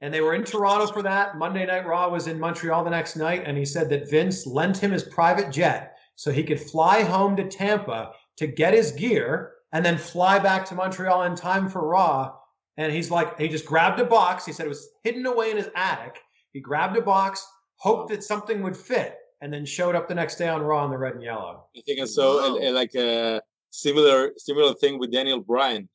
and 0.00 0.12
they 0.12 0.20
were 0.20 0.34
in 0.34 0.44
Toronto 0.44 0.86
for 0.92 1.02
that. 1.02 1.38
Monday 1.38 1.64
Night 1.64 1.86
Raw 1.86 2.08
was 2.08 2.26
in 2.26 2.38
Montreal 2.38 2.84
the 2.84 2.90
next 2.90 3.16
night. 3.16 3.44
And 3.46 3.56
he 3.56 3.64
said 3.64 3.88
that 3.90 4.10
Vince 4.10 4.46
lent 4.46 4.76
him 4.76 4.90
his 4.90 5.04
private 5.04 5.50
jet 5.50 5.96
so 6.16 6.30
he 6.30 6.44
could 6.44 6.60
fly 6.60 7.02
home 7.02 7.36
to 7.36 7.48
Tampa 7.48 8.12
to 8.36 8.46
get 8.46 8.74
his 8.74 8.92
gear 8.92 9.52
and 9.72 9.84
then 9.84 9.96
fly 9.96 10.38
back 10.38 10.66
to 10.66 10.74
Montreal 10.74 11.22
in 11.22 11.34
time 11.34 11.68
for 11.68 11.86
Raw. 11.86 12.34
And 12.76 12.92
he's 12.92 13.10
like, 13.10 13.38
he 13.38 13.48
just 13.48 13.66
grabbed 13.66 14.00
a 14.00 14.04
box. 14.04 14.44
He 14.44 14.52
said 14.52 14.66
it 14.66 14.70
was 14.70 14.88
hidden 15.02 15.24
away 15.26 15.50
in 15.50 15.56
his 15.56 15.70
attic. 15.74 16.18
He 16.52 16.60
grabbed 16.60 16.96
a 16.96 17.02
box, 17.02 17.46
hoped 17.76 18.10
that 18.10 18.24
something 18.24 18.62
would 18.62 18.76
fit 18.76 19.16
and 19.40 19.52
then 19.52 19.64
showed 19.64 19.94
up 19.94 20.08
the 20.08 20.14
next 20.14 20.36
day 20.36 20.48
on 20.48 20.62
Raw 20.62 20.84
in 20.84 20.90
the 20.90 20.98
red 20.98 21.14
and 21.14 21.22
yellow. 21.22 21.64
I 21.76 21.80
think 21.86 22.00
it's 22.00 22.14
so. 22.14 22.56
And, 22.56 22.64
and 22.64 22.74
like 22.74 22.94
a 22.94 23.40
similar 23.70 24.32
similar 24.36 24.74
thing 24.74 24.98
with 24.98 25.12
Daniel 25.12 25.40
Bryan 25.40 25.88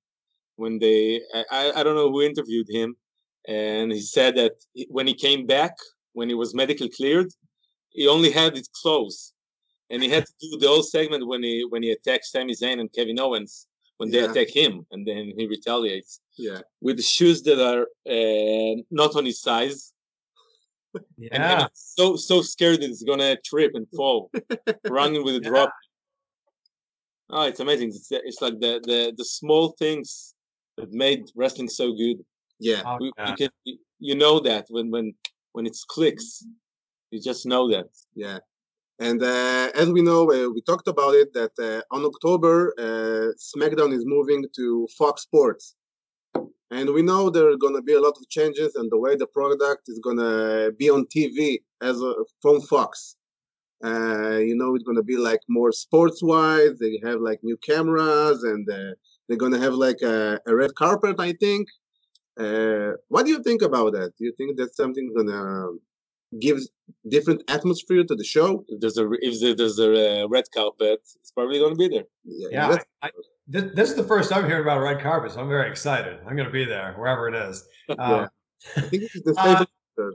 when 0.56 0.80
they 0.80 1.22
I, 1.52 1.74
I 1.76 1.84
don't 1.84 1.96
know 1.96 2.12
who 2.12 2.22
interviewed 2.22 2.68
him 2.70 2.96
and 3.48 3.92
he 3.92 4.02
said 4.02 4.36
that 4.36 4.54
when 4.90 5.08
he 5.08 5.14
came 5.14 5.46
back 5.46 5.74
when 6.14 6.30
he 6.30 6.36
was 6.36 6.56
medically 6.56 6.90
cleared 6.90 7.28
he 7.90 8.08
only 8.08 8.32
had 8.32 8.56
his 8.56 8.70
clothes 8.82 9.34
and 9.90 10.02
he 10.02 10.10
had 10.10 10.26
to 10.26 10.34
do 10.42 10.58
the 10.58 10.68
whole 10.68 10.84
segment 10.84 11.28
when 11.28 11.44
he 11.44 11.66
when 11.70 11.84
he 11.84 11.92
attacks 11.92 12.32
Sami 12.32 12.54
Zayn 12.54 12.80
and 12.80 12.92
Kevin 12.94 13.20
Owens 13.20 13.68
when 13.98 14.10
they 14.10 14.22
yeah. 14.22 14.32
attack 14.32 14.50
him 14.50 14.86
and 14.92 15.06
then 15.06 15.34
he 15.38 15.48
retaliates 15.48 16.22
yeah 16.38 16.62
with 16.82 17.04
shoes 17.04 17.44
that 17.44 17.60
are 17.60 17.84
uh, 18.10 18.82
not 18.90 19.16
on 19.16 19.26
his 19.26 19.42
size 19.42 19.94
yeah. 21.18 21.30
And, 21.32 21.44
and 21.44 21.70
so 21.74 22.16
so 22.16 22.42
scared 22.42 22.82
that 22.82 22.90
it's 22.90 23.04
gonna 23.04 23.38
trip 23.46 23.72
and 23.74 23.88
fall, 23.96 24.32
running 24.88 25.24
with 25.26 25.36
a 25.36 25.42
yeah. 25.44 25.50
drop. 25.50 25.74
Oh, 27.30 27.44
it's 27.44 27.60
amazing. 27.60 27.90
It's, 27.90 28.08
it's 28.12 28.42
like 28.42 28.60
the, 28.60 28.82
the 28.84 29.14
the 29.18 29.26
small 29.26 29.76
things 29.80 30.36
that 30.78 30.92
made 30.92 31.24
wrestling 31.36 31.70
so 31.70 31.94
good. 31.94 32.18
Yeah, 32.60 32.82
oh, 32.86 32.98
we, 33.00 33.12
yeah. 33.18 33.36
can, 33.36 33.50
you 34.00 34.16
know 34.16 34.40
that 34.40 34.66
when 34.70 34.92
when 34.92 35.14
when 35.54 35.66
it 35.66 35.78
clicks, 35.88 36.46
you 37.12 37.22
just 37.22 37.46
know 37.46 37.70
that. 37.72 37.88
Yeah, 38.16 38.40
and 39.00 39.22
uh, 39.22 39.72
as 39.76 39.90
we 39.90 40.02
know, 40.02 40.24
uh, 40.32 40.50
we 40.50 40.62
talked 40.62 40.88
about 40.88 41.16
it 41.16 41.34
that 41.34 41.52
uh, 41.60 41.96
on 41.96 42.06
October, 42.06 42.74
uh, 42.78 43.34
SmackDown 43.38 43.94
is 43.94 44.06
moving 44.06 44.46
to 44.56 44.88
Fox 44.98 45.24
Sports. 45.24 45.76
And 46.72 46.94
we 46.94 47.02
know 47.02 47.30
there 47.30 47.50
are 47.50 47.58
going 47.58 47.76
to 47.76 47.82
be 47.82 47.94
a 47.94 48.02
lot 48.02 48.16
of 48.18 48.28
changes 48.30 48.76
and 48.76 48.92
the 48.92 48.98
way 48.98 49.16
the 49.16 49.28
product 49.28 49.84
is 49.88 50.00
going 50.00 50.18
to 50.18 50.74
be 50.78 50.90
on 50.90 51.06
TV 51.06 51.60
as 51.82 52.02
a, 52.02 52.14
from 52.42 52.62
Fox. 52.62 53.16
Uh, 53.84 54.38
you 54.38 54.56
know, 54.56 54.74
it's 54.74 54.84
going 54.84 54.98
to 54.98 55.04
be 55.04 55.18
like 55.18 55.42
more 55.48 55.72
sports 55.72 56.24
wise. 56.24 56.80
They 56.80 57.00
have 57.04 57.20
like 57.20 57.40
new 57.44 57.58
cameras 57.58 58.44
and 58.44 58.68
uh, 58.70 58.96
they're 59.28 59.38
going 59.38 59.52
to 59.52 59.60
have 59.60 59.76
like 59.76 60.02
a, 60.02 60.40
a, 60.48 60.56
red 60.56 60.74
carpet, 60.76 61.18
I 61.20 61.34
think. 61.34 61.68
Uh, 62.40 62.94
what 63.10 63.26
do 63.26 63.32
you 63.32 63.44
think 63.44 63.62
about 63.62 63.94
that? 63.94 64.14
Do 64.18 64.26
you 64.26 64.34
think 64.38 64.58
that's 64.58 64.76
something 64.76 65.14
going 65.14 65.28
to 65.28 65.80
give 66.40 66.60
different 67.08 67.44
atmosphere 67.48 68.04
to 68.06 68.16
the 68.16 68.24
show? 68.24 68.66
If 68.68 68.80
there's 68.82 68.98
a, 68.98 69.08
if 69.22 69.58
there's 69.58 69.80
a 69.80 70.26
red 70.28 70.46
carpet, 70.54 71.02
it's 71.22 71.32
probably 71.32 71.60
going 71.60 71.74
to 71.74 71.78
be 71.78 71.90
there. 71.90 72.06
Yeah, 72.24 72.48
yeah 72.52 72.78
I, 73.04 73.12
this, 73.48 73.74
this, 73.76 73.90
is 73.92 73.96
the 73.96 74.04
first 74.04 74.34
I'm 74.34 74.46
hearing 74.46 74.64
about 74.64 74.82
red 74.82 75.02
carpet, 75.02 75.32
so 75.32 75.40
I'm 75.40 75.50
very 75.50 75.70
excited. 75.70 76.20
I'm 76.28 76.36
going 76.36 76.48
to 76.48 76.54
be 76.54 76.66
there 76.66 76.94
wherever 76.98 77.28
it 77.28 77.36
is. 77.36 77.68
Um, 78.00 78.28
uh, 78.76 80.10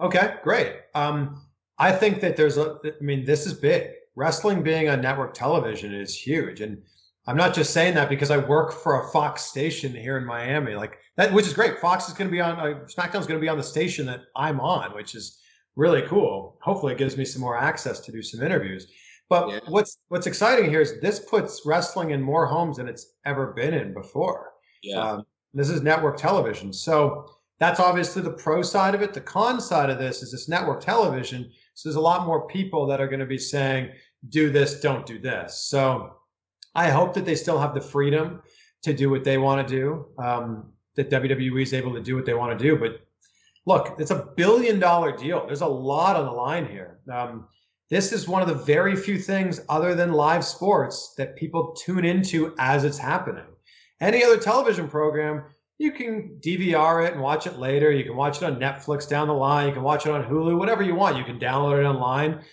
okay, 0.00 0.34
great. 0.44 0.76
Um, 0.94 1.42
I 1.76 1.90
think 1.90 2.20
that 2.20 2.36
there's 2.36 2.56
a. 2.56 2.78
I 2.84 2.92
mean, 3.02 3.24
this 3.24 3.46
is 3.46 3.54
big. 3.54 3.90
Wrestling 4.14 4.62
being 4.62 4.88
on 4.88 5.00
network 5.00 5.34
television 5.34 5.92
is 5.92 6.16
huge, 6.16 6.60
and 6.60 6.80
I'm 7.26 7.36
not 7.36 7.52
just 7.52 7.72
saying 7.72 7.94
that 7.94 8.08
because 8.08 8.30
I 8.30 8.36
work 8.38 8.72
for 8.72 9.00
a 9.00 9.08
Fox 9.10 9.42
station 9.42 9.92
here 9.92 10.18
in 10.18 10.24
Miami, 10.24 10.74
like 10.74 10.98
that, 11.16 11.32
which 11.32 11.46
is 11.46 11.52
great. 11.52 11.80
Fox 11.80 12.06
is 12.06 12.14
going 12.14 12.28
to 12.28 12.32
be 12.32 12.40
on. 12.40 12.60
Uh, 12.60 12.80
SmackDown's 12.86 13.26
going 13.26 13.40
to 13.40 13.44
be 13.44 13.48
on 13.48 13.58
the 13.58 13.64
station 13.64 14.06
that 14.06 14.20
I'm 14.36 14.60
on, 14.60 14.94
which 14.94 15.16
is 15.16 15.40
really 15.74 16.02
cool. 16.02 16.58
Hopefully, 16.62 16.92
it 16.92 16.98
gives 16.98 17.16
me 17.16 17.24
some 17.24 17.42
more 17.42 17.58
access 17.58 17.98
to 18.00 18.12
do 18.12 18.22
some 18.22 18.44
interviews. 18.44 18.86
But 19.30 19.48
yeah. 19.48 19.60
what's 19.68 19.96
what's 20.08 20.26
exciting 20.26 20.68
here 20.68 20.80
is 20.80 21.00
this 21.00 21.20
puts 21.20 21.62
wrestling 21.64 22.10
in 22.10 22.20
more 22.20 22.46
homes 22.46 22.76
than 22.76 22.88
it's 22.88 23.14
ever 23.24 23.52
been 23.52 23.72
in 23.72 23.94
before. 23.94 24.50
Yeah. 24.82 24.98
Um, 24.98 25.26
this 25.54 25.70
is 25.70 25.82
network 25.82 26.16
television. 26.16 26.72
So 26.72 27.30
that's 27.60 27.78
obviously 27.80 28.22
the 28.22 28.32
pro 28.32 28.60
side 28.62 28.94
of 28.94 29.02
it. 29.02 29.14
The 29.14 29.20
con 29.20 29.60
side 29.60 29.88
of 29.88 29.98
this 29.98 30.22
is 30.22 30.32
this 30.32 30.48
network 30.48 30.80
television. 30.80 31.50
So 31.74 31.88
there's 31.88 31.96
a 31.96 32.00
lot 32.00 32.26
more 32.26 32.46
people 32.48 32.86
that 32.86 33.00
are 33.00 33.06
going 33.06 33.20
to 33.20 33.26
be 33.26 33.38
saying, 33.38 33.90
do 34.28 34.50
this, 34.50 34.80
don't 34.80 35.06
do 35.06 35.18
this. 35.18 35.64
So 35.64 36.16
I 36.74 36.90
hope 36.90 37.14
that 37.14 37.24
they 37.24 37.34
still 37.34 37.58
have 37.58 37.74
the 37.74 37.80
freedom 37.80 38.42
to 38.82 38.92
do 38.92 39.10
what 39.10 39.24
they 39.24 39.38
want 39.38 39.66
to 39.66 39.74
do, 39.74 40.06
um, 40.18 40.72
that 40.96 41.10
WWE 41.10 41.62
is 41.62 41.74
able 41.74 41.94
to 41.94 42.00
do 42.00 42.16
what 42.16 42.26
they 42.26 42.34
want 42.34 42.58
to 42.58 42.62
do. 42.62 42.76
But 42.76 43.00
look, 43.66 43.96
it's 43.98 44.10
a 44.10 44.28
billion 44.36 44.80
dollar 44.80 45.16
deal. 45.16 45.46
There's 45.46 45.60
a 45.60 45.66
lot 45.66 46.16
on 46.16 46.24
the 46.24 46.32
line 46.32 46.66
here. 46.66 46.98
Um, 47.12 47.46
this 47.90 48.12
is 48.12 48.28
one 48.28 48.40
of 48.40 48.48
the 48.48 48.54
very 48.54 48.94
few 48.94 49.18
things 49.18 49.60
other 49.68 49.96
than 49.96 50.12
live 50.12 50.44
sports 50.44 51.14
that 51.18 51.36
people 51.36 51.72
tune 51.72 52.04
into 52.04 52.54
as 52.58 52.84
it's 52.84 52.98
happening. 52.98 53.44
Any 54.00 54.22
other 54.22 54.38
television 54.38 54.88
program, 54.88 55.42
you 55.78 55.90
can 55.90 56.38
DVR 56.40 57.06
it 57.06 57.14
and 57.14 57.20
watch 57.22 57.46
it 57.46 57.58
later. 57.58 57.90
You 57.90 58.04
can 58.04 58.16
watch 58.16 58.36
it 58.36 58.44
on 58.44 58.60
Netflix 58.60 59.08
down 59.08 59.26
the 59.26 59.34
line. 59.34 59.68
You 59.68 59.74
can 59.74 59.82
watch 59.82 60.06
it 60.06 60.12
on 60.12 60.24
Hulu, 60.24 60.56
whatever 60.56 60.82
you 60.82 60.94
want. 60.94 61.16
You 61.16 61.24
can 61.24 61.40
download 61.40 61.80
it 61.80 61.84
online. 61.84 62.44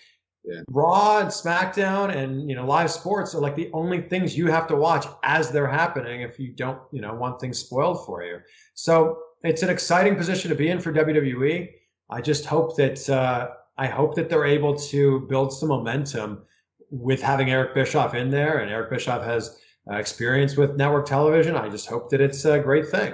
Yeah. 0.44 0.62
Raw 0.70 1.20
and 1.20 1.28
SmackDown 1.28 2.16
and 2.16 2.50
you 2.50 2.56
know 2.56 2.66
live 2.66 2.90
sports 2.90 3.36
are 3.36 3.42
like 3.42 3.56
the 3.56 3.70
only 3.74 4.02
things 4.02 4.38
you 4.38 4.48
have 4.48 4.66
to 4.68 4.78
watch 4.78 5.06
as 5.24 5.52
they're 5.52 5.68
happening 5.68 6.22
if 6.22 6.40
you 6.40 6.54
don't 6.54 6.80
you 6.94 7.02
know 7.02 7.14
want 7.14 7.42
things 7.42 7.60
spoiled 7.60 8.06
for 8.06 8.24
you. 8.24 8.40
So 8.74 9.20
it's 9.44 9.62
an 9.62 9.70
exciting 9.70 10.16
position 10.16 10.50
to 10.50 10.56
be 10.56 10.70
in 10.70 10.80
for 10.80 10.94
WWE. 10.94 11.70
I 12.10 12.22
just 12.22 12.46
hope 12.46 12.78
that 12.78 13.10
uh, 13.10 13.50
I 13.78 13.88
hope 13.88 14.16
that 14.16 14.30
they're 14.30 14.46
able 14.46 14.76
to 14.76 15.22
build 15.22 15.54
some 15.54 15.70
momentum 15.70 16.44
with 16.90 17.22
having 17.22 17.52
Eric 17.52 17.76
Bischoff 17.76 18.14
in 18.16 18.30
there, 18.30 18.60
and 18.60 18.72
Eric 18.72 18.90
Bischoff 18.90 19.24
has 19.24 19.60
uh, 19.90 19.96
experience 19.96 20.58
with 20.58 20.76
network 20.76 21.06
television. 21.06 21.56
I 21.56 21.70
just 21.70 21.88
hope 21.88 22.10
that 22.10 22.22
it's 22.22 22.44
a 22.46 22.60
great 22.60 22.88
thing. 22.88 23.14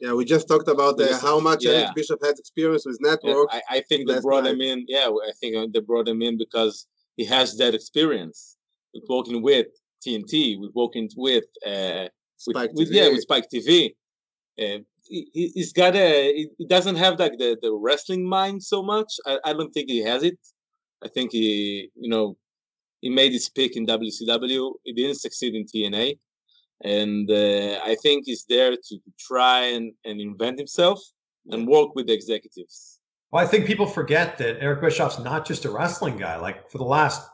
Yeah, 0.00 0.14
we 0.14 0.24
just 0.24 0.48
talked 0.48 0.68
about 0.68 1.00
uh, 1.00 1.18
how 1.20 1.38
much 1.38 1.64
yeah. 1.64 1.72
Eric 1.72 1.94
Bischoff 1.94 2.18
has 2.24 2.38
experience 2.38 2.84
with 2.84 2.98
network. 3.00 3.48
Yeah, 3.52 3.60
I, 3.70 3.76
I, 3.76 3.80
think 3.82 4.08
they 4.08 4.20
brought 4.20 4.44
night. 4.44 4.54
him 4.54 4.60
in. 4.60 4.84
Yeah, 4.88 5.08
I 5.08 5.32
think 5.40 5.56
uh, 5.56 5.66
they 5.72 5.80
brought 5.80 6.08
him 6.08 6.22
in 6.22 6.36
because 6.36 6.88
he 7.16 7.24
has 7.26 7.56
that 7.58 7.74
experience 7.74 8.56
with 8.92 9.04
working 9.08 9.42
with 9.42 9.68
TNT, 10.04 10.58
with 10.60 10.72
working 10.74 11.08
with 11.16 11.44
uh, 11.64 12.08
Spike 12.36 12.70
with, 12.70 12.88
with, 12.88 12.90
yeah, 12.90 13.08
with 13.08 13.22
Spike 13.22 13.46
TV. 13.48 13.94
Uh, 14.60 14.78
he, 15.12 15.52
has 15.56 15.72
got 15.72 15.94
a 15.94 16.48
he 16.58 16.66
doesn't 16.66 16.96
have 16.96 17.18
like 17.18 17.38
the, 17.38 17.56
the 17.60 17.72
wrestling 17.72 18.28
mind 18.28 18.62
so 18.62 18.82
much. 18.82 19.12
I, 19.26 19.38
I 19.44 19.52
don't 19.52 19.72
think 19.72 19.90
he 19.90 20.02
has 20.04 20.22
it. 20.22 20.38
I 21.04 21.08
think 21.08 21.32
he 21.32 21.90
you 21.94 22.10
know 22.10 22.36
he 23.00 23.10
made 23.10 23.32
his 23.32 23.48
pick 23.48 23.76
in 23.76 23.86
WCW. 23.86 24.72
He 24.84 24.92
didn't 24.92 25.16
succeed 25.16 25.54
in 25.54 25.64
TNA, 25.64 26.18
and 26.82 27.30
uh, 27.30 27.80
I 27.84 27.96
think 28.02 28.24
he's 28.26 28.44
there 28.48 28.72
to 28.72 28.98
try 29.18 29.60
and, 29.66 29.92
and 30.04 30.20
invent 30.20 30.58
himself 30.58 31.00
and 31.50 31.66
work 31.66 31.94
with 31.94 32.06
the 32.06 32.12
executives. 32.12 33.00
Well, 33.30 33.44
I 33.44 33.48
think 33.48 33.66
people 33.66 33.86
forget 33.86 34.38
that 34.38 34.62
Eric 34.62 34.82
Bischoff's 34.82 35.18
not 35.18 35.46
just 35.46 35.64
a 35.64 35.70
wrestling 35.70 36.16
guy. 36.16 36.36
Like 36.36 36.70
for 36.70 36.78
the 36.78 36.84
last 36.84 37.26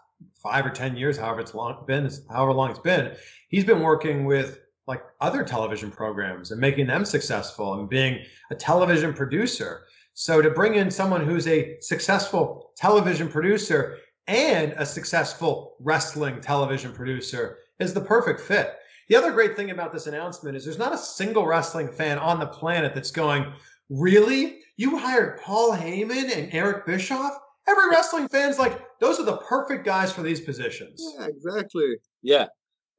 five 0.43 0.65
or 0.65 0.71
ten 0.71 0.97
years, 0.97 1.19
however 1.19 1.41
it's 1.41 1.55
long 1.55 1.85
been, 1.87 2.11
however 2.31 2.53
long 2.53 2.71
it's 2.71 2.79
been, 2.79 3.15
he's 3.49 3.65
been 3.65 3.81
working 3.81 4.25
with 4.25 4.61
like 4.89 5.03
other 5.21 5.45
television 5.45 5.91
programs 5.91 6.51
and 6.51 6.61
making 6.61 6.87
them 6.87 7.05
successful 7.05 7.75
and 7.75 7.89
being 7.89 8.25
a 8.51 8.55
television 8.55 9.13
producer. 9.13 9.83
So 10.15 10.43
to 10.43 10.51
bring 10.51 10.75
in 10.75 10.91
someone 10.91 11.25
who's 11.25 11.47
a 11.47 11.77
successful 11.81 12.73
television 12.77 13.29
producer 13.29 13.99
and 14.27 14.73
a 14.79 14.87
successful 14.87 15.77
wrestling 15.79 16.41
television 16.41 16.93
producer 16.93 17.59
is 17.79 17.95
the 17.95 18.01
perfect 18.01 18.41
fit. 18.41 18.77
The 19.09 19.17
other 19.17 19.31
great 19.31 19.57
thing 19.57 19.71
about 19.71 19.93
this 19.93 20.07
announcement 20.07 20.57
is 20.57 20.65
there's 20.65 20.79
not 20.79 20.95
a 20.95 20.99
single 20.99 21.47
wrestling 21.47 21.89
fan 21.89 22.19
on 22.19 22.41
the 22.41 22.47
planet 22.47 22.95
that's 22.95 23.11
going, 23.11 23.53
Really? 23.91 24.61
You 24.77 24.99
hired 24.99 25.41
Paul 25.41 25.73
Heyman 25.73 26.35
and 26.37 26.53
Eric 26.53 26.87
Bischoff? 26.87 27.33
Every 27.67 27.91
wrestling 27.91 28.29
fan's 28.29 28.59
like, 28.59 28.81
those 29.01 29.19
are 29.19 29.25
the 29.25 29.39
perfect 29.39 29.85
guys 29.85 30.13
for 30.13 30.23
these 30.23 30.41
positions. 30.41 31.03
Yeah, 31.19 31.27
exactly. 31.27 31.97
Yeah. 32.23 32.47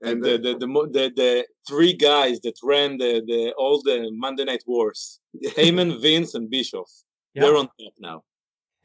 And 0.01 0.23
the 0.23 0.37
the, 0.37 0.57
the 0.57 0.67
the 0.67 1.11
the 1.15 1.45
three 1.67 1.93
guys 1.93 2.39
that 2.41 2.55
ran 2.63 2.97
the 2.97 3.21
the 3.25 3.53
all 3.57 3.81
the 3.81 4.09
Monday 4.13 4.45
Night 4.45 4.63
Wars, 4.65 5.19
Heyman, 5.57 6.01
Vince, 6.01 6.35
and 6.35 6.49
Bischoff, 6.49 6.89
yeah. 7.33 7.41
they're 7.41 7.57
on 7.57 7.67
top 7.79 7.93
now. 7.99 8.23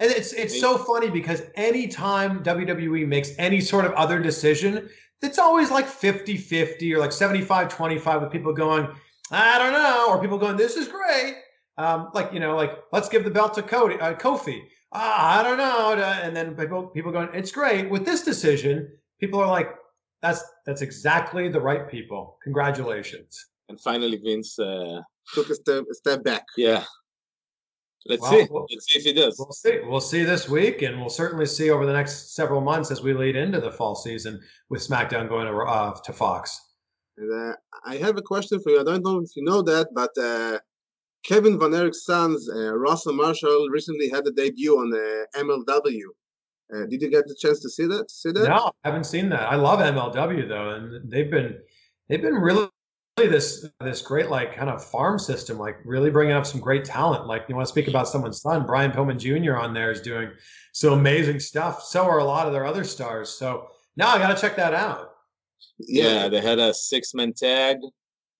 And 0.00 0.10
it's 0.10 0.32
it's 0.32 0.58
so 0.60 0.76
funny 0.76 1.08
because 1.08 1.42
anytime 1.54 2.42
WWE 2.42 3.06
makes 3.06 3.30
any 3.38 3.60
sort 3.60 3.84
of 3.84 3.92
other 3.92 4.18
decision, 4.18 4.88
it's 5.22 5.38
always 5.38 5.70
like 5.70 5.86
50-50 5.86 6.92
or 6.92 6.98
like 6.98 7.10
75-25 7.10 8.20
with 8.22 8.30
people 8.30 8.52
going, 8.52 8.88
I 9.30 9.58
don't 9.58 9.72
know, 9.72 10.06
or 10.08 10.20
people 10.20 10.38
going, 10.38 10.56
this 10.56 10.76
is 10.76 10.88
great. 10.88 11.36
Um, 11.76 12.10
like, 12.14 12.32
you 12.32 12.40
know, 12.40 12.56
like, 12.56 12.72
let's 12.92 13.08
give 13.08 13.24
the 13.24 13.30
belt 13.30 13.54
to 13.54 13.62
Cody, 13.62 13.98
uh, 13.98 14.14
Kofi. 14.14 14.62
Ah, 14.92 15.40
I 15.40 15.42
don't 15.42 15.58
know. 15.58 15.94
And 15.94 16.36
then 16.36 16.54
people, 16.54 16.88
people 16.88 17.10
going, 17.10 17.28
it's 17.32 17.50
great. 17.50 17.90
With 17.90 18.04
this 18.04 18.22
decision, 18.22 18.88
people 19.18 19.40
are 19.40 19.48
like, 19.48 19.74
that's 20.24 20.42
that's 20.64 20.80
exactly 20.80 21.48
the 21.48 21.60
right 21.60 21.86
people. 21.88 22.38
Congratulations. 22.42 23.46
And 23.68 23.78
finally, 23.78 24.16
Vince 24.16 24.58
uh, 24.58 25.02
took 25.34 25.50
a 25.50 25.54
step, 25.54 25.84
a 25.90 25.94
step 25.94 26.24
back. 26.24 26.44
Yeah. 26.56 26.84
Let's 28.06 28.22
well, 28.22 28.30
see. 28.32 28.46
We'll, 28.50 28.66
Let's 28.70 28.86
see 28.90 28.98
if 28.98 29.04
he 29.04 29.12
does. 29.12 29.36
We'll 29.38 29.52
see. 29.52 29.80
We'll 29.84 30.00
see 30.00 30.24
this 30.24 30.48
week, 30.48 30.82
and 30.82 30.98
we'll 30.98 31.10
certainly 31.10 31.46
see 31.46 31.70
over 31.70 31.86
the 31.86 31.92
next 31.92 32.34
several 32.34 32.60
months 32.60 32.90
as 32.90 33.02
we 33.02 33.14
lead 33.14 33.36
into 33.36 33.60
the 33.60 33.70
fall 33.70 33.94
season 33.94 34.40
with 34.70 34.86
SmackDown 34.86 35.28
going 35.28 35.46
to, 35.46 35.56
uh, 35.58 35.94
to 36.04 36.12
Fox. 36.12 36.58
And, 37.16 37.32
uh, 37.32 37.56
I 37.86 37.96
have 37.96 38.18
a 38.18 38.22
question 38.22 38.60
for 38.60 38.70
you. 38.70 38.80
I 38.80 38.84
don't 38.84 39.04
know 39.04 39.20
if 39.20 39.34
you 39.36 39.42
know 39.42 39.62
that, 39.62 39.88
but 39.94 40.10
uh, 40.18 40.58
Kevin 41.24 41.58
Von 41.58 41.74
Erich's 41.74 42.04
sons, 42.04 42.50
uh, 42.50 42.74
Russell 42.76 43.14
Marshall, 43.14 43.68
recently 43.70 44.10
had 44.10 44.26
a 44.26 44.32
debut 44.32 44.74
on 44.78 44.92
uh, 44.92 45.40
MLW. 45.40 46.08
Uh, 46.72 46.86
did 46.86 47.02
you 47.02 47.10
get 47.10 47.26
the 47.26 47.34
chance 47.34 47.60
to 47.60 47.68
see 47.68 47.86
that? 47.86 48.10
See 48.10 48.32
that? 48.32 48.48
No, 48.48 48.72
I 48.84 48.88
haven't 48.88 49.04
seen 49.04 49.28
that. 49.30 49.42
I 49.42 49.56
love 49.56 49.80
MLW 49.80 50.48
though, 50.48 50.70
and 50.70 51.10
they've 51.10 51.30
been 51.30 51.58
they've 52.08 52.22
been 52.22 52.34
really 52.34 52.68
this 53.16 53.66
this 53.80 54.02
great 54.02 54.28
like 54.28 54.56
kind 54.56 54.70
of 54.70 54.84
farm 54.84 55.18
system, 55.18 55.58
like 55.58 55.76
really 55.84 56.10
bringing 56.10 56.34
up 56.34 56.46
some 56.46 56.60
great 56.60 56.84
talent. 56.84 57.26
Like 57.26 57.44
you 57.48 57.54
want 57.54 57.66
to 57.66 57.72
speak 57.72 57.88
about 57.88 58.08
someone's 58.08 58.40
son, 58.40 58.66
Brian 58.66 58.90
Pillman 58.90 59.18
Jr. 59.18 59.56
on 59.56 59.74
there 59.74 59.90
is 59.90 60.00
doing 60.00 60.30
some 60.72 60.94
amazing 60.94 61.38
stuff. 61.40 61.82
So 61.82 62.04
are 62.04 62.18
a 62.18 62.24
lot 62.24 62.46
of 62.46 62.52
their 62.52 62.66
other 62.66 62.84
stars. 62.84 63.30
So 63.30 63.68
now 63.96 64.08
I 64.08 64.18
got 64.18 64.34
to 64.34 64.40
check 64.40 64.56
that 64.56 64.74
out. 64.74 65.10
Yeah, 65.78 66.28
they 66.28 66.40
had 66.40 66.58
a 66.58 66.74
six 66.74 67.14
man 67.14 67.32
tag 67.32 67.78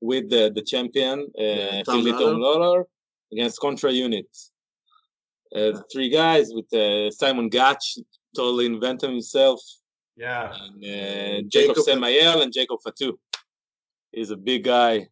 with 0.01 0.31
the 0.31 0.51
the 0.55 0.62
champion 0.62 1.29
uh, 1.39 1.83
Tom 1.85 2.05
Lawlor 2.05 2.85
against 3.33 3.61
Contra 3.61 3.93
Unit. 3.93 4.27
Uh, 5.55 5.80
three 5.92 6.09
guys 6.09 6.52
with 6.52 6.72
uh, 6.74 7.11
Simon 7.11 7.48
Gotch, 7.48 7.98
totally 8.34 8.66
invented 8.66 9.11
himself. 9.11 9.61
Yeah. 10.16 10.52
And 10.55 10.84
uh, 10.84 11.48
Jacob, 11.48 11.76
Jacob 11.76 11.76
Samael 11.84 12.42
and 12.42 12.52
Jacob 12.52 12.78
Fatu 12.82 13.18
is 14.12 14.30
a 14.30 14.36
big 14.36 14.64
guy 14.64 15.07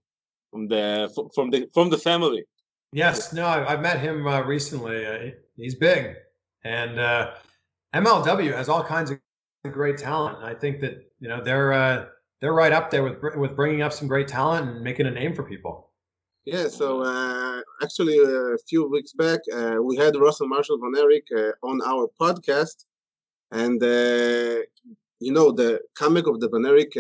from 0.50 0.68
the 0.68 1.10
from 1.34 1.50
the 1.50 1.68
from 1.72 1.90
the 1.90 1.98
family. 1.98 2.44
Yes, 2.92 3.32
no, 3.32 3.46
I've 3.46 3.80
met 3.80 4.00
him 4.00 4.26
uh, 4.26 4.42
recently. 4.42 5.06
Uh, 5.06 5.30
he's 5.56 5.74
big, 5.74 6.14
and 6.62 7.00
uh, 7.00 7.32
MLW 7.94 8.54
has 8.54 8.68
all 8.68 8.84
kinds 8.84 9.10
of 9.10 9.18
great 9.70 9.96
talent. 9.96 10.38
I 10.42 10.54
think 10.54 10.80
that 10.82 11.10
you 11.18 11.28
know 11.28 11.42
they're 11.42 11.72
uh, 11.72 12.06
they're 12.40 12.52
right 12.52 12.72
up 12.72 12.90
there 12.90 13.02
with 13.02 13.36
with 13.36 13.56
bringing 13.56 13.82
up 13.82 13.92
some 13.92 14.08
great 14.08 14.28
talent 14.28 14.68
and 14.68 14.82
making 14.82 15.06
a 15.06 15.10
name 15.10 15.34
for 15.34 15.42
people. 15.42 15.91
Yeah, 16.44 16.68
so 16.68 17.02
uh, 17.02 17.60
actually, 17.82 18.18
a 18.18 18.56
few 18.68 18.88
weeks 18.88 19.12
back, 19.12 19.40
uh, 19.54 19.76
we 19.82 19.96
had 19.96 20.16
Russell 20.16 20.48
Marshall 20.48 20.78
Von 20.78 20.96
Erich 20.98 21.26
uh, 21.36 21.52
on 21.62 21.80
our 21.86 22.08
podcast, 22.20 22.84
and 23.52 23.80
you 25.20 25.32
know 25.32 25.52
the 25.52 25.80
comic 25.96 26.26
of 26.26 26.40
the 26.40 26.48
Von 26.48 26.66
Erich 26.66 26.94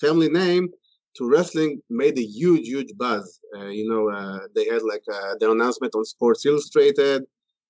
family 0.00 0.28
name 0.28 0.68
to 1.16 1.28
wrestling 1.28 1.80
made 1.90 2.18
a 2.18 2.22
huge, 2.24 2.66
huge 2.68 2.92
buzz. 2.98 3.40
Uh, 3.56 3.66
you 3.68 3.88
know, 3.88 4.10
uh, 4.10 4.40
they 4.54 4.66
had 4.66 4.82
like 4.82 5.02
uh, 5.12 5.34
their 5.40 5.50
announcement 5.50 5.94
on 5.94 6.04
Sports 6.04 6.44
Illustrated 6.46 7.22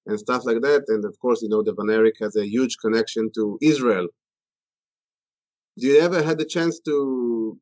and 0.07 0.19
stuff 0.19 0.43
like 0.45 0.61
that. 0.63 0.85
And 0.89 1.05
of 1.05 1.17
course, 1.21 1.43
you 1.43 1.49
know, 1.49 1.63
the 1.63 1.73
Von 1.75 1.91
Erich 1.91 2.17
has 2.21 2.37
a 2.37 2.47
huge 2.47 2.77
connection 2.83 3.31
to 3.37 3.59
Israel. 3.63 4.09
Do 5.79 5.87
you 5.87 6.01
ever 6.01 6.23
had 6.23 6.39
the 6.39 6.45
chance 6.45 6.81
to 6.81 7.59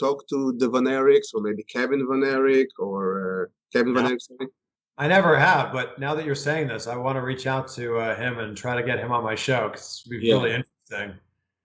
talk 0.00 0.26
to 0.28 0.54
the 0.58 0.68
Von 0.68 0.84
Erichs 0.84 1.34
or 1.34 1.40
maybe 1.40 1.62
Kevin 1.64 2.06
Van 2.08 2.24
Erich 2.24 2.70
or 2.78 3.44
uh, 3.44 3.46
Kevin 3.72 3.94
yeah. 3.94 4.02
Von 4.02 4.10
Erich? 4.10 4.22
Sorry? 4.22 4.50
I 4.98 5.08
never 5.08 5.38
have, 5.38 5.72
but 5.72 5.98
now 5.98 6.14
that 6.14 6.26
you're 6.26 6.34
saying 6.34 6.68
this, 6.68 6.86
I 6.86 6.96
want 6.96 7.16
to 7.16 7.22
reach 7.22 7.46
out 7.46 7.68
to 7.68 7.96
uh, 7.96 8.16
him 8.16 8.38
and 8.38 8.56
try 8.56 8.74
to 8.76 8.82
get 8.82 8.98
him 8.98 9.12
on 9.12 9.24
my 9.24 9.34
show 9.34 9.68
because 9.68 10.02
it'd 10.06 10.20
be 10.20 10.26
yeah. 10.26 10.34
really 10.34 10.50
interesting. 10.50 11.18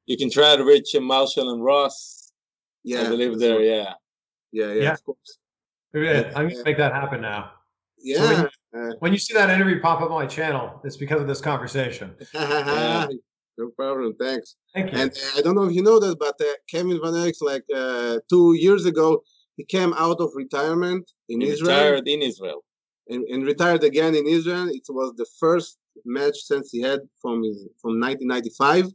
You 0.06 0.18
can 0.18 0.30
try 0.30 0.56
to 0.56 0.64
reach 0.64 0.94
him, 0.94 1.04
Marshall 1.04 1.52
and 1.52 1.64
Ross 1.64 2.26
yeah, 2.86 3.02
I 3.02 3.10
believe 3.10 3.40
there. 3.40 3.62
Yeah. 3.62 3.94
Yeah, 4.52 4.68
yeah, 4.68 4.74
yeah. 4.74 4.94
Of 4.94 5.04
course. 5.04 5.40
Yeah, 5.94 6.32
I'm 6.36 6.50
gonna 6.50 6.64
make 6.64 6.78
that 6.78 6.94
happen 6.94 7.22
now. 7.22 7.52
Yeah. 7.98 8.18
So 8.18 8.28
when, 8.28 8.38
you, 8.38 8.80
uh, 8.80 8.94
when, 9.00 9.12
you, 9.12 9.18
see 9.18 9.34
that 9.34 9.50
interview 9.50 9.82
pop 9.82 10.02
up 10.02 10.12
on 10.12 10.22
my 10.22 10.28
channel, 10.28 10.82
it's 10.84 10.98
because 10.98 11.20
of 11.20 11.28
this 11.28 11.42
conversation. 11.42 12.14
yeah. 12.34 13.08
No 13.58 13.70
problem. 13.70 14.16
Thanks. 14.20 14.56
Thank 14.74 14.91
you. 14.91 14.97
And 14.99 15.12
uh, 15.12 15.38
I 15.38 15.41
don't 15.41 15.56
know 15.56 15.64
if 15.64 15.74
you 15.74 15.82
know 15.82 15.99
that, 15.99 16.20
but 16.20 16.36
uh, 16.41 16.53
Kevin 16.70 16.99
Van 17.01 17.16
Erich, 17.16 17.36
like 17.41 17.64
uh, 17.74 18.20
two 18.30 18.53
years 18.53 18.86
ago, 18.86 19.24
he 19.56 19.64
came 19.64 19.93
out 19.93 20.20
of 20.20 20.32
retirement 20.36 21.12
in 21.30 21.41
he 21.41 21.49
Israel. 21.49 21.78
Retired 21.78 22.08
in 22.08 22.22
Israel. 22.22 22.64
And, 23.08 23.24
and, 23.26 23.45
retired 23.45 23.84
again 23.84 24.16
in 24.16 24.28
Israel. 24.28 24.68
It 24.68 24.84
was 24.89 25.14
the 25.16 25.28
first 25.39 25.78
match 26.06 26.38
since 26.38 26.72
he 26.72 26.82
had 26.82 27.01
from 27.22 27.43
his 27.43 27.58
from 27.82 27.99
1995. 27.99 28.91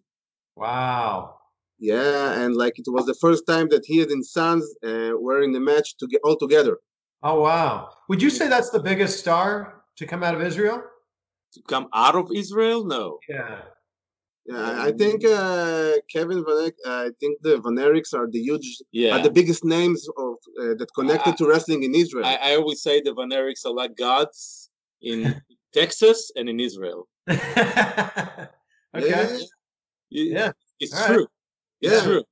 Wow. 0.56 1.36
Yeah, 1.78 2.38
and 2.40 2.54
like 2.56 2.78
it 2.78 2.84
was 2.88 3.06
the 3.06 3.14
first 3.14 3.46
time 3.46 3.68
that 3.70 3.86
he 3.86 4.02
and 4.02 4.10
his 4.10 4.32
sons 4.32 4.64
uh, 4.84 5.12
were 5.18 5.40
in 5.40 5.52
the 5.52 5.60
match 5.60 5.96
to 5.98 6.06
get 6.06 6.20
all 6.24 6.36
together. 6.36 6.76
Oh 7.22 7.40
wow! 7.40 7.90
Would 8.08 8.20
you 8.20 8.28
say 8.28 8.48
that's 8.48 8.68
the 8.70 8.80
biggest 8.80 9.18
star 9.18 9.82
to 9.96 10.06
come 10.06 10.22
out 10.22 10.34
of 10.34 10.42
Israel? 10.42 10.82
To 11.54 11.62
come 11.66 11.88
out 11.94 12.16
of 12.16 12.30
Israel? 12.34 12.84
No. 12.84 13.18
Yeah. 13.28 13.62
Yeah, 14.46 14.82
I 14.82 14.92
think 14.92 15.24
uh, 15.24 15.92
Kevin 16.10 16.44
Van 16.44 16.66
Eyck, 16.66 16.74
uh, 16.86 16.90
I 16.90 17.10
think 17.20 17.40
the 17.42 17.58
Von 17.58 17.76
Erichs 17.76 18.14
are 18.14 18.28
the 18.28 18.40
huge, 18.40 18.78
yeah. 18.90 19.16
are 19.16 19.22
the 19.22 19.30
biggest 19.30 19.64
names 19.64 20.08
of 20.16 20.34
uh, 20.60 20.74
that 20.78 20.88
connected 20.94 21.36
to 21.36 21.46
wrestling 21.46 21.82
in 21.82 21.94
Israel. 21.94 22.24
I, 22.24 22.36
I, 22.36 22.56
always 22.56 22.82
say 22.82 23.00
the 23.00 23.12
Von 23.12 23.30
Erichs 23.30 23.64
are 23.66 23.72
like 23.72 23.96
gods 23.96 24.70
in 25.02 25.40
Texas 25.74 26.32
and 26.36 26.48
in 26.48 26.58
Israel. 26.58 27.06
okay. 27.30 28.48
Yeah. 28.94 29.38
yeah. 30.10 30.52
It's 30.80 30.98
All 30.98 31.06
true. 31.06 31.18
Right. 31.18 31.28
Yeah. 31.80 32.00
True. 32.02 32.24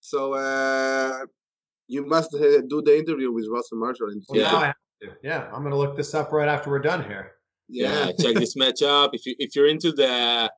So 0.00 0.34
uh, 0.34 1.26
you 1.88 2.06
must 2.06 2.34
uh, 2.34 2.62
do 2.68 2.80
the 2.82 2.96
interview 2.96 3.32
with 3.32 3.46
Russell 3.50 3.78
Marshall. 3.78 4.08
Well, 4.28 4.40
yeah. 4.40 4.56
I 4.56 4.66
have 4.66 4.74
to. 5.02 5.08
Yeah, 5.22 5.44
I'm 5.52 5.60
going 5.62 5.72
to 5.72 5.76
look 5.76 5.96
this 5.96 6.14
up 6.14 6.32
right 6.32 6.48
after 6.48 6.70
we're 6.70 6.78
done 6.78 7.04
here. 7.04 7.32
Yeah, 7.68 8.06
yeah 8.06 8.12
check 8.12 8.36
this 8.36 8.56
match 8.56 8.82
up. 8.82 9.10
If 9.12 9.26
you 9.26 9.34
if 9.38 9.54
you're 9.54 9.68
into 9.68 9.92
the 9.92 10.50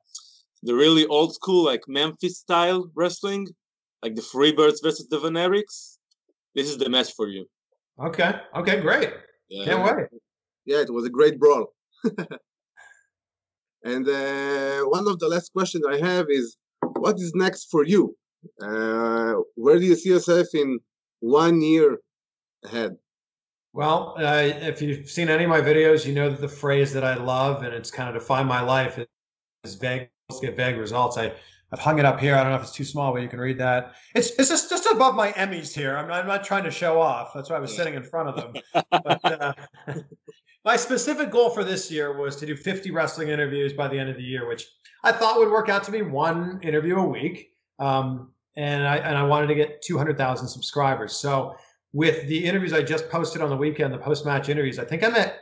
the 0.63 0.75
really 0.75 1.05
old 1.07 1.33
school 1.33 1.65
like 1.65 1.81
Memphis 1.87 2.39
style 2.39 2.89
wrestling, 2.95 3.47
like 4.03 4.15
the 4.15 4.21
Freebirds 4.21 4.81
versus 4.83 5.07
the 5.09 5.19
Von 5.19 5.33
Erichs, 5.33 5.97
this 6.55 6.67
is 6.69 6.77
the 6.77 6.89
match 6.89 7.13
for 7.13 7.27
you. 7.27 7.45
Okay. 7.99 8.33
Okay. 8.55 8.81
Great. 8.81 9.11
Yeah. 9.49 9.65
Can't 9.65 9.83
wait. 9.83 10.07
Yeah, 10.65 10.81
it 10.81 10.93
was 10.93 11.05
a 11.05 11.09
great 11.09 11.39
brawl. 11.39 11.73
and 13.83 14.07
uh, 14.07 14.81
one 14.83 15.07
of 15.07 15.19
the 15.19 15.27
last 15.27 15.51
questions 15.53 15.83
I 15.89 15.97
have 15.97 16.27
is, 16.29 16.57
what 16.99 17.15
is 17.17 17.33
next 17.35 17.69
for 17.71 17.83
you? 17.83 18.15
Uh, 18.61 19.35
where 19.55 19.79
do 19.79 19.85
you 19.85 19.95
see 19.95 20.09
yourself 20.09 20.47
in 20.53 20.79
one 21.19 21.61
year 21.61 21.99
ahead? 22.63 22.97
Well, 23.73 24.15
uh, 24.17 24.41
if 24.43 24.81
you've 24.81 25.09
seen 25.09 25.29
any 25.29 25.45
of 25.45 25.49
my 25.49 25.61
videos, 25.61 26.05
you 26.05 26.13
know 26.13 26.29
that 26.29 26.41
the 26.41 26.49
phrase 26.49 26.91
that 26.93 27.03
I 27.03 27.15
love 27.15 27.63
and 27.63 27.73
it's 27.73 27.89
kind 27.89 28.09
of 28.09 28.15
defined 28.15 28.47
my 28.47 28.61
life 28.61 28.99
is 29.63 29.75
vague. 29.75 30.09
Get 30.39 30.55
vague 30.55 30.77
results. 30.77 31.17
I 31.17 31.33
I've 31.73 31.79
hung 31.79 31.99
it 31.99 32.05
up 32.05 32.19
here. 32.19 32.35
I 32.35 32.43
don't 32.43 32.51
know 32.51 32.57
if 32.57 32.63
it's 32.63 32.71
too 32.71 32.83
small, 32.83 33.13
but 33.13 33.21
you 33.21 33.29
can 33.29 33.39
read 33.39 33.57
that. 33.59 33.95
It's 34.13 34.31
it's 34.31 34.49
just, 34.49 34.69
just 34.69 34.85
above 34.87 35.15
my 35.15 35.31
Emmys 35.33 35.73
here. 35.73 35.97
I'm 35.97 36.07
not, 36.07 36.21
I'm 36.21 36.27
not 36.27 36.43
trying 36.43 36.65
to 36.65 36.71
show 36.71 36.99
off. 36.99 37.31
That's 37.33 37.49
why 37.49 37.55
I 37.55 37.59
was 37.59 37.73
sitting 37.73 37.93
in 37.93 38.03
front 38.03 38.29
of 38.29 38.35
them. 38.35 38.63
but, 38.91 39.25
uh, 39.25 39.53
my 40.65 40.75
specific 40.75 41.31
goal 41.31 41.49
for 41.49 41.63
this 41.63 41.89
year 41.89 42.17
was 42.17 42.35
to 42.37 42.45
do 42.45 42.57
50 42.57 42.91
wrestling 42.91 43.29
interviews 43.29 43.71
by 43.71 43.87
the 43.87 43.97
end 43.97 44.09
of 44.09 44.17
the 44.17 44.23
year, 44.23 44.47
which 44.47 44.67
I 45.03 45.13
thought 45.13 45.39
would 45.39 45.49
work 45.49 45.69
out 45.69 45.83
to 45.85 45.91
be 45.91 46.01
one 46.01 46.59
interview 46.61 46.97
a 46.97 47.07
week. 47.07 47.51
Um, 47.79 48.31
and 48.57 48.85
I 48.85 48.97
and 48.97 49.17
I 49.17 49.23
wanted 49.23 49.47
to 49.47 49.55
get 49.55 49.81
200,000 49.81 50.47
subscribers. 50.49 51.15
So 51.15 51.55
with 51.93 52.27
the 52.27 52.43
interviews 52.43 52.73
I 52.73 52.81
just 52.81 53.09
posted 53.09 53.41
on 53.41 53.49
the 53.49 53.55
weekend, 53.55 53.93
the 53.93 53.97
post 53.97 54.25
match 54.25 54.49
interviews, 54.49 54.77
I 54.77 54.83
think 54.83 55.05
I'm 55.05 55.15
at 55.15 55.39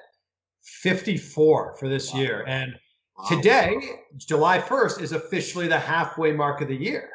54 0.61 1.75
for 1.79 1.89
this 1.89 2.13
wow. 2.13 2.19
year. 2.19 2.45
And. 2.47 2.77
Today, 3.27 3.77
July 4.17 4.59
1st, 4.59 5.01
is 5.01 5.11
officially 5.11 5.67
the 5.67 5.79
halfway 5.79 6.31
mark 6.31 6.61
of 6.61 6.67
the 6.67 6.75
year. 6.75 7.09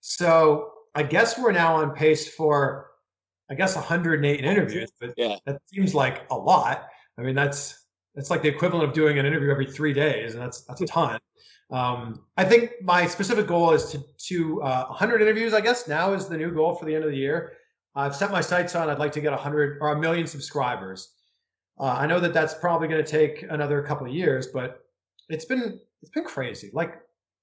So 0.00 0.72
I 0.94 1.02
guess 1.02 1.38
we're 1.38 1.52
now 1.52 1.76
on 1.76 1.92
pace 1.94 2.34
for, 2.34 2.90
I 3.50 3.54
guess, 3.54 3.74
108 3.74 4.44
interviews. 4.44 4.90
But 5.00 5.14
yeah. 5.16 5.36
that 5.46 5.60
seems 5.66 5.94
like 5.94 6.26
a 6.30 6.36
lot. 6.36 6.88
I 7.18 7.22
mean, 7.22 7.34
that's 7.34 7.86
that's 8.14 8.30
like 8.30 8.42
the 8.42 8.48
equivalent 8.48 8.88
of 8.88 8.94
doing 8.94 9.18
an 9.18 9.26
interview 9.26 9.50
every 9.50 9.66
three 9.66 9.92
days, 9.92 10.34
and 10.34 10.42
that's 10.42 10.62
that's 10.62 10.80
a 10.80 10.86
ton. 10.86 11.18
Um, 11.70 12.24
I 12.36 12.44
think 12.44 12.72
my 12.82 13.06
specific 13.06 13.46
goal 13.46 13.72
is 13.72 13.90
to 13.90 14.02
to 14.28 14.62
uh, 14.62 14.86
100 14.86 15.22
interviews. 15.22 15.52
I 15.52 15.60
guess 15.60 15.86
now 15.86 16.12
is 16.12 16.26
the 16.26 16.36
new 16.36 16.50
goal 16.50 16.74
for 16.74 16.84
the 16.84 16.94
end 16.94 17.04
of 17.04 17.10
the 17.10 17.16
year. 17.16 17.54
I've 17.94 18.14
set 18.14 18.30
my 18.30 18.40
sights 18.40 18.74
on. 18.74 18.90
I'd 18.90 18.98
like 18.98 19.12
to 19.12 19.20
get 19.20 19.32
100 19.32 19.78
or 19.80 19.92
a 19.92 19.98
million 19.98 20.26
subscribers. 20.26 21.14
Uh, 21.78 21.94
I 21.98 22.06
know 22.06 22.20
that 22.20 22.32
that's 22.32 22.54
probably 22.54 22.88
going 22.88 23.04
to 23.04 23.10
take 23.10 23.44
another 23.50 23.82
couple 23.82 24.06
of 24.06 24.12
years, 24.12 24.46
but 24.46 24.85
it's 25.28 25.44
been 25.44 25.80
it's 26.02 26.10
been 26.10 26.24
crazy. 26.24 26.70
Like 26.72 27.00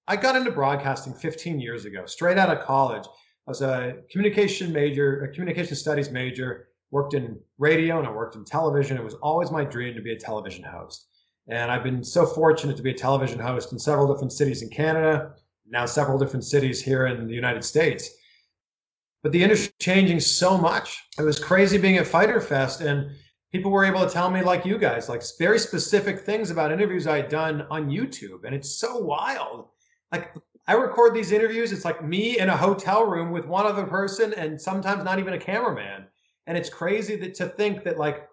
I 0.07 0.15
got 0.15 0.36
into 0.36 0.51
broadcasting 0.51 1.13
15 1.13 1.59
years 1.59 1.86
ago, 1.86 2.05
straight 2.05 2.38
out 2.38 2.49
of 2.49 2.63
college. 2.63 3.05
I 3.47 3.51
was 3.51 3.61
a 3.61 3.95
communication 4.11 4.71
major, 4.71 5.23
a 5.23 5.34
communication 5.34 5.75
studies 5.75 6.09
major, 6.11 6.69
worked 6.91 7.13
in 7.13 7.39
radio 7.57 7.99
and 7.99 8.07
I 8.07 8.11
worked 8.11 8.36
in 8.36 8.45
television. 8.45 8.97
It 8.97 9.03
was 9.03 9.15
always 9.15 9.51
my 9.51 9.63
dream 9.63 9.95
to 9.95 10.01
be 10.01 10.13
a 10.13 10.19
television 10.19 10.63
host. 10.63 11.07
And 11.47 11.71
I've 11.71 11.84
been 11.84 12.03
so 12.03 12.25
fortunate 12.25 12.77
to 12.77 12.84
be 12.84 12.91
a 12.91 12.97
television 12.97 13.39
host 13.39 13.73
in 13.73 13.79
several 13.79 14.11
different 14.11 14.31
cities 14.31 14.61
in 14.61 14.69
Canada, 14.69 15.34
now 15.67 15.86
several 15.86 16.17
different 16.17 16.45
cities 16.45 16.81
here 16.81 17.07
in 17.07 17.27
the 17.27 17.34
United 17.34 17.63
States. 17.63 18.09
But 19.23 19.31
the 19.31 19.43
industry 19.43 19.73
changing 19.79 20.19
so 20.19 20.57
much. 20.57 21.01
It 21.17 21.23
was 21.23 21.39
crazy 21.39 21.77
being 21.77 21.97
at 21.97 22.07
Fyter 22.07 22.39
Fest 22.39 22.81
and 22.81 23.11
people 23.54 23.70
were 23.70 23.86
able 23.86 24.06
to 24.06 24.12
tell 24.12 24.32
me 24.32 24.41
like 24.41 24.66
you 24.66 24.78
guys 24.80 25.08
like 25.08 25.22
very 25.38 25.60
specific 25.60 26.20
things 26.20 26.49
about 26.49 26.72
interviews 26.72 27.08
i 27.08 27.18
had 27.18 27.30
done 27.30 27.66
on 27.70 27.89
youtube 27.89 28.43
and 28.43 28.54
it's 28.54 28.76
so 28.76 28.97
wild. 28.97 29.68
Like 30.12 30.34
i 30.68 30.74
record 30.74 31.14
these 31.14 31.32
interviews 31.32 31.72
it's 31.72 31.86
like 31.86 32.04
me 32.04 32.39
in 32.39 32.49
a 32.49 32.58
hotel 32.58 33.06
room 33.06 33.32
with 33.32 33.45
one 33.45 33.66
other 33.66 33.86
person 33.86 34.34
and 34.34 34.60
sometimes 34.60 35.04
not 35.04 35.20
even 35.20 35.34
a 35.34 35.39
cameraman. 35.39 36.08
And 36.47 36.58
it's 36.58 36.70
crazy 36.70 37.16
that 37.18 37.36
to 37.36 37.47
think 37.47 37.84
that 37.86 37.97
like 37.97 38.28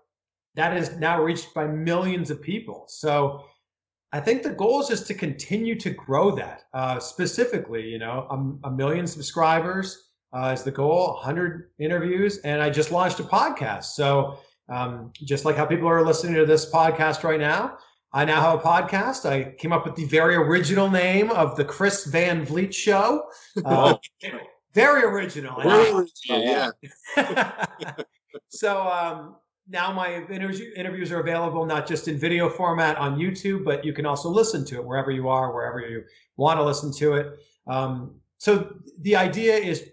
that 0.57 0.77
is 0.77 0.97
now 0.97 1.23
reached 1.23 1.55
by 1.55 1.67
millions 1.67 2.31
of 2.31 2.43
people. 2.43 2.87
So 2.89 3.45
i 4.13 4.21
think 4.21 4.43
the 4.43 4.51
goal 4.51 4.81
is 4.81 4.89
just 4.89 5.07
to 5.07 5.15
continue 5.15 5.79
to 5.79 5.91
grow 5.91 6.35
that 6.35 6.65
uh, 6.73 6.99
specifically 6.99 7.85
you 7.89 7.99
know 7.99 8.27
a, 8.65 8.69
a 8.69 8.71
million 8.71 9.07
subscribers 9.07 10.09
uh, 10.33 10.55
is 10.57 10.63
the 10.63 10.71
goal 10.71 11.15
100 11.15 11.71
interviews 11.79 12.39
and 12.39 12.63
i 12.63 12.71
just 12.71 12.91
launched 12.91 13.21
a 13.21 13.25
podcast. 13.25 13.85
So 13.85 14.39
um, 14.71 15.13
just 15.15 15.45
like 15.45 15.57
how 15.57 15.67
people 15.67 15.89
are 15.89 16.05
listening 16.05 16.35
to 16.35 16.47
this 16.47 16.71
podcast 16.71 17.25
right 17.25 17.41
now, 17.41 17.79
I 18.13 18.25
now 18.25 18.41
have 18.41 18.61
a 18.61 18.63
podcast. 18.63 19.29
I 19.29 19.53
came 19.53 19.73
up 19.73 19.85
with 19.85 19.95
the 19.95 20.05
very 20.05 20.35
original 20.35 20.91
name 20.91 21.31
of 21.31 21.57
the 21.57 21.65
Chris 21.65 22.07
Van 22.07 22.45
Vliet 22.45 22.75
Show. 22.75 23.25
Uh, 23.65 23.97
very 24.75 25.03
original. 25.03 25.61
Very 25.61 25.91
original, 25.91 26.43
yeah. 26.43 26.73
so 28.49 28.83
um, 28.83 29.37
now 29.69 29.93
my 29.93 30.25
interview, 30.31 30.71
interviews 30.77 31.13
are 31.13 31.21
available 31.21 31.65
not 31.67 31.87
just 31.87 32.09
in 32.09 32.19
video 32.19 32.49
format 32.49 32.97
on 32.97 33.19
YouTube, 33.19 33.65
but 33.65 33.85
you 33.85 33.93
can 33.93 34.07
also 34.07 34.29
listen 34.29 34.65
to 34.67 34.77
it 34.77 34.85
wherever 34.85 35.11
you 35.11 35.29
are, 35.29 35.53
wherever 35.53 35.81
you 35.81 36.03
want 36.37 36.59
to 36.59 36.65
listen 36.65 36.93
to 36.95 37.15
it. 37.15 37.39
Um, 37.67 38.17
so 38.39 38.75
the 39.03 39.17
idea 39.17 39.55
is 39.57 39.89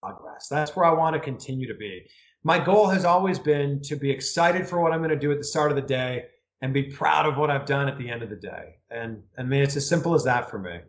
progress. 0.00 0.48
That's 0.48 0.74
where 0.74 0.84
I 0.84 0.92
want 0.92 1.14
to 1.14 1.20
continue 1.20 1.66
to 1.66 1.74
be 1.74 2.06
my 2.44 2.58
goal 2.58 2.88
has 2.88 3.04
always 3.04 3.38
been 3.38 3.80
to 3.82 3.96
be 3.96 4.10
excited 4.10 4.66
for 4.66 4.80
what 4.80 4.92
I'm 4.92 4.98
going 4.98 5.10
to 5.10 5.16
do 5.16 5.30
at 5.30 5.38
the 5.38 5.44
start 5.44 5.70
of 5.70 5.76
the 5.76 5.82
day 5.82 6.26
and 6.60 6.72
be 6.72 6.84
proud 6.84 7.26
of 7.26 7.36
what 7.36 7.50
I've 7.50 7.66
done 7.66 7.88
at 7.88 7.98
the 7.98 8.08
end 8.08 8.22
of 8.22 8.30
the 8.30 8.36
day. 8.36 8.76
And 8.90 9.22
I 9.38 9.42
mean, 9.42 9.62
it's 9.62 9.76
as 9.76 9.88
simple 9.88 10.14
as 10.14 10.24
that 10.24 10.50
for 10.50 10.58
me. 10.58 10.80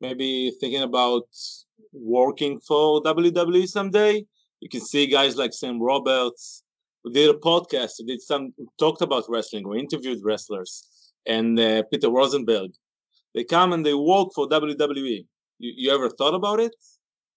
Maybe 0.00 0.52
thinking 0.60 0.82
about 0.82 1.28
working 1.92 2.60
for 2.60 3.02
WWE 3.02 3.66
someday. 3.66 4.24
You 4.60 4.68
can 4.68 4.80
see 4.80 5.06
guys 5.06 5.36
like 5.36 5.52
Sam 5.52 5.80
Roberts 5.80 6.62
who 7.02 7.12
did 7.12 7.30
a 7.30 7.38
podcast, 7.38 7.94
who 7.98 8.06
did 8.06 8.20
some 8.20 8.52
talked 8.78 9.02
about 9.02 9.24
wrestling 9.28 9.66
or 9.66 9.76
interviewed 9.76 10.20
wrestlers, 10.22 11.12
and 11.26 11.58
uh, 11.58 11.82
Peter 11.90 12.10
Rosenberg. 12.10 12.70
They 13.34 13.44
come 13.44 13.72
and 13.72 13.84
they 13.84 13.94
work 13.94 14.28
for 14.34 14.48
WWE. 14.48 15.26
You, 15.58 15.72
you 15.76 15.90
ever 15.94 16.10
thought 16.10 16.34
about 16.34 16.60
it? 16.60 16.74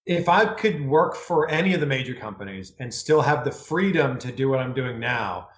If 0.06 0.30
I 0.30 0.46
could 0.46 0.86
work 0.86 1.16
for 1.16 1.50
any 1.50 1.74
of 1.74 1.80
the 1.80 1.86
major 1.86 2.14
companies 2.14 2.74
and 2.80 2.94
still 2.94 3.22
have 3.22 3.44
the 3.44 3.52
freedom 3.52 4.20
to 4.20 4.32
do 4.32 4.50
what 4.50 4.60
I'm 4.60 4.74
doing 4.74 5.00
now, 5.00 5.50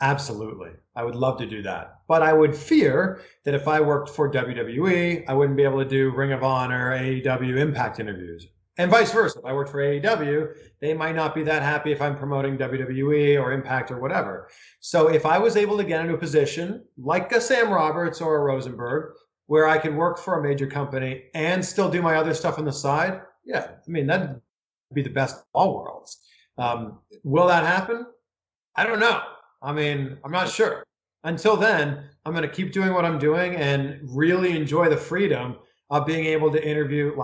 absolutely. 0.00 0.70
I 0.94 1.04
would 1.04 1.16
love 1.16 1.38
to 1.38 1.46
do 1.46 1.62
that. 1.62 2.00
But 2.06 2.22
I 2.22 2.32
would 2.32 2.54
fear 2.54 3.20
that 3.44 3.54
if 3.54 3.66
I 3.66 3.80
worked 3.80 4.10
for 4.10 4.30
WWE, 4.30 5.24
I 5.26 5.34
wouldn't 5.34 5.56
be 5.56 5.64
able 5.64 5.82
to 5.82 5.88
do 5.88 6.10
Ring 6.10 6.32
of 6.32 6.44
Honor, 6.44 6.96
AEW 6.96 7.58
Impact 7.58 7.98
interviews. 7.98 8.46
And 8.78 8.90
vice 8.90 9.12
versa. 9.12 9.40
If 9.40 9.44
I 9.44 9.52
worked 9.52 9.70
for 9.70 9.78
AEW, 9.78 10.54
they 10.80 10.94
might 10.94 11.16
not 11.16 11.34
be 11.34 11.42
that 11.42 11.62
happy 11.62 11.92
if 11.92 12.00
I'm 12.00 12.16
promoting 12.16 12.56
WWE 12.56 13.38
or 13.38 13.52
Impact 13.52 13.90
or 13.90 14.00
whatever. 14.00 14.48
So 14.78 15.08
if 15.08 15.26
I 15.26 15.36
was 15.36 15.56
able 15.56 15.76
to 15.76 15.84
get 15.84 16.00
into 16.00 16.14
a 16.14 16.18
position 16.18 16.84
like 16.96 17.32
a 17.32 17.40
Sam 17.40 17.72
Roberts 17.72 18.20
or 18.20 18.36
a 18.36 18.40
Rosenberg, 18.40 19.14
where 19.46 19.66
I 19.68 19.78
could 19.78 19.96
work 19.96 20.16
for 20.16 20.38
a 20.38 20.42
major 20.42 20.66
company 20.68 21.24
and 21.34 21.64
still 21.64 21.90
do 21.90 22.00
my 22.00 22.14
other 22.14 22.32
stuff 22.32 22.58
on 22.58 22.64
the 22.64 22.72
side, 22.72 23.20
yeah, 23.44 23.68
I 23.86 23.90
mean 23.90 24.06
that'd 24.06 24.40
be 24.92 25.02
the 25.02 25.10
best 25.10 25.36
of 25.36 25.42
all 25.52 25.76
worlds. 25.76 26.18
Um, 26.58 26.98
will 27.24 27.46
that 27.46 27.64
happen? 27.64 28.06
I 28.76 28.84
don't 28.84 29.00
know. 29.00 29.20
I 29.62 29.72
mean, 29.72 30.18
I'm 30.24 30.32
not 30.32 30.48
sure. 30.48 30.84
Until 31.24 31.56
then, 31.56 32.04
I'm 32.24 32.32
going 32.32 32.48
to 32.48 32.54
keep 32.54 32.72
doing 32.72 32.92
what 32.92 33.04
I'm 33.04 33.18
doing 33.18 33.56
and 33.56 34.00
really 34.02 34.56
enjoy 34.56 34.88
the 34.88 34.96
freedom 34.96 35.56
of 35.90 36.06
being 36.06 36.24
able 36.26 36.50
to 36.52 36.66
interview. 36.66 37.14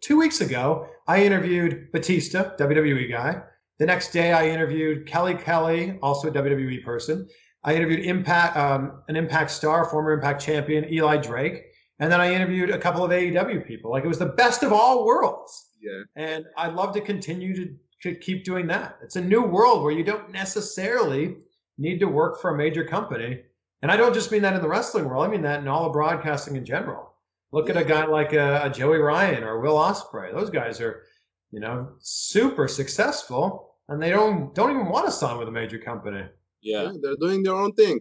Two 0.00 0.16
weeks 0.16 0.40
ago, 0.40 0.88
I 1.06 1.22
interviewed 1.22 1.92
Batista, 1.92 2.56
WWE 2.56 3.10
guy. 3.10 3.42
The 3.78 3.86
next 3.86 4.12
day, 4.12 4.32
I 4.32 4.48
interviewed 4.48 5.06
Kelly 5.06 5.34
Kelly, 5.34 5.98
also 6.02 6.28
a 6.28 6.32
WWE 6.32 6.82
person. 6.82 7.28
I 7.62 7.74
interviewed 7.74 8.06
Impact, 8.06 8.56
um, 8.56 9.02
an 9.08 9.16
Impact 9.16 9.50
star, 9.50 9.84
former 9.84 10.12
Impact 10.12 10.40
champion, 10.40 10.90
Eli 10.90 11.18
Drake. 11.18 11.64
And 11.98 12.12
then 12.12 12.20
I 12.20 12.32
interviewed 12.32 12.70
a 12.70 12.78
couple 12.78 13.04
of 13.04 13.10
AEW 13.10 13.66
people. 13.66 13.90
Like 13.90 14.04
it 14.04 14.08
was 14.08 14.18
the 14.18 14.26
best 14.26 14.62
of 14.62 14.72
all 14.72 15.06
worlds. 15.06 15.70
Yeah. 15.80 16.02
And 16.14 16.44
I'd 16.56 16.74
love 16.74 16.92
to 16.94 17.00
continue 17.00 17.54
to, 17.56 17.74
to 18.02 18.14
keep 18.14 18.44
doing 18.44 18.66
that. 18.66 18.98
It's 19.02 19.16
a 19.16 19.20
new 19.20 19.42
world 19.42 19.82
where 19.82 19.92
you 19.92 20.04
don't 20.04 20.30
necessarily 20.30 21.36
need 21.78 21.98
to 22.00 22.06
work 22.06 22.40
for 22.40 22.54
a 22.54 22.56
major 22.56 22.84
company. 22.84 23.40
And 23.82 23.90
I 23.90 23.96
don't 23.96 24.14
just 24.14 24.30
mean 24.30 24.42
that 24.42 24.54
in 24.54 24.62
the 24.62 24.68
wrestling 24.68 25.06
world. 25.06 25.26
I 25.26 25.28
mean 25.28 25.42
that 25.42 25.60
in 25.60 25.68
all 25.68 25.86
of 25.86 25.92
broadcasting 25.92 26.56
in 26.56 26.64
general. 26.64 27.12
Look 27.52 27.70
at 27.70 27.76
a 27.76 27.84
guy 27.84 28.04
like 28.04 28.32
a, 28.32 28.62
a 28.64 28.70
Joey 28.70 28.98
Ryan 28.98 29.44
or 29.44 29.60
Will 29.60 29.76
Ospreay. 29.76 30.34
Those 30.34 30.50
guys 30.50 30.80
are, 30.80 31.04
you 31.50 31.60
know, 31.60 31.92
super 32.00 32.68
successful, 32.68 33.76
and 33.88 34.02
they 34.02 34.10
don't 34.10 34.54
don't 34.54 34.70
even 34.70 34.88
want 34.88 35.06
to 35.06 35.12
sign 35.12 35.38
with 35.38 35.46
a 35.46 35.52
major 35.52 35.78
company. 35.78 36.24
Yeah, 36.60 36.82
yeah 36.82 36.92
they're 37.00 37.16
doing 37.16 37.44
their 37.44 37.54
own 37.54 37.72
thing. 37.72 38.00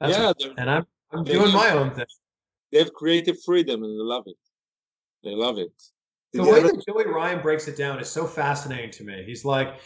That's 0.00 0.16
yeah, 0.16 0.48
and 0.56 0.70
I'm 0.70 0.86
I'm 1.12 1.22
doing 1.22 1.52
my 1.52 1.70
own 1.72 1.94
thing 1.94 2.06
they 2.74 2.80
have 2.80 2.92
creative 2.92 3.40
freedom 3.40 3.84
and 3.84 3.92
they 3.92 4.02
love 4.02 4.24
it. 4.26 4.36
They 5.22 5.30
love 5.30 5.58
it. 5.58 5.72
The 6.32 6.42
way 6.42 6.60
that 6.60 6.84
Joey 6.84 7.06
Ryan 7.06 7.40
breaks 7.40 7.68
it 7.68 7.76
down 7.76 8.00
is 8.00 8.10
so 8.10 8.26
fascinating 8.26 8.90
to 8.90 9.04
me. 9.04 9.22
He's 9.24 9.44
like, 9.44 9.76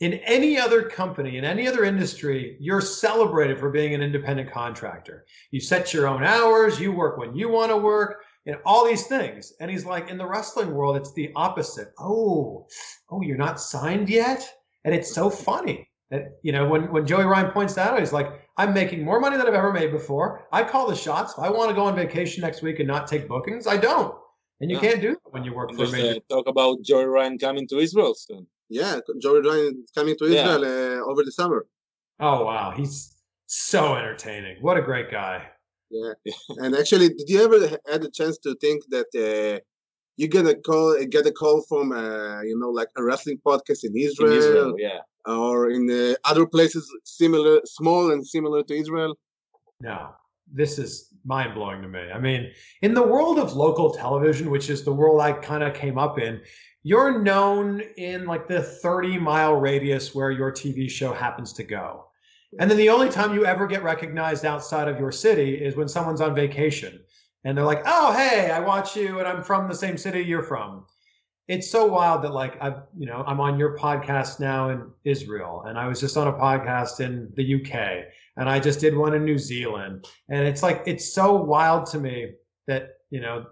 in 0.00 0.14
any 0.24 0.58
other 0.58 0.82
company, 0.82 1.36
in 1.36 1.44
any 1.44 1.68
other 1.68 1.84
industry, 1.84 2.56
you're 2.58 2.80
celebrated 2.80 3.58
for 3.58 3.68
being 3.68 3.92
an 3.92 4.00
independent 4.00 4.50
contractor. 4.50 5.26
You 5.50 5.60
set 5.60 5.92
your 5.92 6.08
own 6.08 6.24
hours, 6.24 6.80
you 6.80 6.92
work 6.92 7.18
when 7.18 7.36
you 7.36 7.50
want 7.50 7.70
to 7.72 7.76
work, 7.76 8.24
and 8.46 8.56
all 8.64 8.86
these 8.86 9.06
things. 9.06 9.52
And 9.60 9.70
he's 9.70 9.84
like, 9.84 10.08
in 10.08 10.16
the 10.16 10.26
wrestling 10.26 10.72
world, 10.72 10.96
it's 10.96 11.12
the 11.12 11.30
opposite. 11.36 11.92
Oh, 11.98 12.66
oh, 13.10 13.20
you're 13.20 13.36
not 13.36 13.60
signed 13.60 14.08
yet? 14.08 14.50
And 14.86 14.94
it's 14.94 15.14
so 15.14 15.28
funny 15.28 15.90
that, 16.10 16.38
you 16.42 16.52
know, 16.52 16.66
when, 16.66 16.90
when 16.90 17.06
Joey 17.06 17.24
Ryan 17.24 17.50
points 17.50 17.74
that 17.74 17.92
out, 17.92 17.98
he's 17.98 18.14
like, 18.14 18.49
I'm 18.60 18.74
making 18.74 19.02
more 19.02 19.18
money 19.20 19.38
than 19.38 19.46
I've 19.46 19.54
ever 19.54 19.72
made 19.72 19.90
before. 19.90 20.46
I 20.52 20.62
call 20.64 20.86
the 20.86 20.94
shots. 20.94 21.32
If 21.32 21.38
I 21.38 21.48
want 21.48 21.70
to 21.70 21.74
go 21.74 21.84
on 21.84 21.96
vacation 21.96 22.42
next 22.42 22.60
week 22.60 22.78
and 22.78 22.86
not 22.86 23.06
take 23.06 23.26
bookings, 23.26 23.66
I 23.66 23.78
don't. 23.78 24.14
And 24.60 24.70
you 24.70 24.76
yeah. 24.76 24.82
can't 24.86 25.00
do 25.00 25.12
that 25.12 25.32
when 25.34 25.44
you 25.44 25.54
work 25.54 25.72
for 25.74 25.84
a 25.84 25.90
major. 25.90 26.16
Uh, 26.16 26.34
talk 26.34 26.46
about 26.46 26.82
Joey 26.82 27.06
Ryan 27.06 27.38
coming 27.38 27.66
to 27.68 27.78
Israel 27.78 28.14
soon. 28.14 28.46
Yeah, 28.68 29.00
Joey 29.18 29.40
Ryan 29.40 29.86
coming 29.94 30.14
to 30.18 30.24
Israel 30.26 30.62
yeah. 30.62 31.00
uh, 31.00 31.10
over 31.10 31.24
the 31.24 31.32
summer. 31.32 31.60
Oh 32.20 32.44
wow, 32.44 32.74
he's 32.76 33.16
so 33.46 33.94
entertaining. 33.94 34.56
What 34.60 34.76
a 34.76 34.82
great 34.82 35.10
guy. 35.10 35.36
Yeah, 35.90 36.12
and 36.62 36.76
actually, 36.76 37.08
did 37.08 37.28
you 37.32 37.42
ever 37.42 37.60
had 37.90 38.04
a 38.04 38.10
chance 38.10 38.36
to 38.44 38.54
think 38.56 38.82
that 38.90 39.10
uh, 39.26 39.60
you're 40.20 40.28
gonna 40.28 40.54
call 40.54 41.02
get 41.06 41.24
a 41.26 41.32
call 41.32 41.62
from 41.62 41.92
uh, 41.92 42.42
you 42.42 42.56
know 42.58 42.68
like 42.68 42.88
a 42.98 43.02
wrestling 43.02 43.38
podcast 43.46 43.84
in 43.84 43.96
Israel, 43.96 44.32
In 44.32 44.38
Israel, 44.38 44.74
yeah. 44.78 45.00
or 45.24 45.70
in 45.70 45.90
uh, 45.90 46.14
other 46.30 46.44
places 46.44 46.84
similar, 47.04 47.60
small 47.64 48.12
and 48.12 48.26
similar 48.26 48.62
to 48.64 48.74
Israel. 48.74 49.16
No, 49.80 50.10
this 50.52 50.78
is 50.78 50.90
mind 51.24 51.54
blowing 51.54 51.80
to 51.80 51.88
me. 51.88 52.04
I 52.16 52.18
mean, 52.18 52.52
in 52.82 52.92
the 52.92 53.02
world 53.02 53.38
of 53.38 53.54
local 53.54 53.88
television, 53.94 54.50
which 54.50 54.68
is 54.68 54.84
the 54.84 54.92
world 54.92 55.22
I 55.22 55.32
kind 55.32 55.62
of 55.62 55.72
came 55.72 55.96
up 55.96 56.18
in, 56.18 56.42
you're 56.82 57.22
known 57.22 57.80
in 57.96 58.26
like 58.26 58.46
the 58.46 58.62
30 58.62 59.16
mile 59.16 59.54
radius 59.54 60.14
where 60.14 60.30
your 60.30 60.52
TV 60.52 60.90
show 60.90 61.14
happens 61.14 61.54
to 61.54 61.64
go. 61.64 62.04
And 62.58 62.70
then 62.70 62.76
the 62.76 62.90
only 62.90 63.08
time 63.08 63.32
you 63.32 63.46
ever 63.46 63.66
get 63.66 63.82
recognized 63.82 64.44
outside 64.44 64.88
of 64.88 64.98
your 64.98 65.12
city 65.12 65.54
is 65.54 65.76
when 65.76 65.88
someone's 65.88 66.20
on 66.20 66.34
vacation 66.34 67.00
and 67.44 67.56
they're 67.56 67.64
like, 67.64 67.82
"Oh, 67.86 68.12
hey, 68.12 68.50
I 68.50 68.60
watch 68.60 68.96
you 68.96 69.18
and 69.18 69.26
I'm 69.28 69.42
from 69.42 69.68
the 69.68 69.74
same 69.74 69.96
city 69.96 70.20
you're 70.20 70.42
from." 70.42 70.84
It's 71.48 71.68
so 71.68 71.84
wild 71.86 72.22
that 72.22 72.32
like 72.32 72.60
I, 72.62 72.74
you 72.96 73.06
know, 73.06 73.24
I'm 73.26 73.40
on 73.40 73.58
your 73.58 73.76
podcast 73.76 74.38
now 74.38 74.68
in 74.70 74.88
Israel 75.04 75.64
and 75.66 75.76
I 75.76 75.88
was 75.88 75.98
just 75.98 76.16
on 76.16 76.28
a 76.28 76.32
podcast 76.32 77.00
in 77.00 77.32
the 77.34 77.56
UK 77.56 78.04
and 78.36 78.48
I 78.48 78.60
just 78.60 78.78
did 78.78 78.96
one 78.96 79.14
in 79.14 79.24
New 79.24 79.38
Zealand. 79.38 80.06
And 80.28 80.46
it's 80.46 80.62
like 80.62 80.82
it's 80.86 81.12
so 81.12 81.34
wild 81.34 81.86
to 81.86 81.98
me 81.98 82.34
that, 82.68 82.98
you 83.10 83.20
know, 83.20 83.46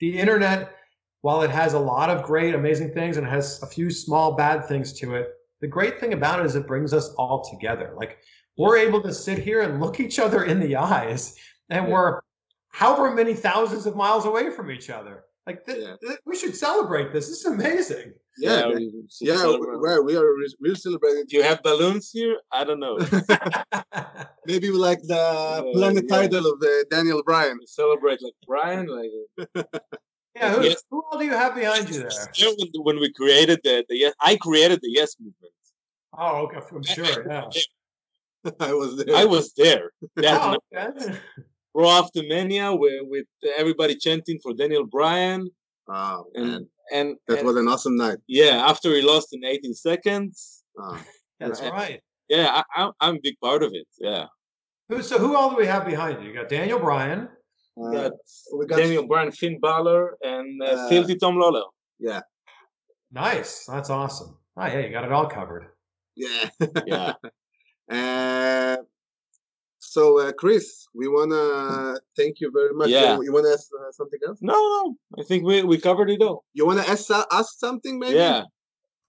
the 0.00 0.18
internet 0.18 0.76
while 1.22 1.40
it 1.42 1.50
has 1.50 1.72
a 1.72 1.78
lot 1.78 2.10
of 2.10 2.24
great 2.24 2.54
amazing 2.54 2.92
things 2.92 3.16
and 3.16 3.26
has 3.26 3.62
a 3.62 3.66
few 3.66 3.90
small 3.90 4.32
bad 4.34 4.66
things 4.66 4.92
to 4.92 5.14
it, 5.14 5.28
the 5.60 5.68
great 5.68 6.00
thing 6.00 6.12
about 6.12 6.40
it 6.40 6.46
is 6.46 6.54
it 6.56 6.66
brings 6.66 6.92
us 6.92 7.14
all 7.14 7.48
together. 7.48 7.94
Like 7.96 8.18
we're 8.58 8.76
able 8.76 9.00
to 9.02 9.14
sit 9.14 9.38
here 9.38 9.62
and 9.62 9.80
look 9.80 10.00
each 10.00 10.18
other 10.18 10.44
in 10.44 10.60
the 10.60 10.76
eyes 10.76 11.34
and 11.70 11.86
Yeah. 11.86 11.92
we're 11.92 12.20
however 12.72 13.14
many 13.14 13.34
thousands 13.34 13.86
of 13.86 13.94
miles 13.94 14.24
away 14.26 14.50
from 14.50 14.70
each 14.70 14.90
other. 14.90 15.24
Like 15.46 15.64
th- 15.66 15.78
Yeah. 15.78 15.96
th- 16.00 16.18
we 16.24 16.36
should 16.36 16.56
celebrate 16.56 17.12
this. 17.12 17.28
This 17.28 17.38
is 17.40 17.46
amazing. 17.46 18.12
Yeah, 18.38 18.68
yeah, 18.68 18.78
should 19.10 19.28
yeah 19.28 19.36
celebrate. 19.36 19.78
well, 19.80 20.02
we 20.04 20.16
are 20.16 20.32
we're 20.60 20.74
celebrating. 20.74 21.24
Do 21.28 21.36
you 21.36 21.42
have 21.42 21.62
balloons 21.62 22.10
here? 22.10 22.36
I 22.50 22.64
don't 22.64 22.80
know. 22.80 22.96
Maybe 24.46 24.70
we 24.70 24.76
like 24.78 25.02
the 25.02 25.14
Yeah, 25.14 25.72
planet 25.74 26.04
yeah. 26.08 26.16
title 26.16 26.46
of 26.52 26.62
uh, 26.62 26.68
Daniel 26.90 27.22
Bryan. 27.22 27.58
We 27.60 27.66
celebrate 27.66 28.22
like 28.22 28.32
Brian, 28.46 28.86
like 28.86 29.10
yeah, 30.34 30.54
who, 30.54 30.64
Yes. 30.64 30.82
who 30.90 31.02
all 31.10 31.18
do 31.18 31.24
you 31.26 31.32
have 31.32 31.54
behind 31.54 31.90
you 31.90 31.98
there? 31.98 32.10
When, 32.58 32.70
when 32.86 33.00
we 33.00 33.12
created 33.12 33.60
the, 33.64 33.84
the 33.88 33.96
yes, 33.98 34.14
I 34.20 34.36
created 34.36 34.80
the 34.80 34.90
yes 34.90 35.16
movement. 35.20 35.52
Oh, 36.16 36.46
okay, 36.46 36.60
I'm 36.74 36.82
sure. 36.82 37.26
Yeah. 37.28 37.50
I 38.60 38.72
was 38.72 38.96
there. 38.96 39.14
I 39.16 39.24
was 39.26 39.52
there. 39.54 39.90
That 40.16 40.40
Oh, 40.40 40.56
okay. 40.74 41.18
Raw 41.74 41.98
After 42.00 42.22
Mania, 42.22 42.74
with, 42.74 43.00
with 43.12 43.26
everybody 43.56 43.96
chanting 43.96 44.38
for 44.42 44.52
Daniel 44.54 44.86
Bryan, 44.86 45.50
Oh, 45.88 46.24
and 46.34 46.46
man. 46.46 46.66
and, 46.92 47.16
That 47.28 47.38
and- 47.38 47.46
was 47.46 47.56
an 47.56 47.66
awesome 47.68 47.96
night. 47.96 48.18
yeah, 48.28 48.64
after 48.70 48.94
he 48.94 49.02
lost 49.02 49.28
in 49.32 49.44
18 49.44 49.74
seconds, 49.74 50.62
Oh. 50.78 50.98
That's 51.40 51.60
Right. 51.60 51.72
right. 51.72 52.00
yeah, 52.28 52.46
I, 52.58 52.62
I'm 52.82 52.92
I'm 53.00 53.14
a 53.16 53.20
big 53.20 53.34
part 53.42 53.62
of 53.64 53.72
it. 53.74 53.86
Yeah, 53.98 54.26
Who? 54.88 55.02
So 55.02 55.18
who 55.18 55.34
all 55.36 55.50
do 55.50 55.56
we 55.56 55.66
have 55.66 55.84
behind 55.84 56.22
you? 56.22 56.28
You 56.28 56.34
got 56.34 56.48
Daniel 56.48 56.78
Bryan. 56.78 57.28
Uh, 57.76 57.90
Got 57.90 58.12
we 58.56 58.66
got 58.66 58.76
Daniel 58.78 59.06
Bryan, 59.08 59.32
Finn 59.32 59.58
Balor, 59.60 60.16
and 60.22 60.62
uh, 60.62 60.66
Uh, 60.66 60.88
Filthy 60.88 61.16
Tom 61.16 61.34
Lawlor. 61.36 61.66
Nice. 63.10 63.64
That's 63.66 63.90
awesome. 63.90 64.38
Oh 64.56 64.66
yeah, 64.66 64.80
you 64.80 64.90
got 64.90 65.04
it 65.04 65.12
all 65.12 65.26
covered. 65.28 65.66
yeah. 66.16 66.50
Yeah, 66.86 67.14
Uh, 67.90 68.76
so, 69.94 70.02
uh, 70.22 70.32
Chris, 70.32 70.66
we 70.94 71.06
wanna 71.16 71.98
thank 72.18 72.34
you 72.40 72.48
very 72.58 72.74
much. 72.80 72.90
Yeah. 72.90 73.16
You, 73.16 73.24
you 73.26 73.32
wanna 73.36 73.52
ask 73.56 73.66
uh, 73.78 73.92
something 74.00 74.20
else? 74.26 74.38
no, 74.40 74.58
no, 74.76 74.96
I 75.20 75.22
think 75.28 75.40
we 75.44 75.56
we 75.72 75.76
covered 75.88 76.10
it 76.16 76.22
all. 76.26 76.38
You 76.58 76.64
wanna 76.68 76.86
ask 76.94 77.10
uh, 77.10 77.24
ask 77.40 77.50
something 77.66 77.94
maybe? 78.04 78.16
Yeah, 78.16 78.42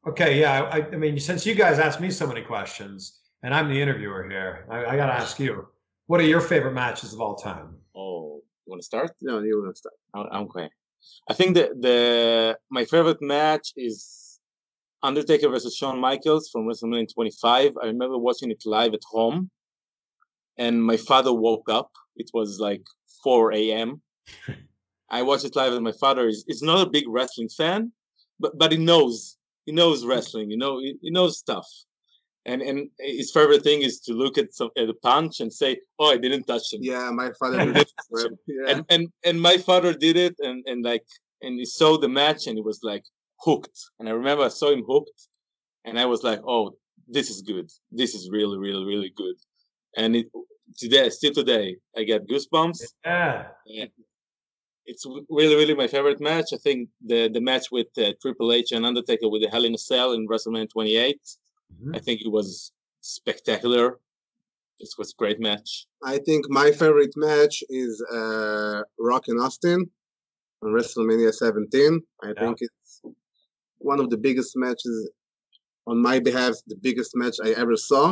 Okay, 0.06 0.32
yeah. 0.40 0.64
I, 0.76 0.80
I 0.96 0.98
mean, 1.04 1.18
since 1.20 1.46
you 1.46 1.56
guys 1.56 1.80
asked 1.80 2.02
me 2.02 2.10
so 2.12 2.28
many 2.28 2.42
questions, 2.42 3.20
and 3.42 3.54
I'm 3.56 3.70
the 3.70 3.80
interviewer 3.82 4.28
here, 4.30 4.66
I, 4.70 4.78
I 4.92 4.94
got 4.98 5.08
to 5.08 5.14
ask 5.14 5.40
you, 5.40 5.54
what 6.08 6.20
are 6.20 6.30
your 6.36 6.42
favorite 6.42 6.74
matches 6.74 7.14
of 7.14 7.22
all 7.22 7.36
time? 7.36 7.68
Oh, 7.96 8.42
you 8.66 8.70
want 8.72 8.82
to 8.82 8.86
start? 8.86 9.12
No, 9.22 9.40
you 9.40 9.62
wanna 9.62 9.76
start. 9.76 9.96
I- 10.14 10.32
I'm 10.36 10.44
okay. 10.50 10.70
I 11.30 11.34
think 11.34 11.50
the 11.58 11.66
the 11.88 12.58
my 12.78 12.84
favorite 12.94 13.22
match 13.22 13.68
is 13.90 14.40
Undertaker 15.10 15.50
versus 15.50 15.74
Shawn 15.80 15.98
Michaels 16.00 16.50
from 16.52 16.62
WrestleMania 16.68 17.14
25. 17.14 17.74
I 17.82 17.86
remember 17.88 18.18
watching 18.18 18.52
it 18.52 18.62
live 18.66 18.94
at 18.94 19.06
home, 19.16 19.40
and 20.58 20.84
my 20.84 20.98
father 20.98 21.34
woke 21.34 21.70
up. 21.70 21.92
It 22.16 22.30
was 22.34 22.60
like 22.60 22.84
4 23.24 23.54
a.m. 23.54 24.02
I 25.10 25.22
watched 25.22 25.46
it 25.46 25.56
live, 25.56 25.74
and 25.74 25.84
my 25.84 25.94
father 26.00 26.28
is, 26.28 26.44
is 26.48 26.62
not 26.62 26.88
a 26.88 26.90
big 26.90 27.06
wrestling 27.08 27.50
fan, 27.50 27.92
but 28.40 28.58
but 28.58 28.72
he 28.72 28.78
knows 28.78 29.38
he 29.66 29.72
knows 29.72 30.06
wrestling. 30.06 30.50
You 30.50 30.58
know 30.58 30.80
he, 30.80 30.96
he 31.02 31.12
knows 31.12 31.38
stuff. 31.38 31.68
And 32.46 32.62
and 32.62 32.90
his 33.00 33.32
favorite 33.32 33.64
thing 33.64 33.84
is 33.84 34.00
to 34.02 34.14
look 34.14 34.38
at 34.38 34.54
some 34.54 34.70
at 34.78 34.90
a 34.90 34.94
punch 34.96 35.40
and 35.40 35.54
say, 35.54 35.80
"Oh, 36.00 36.12
I 36.12 36.18
didn't 36.18 36.44
touch 36.46 36.74
him." 36.74 36.82
Yeah, 36.82 37.10
my 37.12 37.32
father. 37.40 37.64
did 37.64 37.78
it 37.78 37.92
yeah. 38.48 38.72
and 38.72 38.86
and 38.90 39.08
and 39.24 39.40
my 39.40 39.58
father 39.58 39.94
did 39.94 40.18
it 40.18 40.36
and 40.40 40.64
and 40.68 40.84
like 40.84 41.06
and 41.44 41.60
he 41.60 41.66
saw 41.66 41.98
the 41.98 42.10
match 42.10 42.48
and 42.48 42.58
he 42.58 42.62
was 42.62 42.80
like 42.84 43.04
hooked 43.42 43.80
and 44.00 44.08
i 44.08 44.12
remember 44.12 44.44
i 44.44 44.48
saw 44.48 44.72
him 44.72 44.84
hooked 44.88 45.28
and 45.86 46.00
i 46.00 46.06
was 46.06 46.24
like 46.24 46.40
oh 46.48 46.72
this 47.08 47.30
is 47.30 47.42
good 47.42 47.70
this 47.92 48.16
is 48.16 48.30
really 48.32 48.58
really 48.58 48.86
really 48.86 49.12
good 49.16 49.36
and 49.98 50.16
it 50.16 50.28
today 50.78 51.10
still 51.10 51.34
today 51.34 51.66
i 51.98 52.04
get 52.04 52.28
goosebumps 52.28 52.82
Yeah. 53.06 53.48
and 53.80 53.90
it's 54.86 55.06
really 55.30 55.56
really 55.56 55.76
my 55.84 55.88
favorite 55.88 56.22
match 56.30 56.48
i 56.54 56.58
think 56.66 56.80
the 57.12 57.30
the 57.36 57.42
match 57.42 57.66
with 57.72 57.88
uh, 57.98 58.12
triple 58.22 58.52
h 58.52 58.72
and 58.76 58.86
undertaker 58.86 59.28
with 59.30 59.42
the 59.44 59.50
hell 59.54 59.66
in 59.70 59.74
a 59.74 59.84
cell 59.92 60.10
in 60.18 60.22
wrestlemania 60.32 60.70
28 60.70 61.22
Mhm. 61.74 61.96
i 61.98 62.00
think 62.06 62.18
it 62.22 62.32
was 62.40 62.48
spectacular 63.02 63.86
it 64.80 64.90
was 65.00 65.10
a 65.12 65.18
great 65.22 65.40
match 65.50 65.70
I 66.14 66.18
think 66.28 66.42
my 66.62 66.70
favorite 66.82 67.16
match 67.16 67.56
is 67.70 67.94
uh, 68.20 68.82
Rock 69.10 69.24
and 69.32 69.40
Austin 69.46 69.80
on 70.62 70.70
WrestleMania 70.78 71.32
17. 71.34 71.94
I 72.22 72.28
Yeah. 72.28 72.34
think 72.42 72.56
it's 72.68 72.92
one 73.92 74.00
of 74.04 74.08
the 74.14 74.18
biggest 74.28 74.52
matches 74.66 74.96
on 75.90 75.98
my 76.10 76.18
behalf, 76.28 76.54
the 76.74 76.80
biggest 76.88 77.12
match 77.22 77.38
I 77.48 77.52
ever 77.64 77.78
saw. 77.92 78.04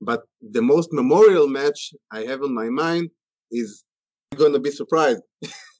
But 0.00 0.22
the 0.42 0.62
most 0.62 0.92
memorial 0.92 1.48
match 1.48 1.92
I 2.12 2.20
have 2.22 2.42
on 2.42 2.54
my 2.54 2.68
mind 2.68 3.10
is 3.50 3.84
you're 4.32 4.38
gonna 4.48 4.58
be 4.60 4.70
surprised. 4.70 5.22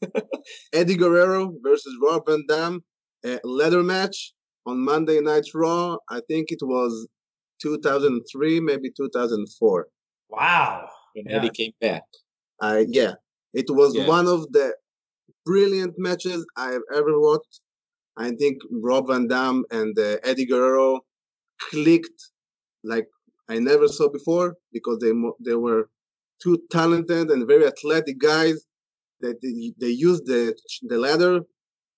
Eddie 0.73 0.97
Guerrero 0.97 1.53
versus 1.63 1.95
Rob 2.03 2.23
Van 2.27 2.45
Dam, 2.49 2.83
a 3.25 3.39
leather 3.45 3.83
match 3.83 4.33
on 4.67 4.81
Monday 4.85 5.21
Night 5.21 5.47
Raw. 5.55 5.97
I 6.09 6.21
think 6.29 6.51
it 6.51 6.61
was 6.63 7.07
2003, 7.63 8.61
maybe 8.61 8.91
2004. 8.97 9.89
Wow. 10.29 10.89
when 11.15 11.25
Yeah. 11.29 11.37
eddie 11.37 11.51
came 11.51 11.73
back 11.81 12.03
Uh, 12.61 12.85
yeah, 12.89 13.15
it 13.55 13.67
was 13.71 13.95
Yeah. 13.95 14.07
one 14.09 14.27
of 14.27 14.41
the 14.53 14.75
brilliant 15.45 15.95
matches 15.99 16.45
I've 16.57 16.87
ever 16.95 17.19
watched. 17.21 17.61
I 18.17 18.31
think 18.33 18.57
Rob 18.71 19.09
Van 19.09 19.27
Dam 19.29 19.65
and 19.71 19.99
uh, 19.99 20.19
Eddie 20.25 20.47
Guerrero 20.47 21.01
clicked 21.71 22.21
like 22.83 23.09
I 23.49 23.59
never 23.59 23.89
saw 23.89 24.09
before 24.09 24.57
because 24.73 24.99
they 24.99 25.13
they 25.45 25.55
were 25.55 25.89
two 26.43 26.59
talented 26.71 27.31
and 27.31 27.47
very 27.47 27.67
athletic 27.67 28.19
guys 28.19 28.67
that 29.21 29.41
they, 29.43 29.73
they 29.81 29.93
used 29.93 30.27
the 30.27 30.55
the 30.83 30.99
ladder 30.99 31.41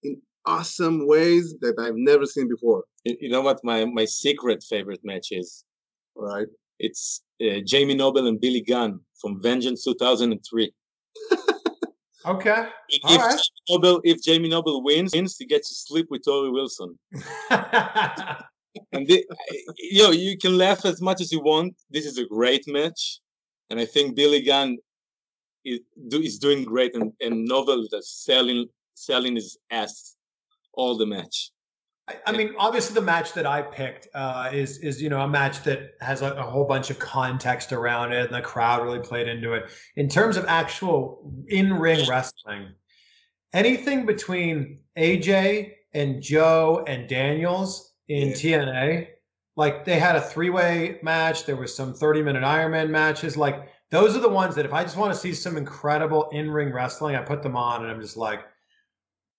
in 0.02 0.20
awesome 0.46 1.06
ways 1.06 1.54
that 1.60 1.74
I've 1.78 1.96
never 1.96 2.26
seen 2.26 2.48
before. 2.48 2.84
You, 3.04 3.16
you 3.22 3.28
know 3.30 3.40
what 3.40 3.60
my 3.64 3.84
my 3.84 4.04
secret 4.04 4.62
favorite 4.62 5.00
match 5.04 5.28
is? 5.30 5.64
Right? 6.14 6.48
It's 6.78 7.22
uh, 7.42 7.60
Jamie 7.64 7.94
Noble 7.94 8.26
and 8.26 8.40
Billy 8.40 8.60
Gunn 8.62 9.00
from 9.20 9.42
Vengeance 9.42 9.84
2003. 9.84 10.72
Okay. 12.26 12.68
If, 12.88 13.00
All 13.04 13.18
right. 13.18 13.30
Jamie 13.30 13.62
Noble, 13.70 14.00
if 14.04 14.22
Jamie 14.22 14.48
Noble 14.48 14.82
wins, 14.82 15.12
wins, 15.14 15.36
he 15.38 15.46
gets 15.46 15.68
to 15.68 15.74
sleep 15.74 16.08
with 16.10 16.22
Torrie 16.26 16.52
Wilson. 16.52 16.98
And 18.92 19.06
the, 19.06 19.24
you 19.78 20.02
know, 20.02 20.10
you 20.10 20.36
can 20.38 20.56
laugh 20.56 20.84
as 20.84 21.00
much 21.00 21.20
as 21.20 21.32
you 21.32 21.40
want. 21.40 21.74
This 21.90 22.06
is 22.06 22.18
a 22.18 22.26
great 22.26 22.66
match, 22.66 23.20
and 23.70 23.78
I 23.80 23.84
think 23.84 24.16
Billy 24.16 24.42
Gunn 24.42 24.78
is, 25.64 25.80
do, 26.08 26.20
is 26.20 26.38
doing 26.38 26.64
great, 26.64 26.94
and, 26.94 27.12
and 27.20 27.44
Noble 27.44 27.84
is 27.84 28.10
selling 28.24 28.66
selling 28.94 29.36
his 29.36 29.56
ass 29.70 30.16
all 30.72 30.96
the 30.96 31.06
match. 31.06 31.50
I- 32.08 32.16
I 32.26 32.32
mean, 32.32 32.54
obviously, 32.58 32.94
the 32.94 33.02
match 33.02 33.32
that 33.34 33.46
I 33.46 33.62
picked 33.62 34.08
uh, 34.14 34.50
is 34.52 34.78
is 34.78 35.00
you 35.02 35.08
know 35.10 35.20
a 35.20 35.28
match 35.28 35.62
that 35.64 35.92
has 36.00 36.22
a, 36.22 36.32
a 36.34 36.42
whole 36.42 36.64
bunch 36.64 36.90
of 36.90 36.98
context 36.98 37.72
around 37.72 38.12
it, 38.12 38.26
and 38.26 38.34
the 38.34 38.40
crowd 38.40 38.82
really 38.82 39.00
played 39.00 39.28
into 39.28 39.52
it. 39.52 39.70
In 39.96 40.08
terms 40.08 40.36
of 40.36 40.44
actual 40.46 41.32
in 41.48 41.74
ring 41.74 42.08
wrestling, 42.08 42.68
anything 43.52 44.06
between 44.06 44.80
AJ 44.96 45.72
and 45.94 46.22
Joe 46.22 46.84
and 46.86 47.08
Daniels 47.08 47.87
in 48.08 48.28
Yeah. 48.28 48.34
TNA, 48.34 49.08
like 49.56 49.84
they 49.84 49.98
had 49.98 50.16
a 50.16 50.20
three 50.20 50.50
way 50.50 50.98
match. 51.02 51.44
There 51.46 51.56
was 51.56 51.74
some 51.74 51.94
thirty 51.94 52.22
minute 52.22 52.42
Ironman 52.42 52.90
matches. 52.90 53.36
Like 53.36 53.68
those 53.90 54.16
are 54.16 54.20
the 54.20 54.28
ones 54.28 54.54
that 54.54 54.66
if 54.66 54.72
I 54.72 54.82
just 54.82 54.96
want 54.96 55.12
to 55.12 55.18
see 55.18 55.32
some 55.32 55.56
incredible 55.56 56.28
in 56.30 56.50
ring 56.50 56.72
wrestling, 56.72 57.16
I 57.16 57.22
put 57.22 57.42
them 57.42 57.56
on, 57.56 57.82
and 57.82 57.90
I'm 57.90 58.00
just 58.00 58.16
like, 58.16 58.40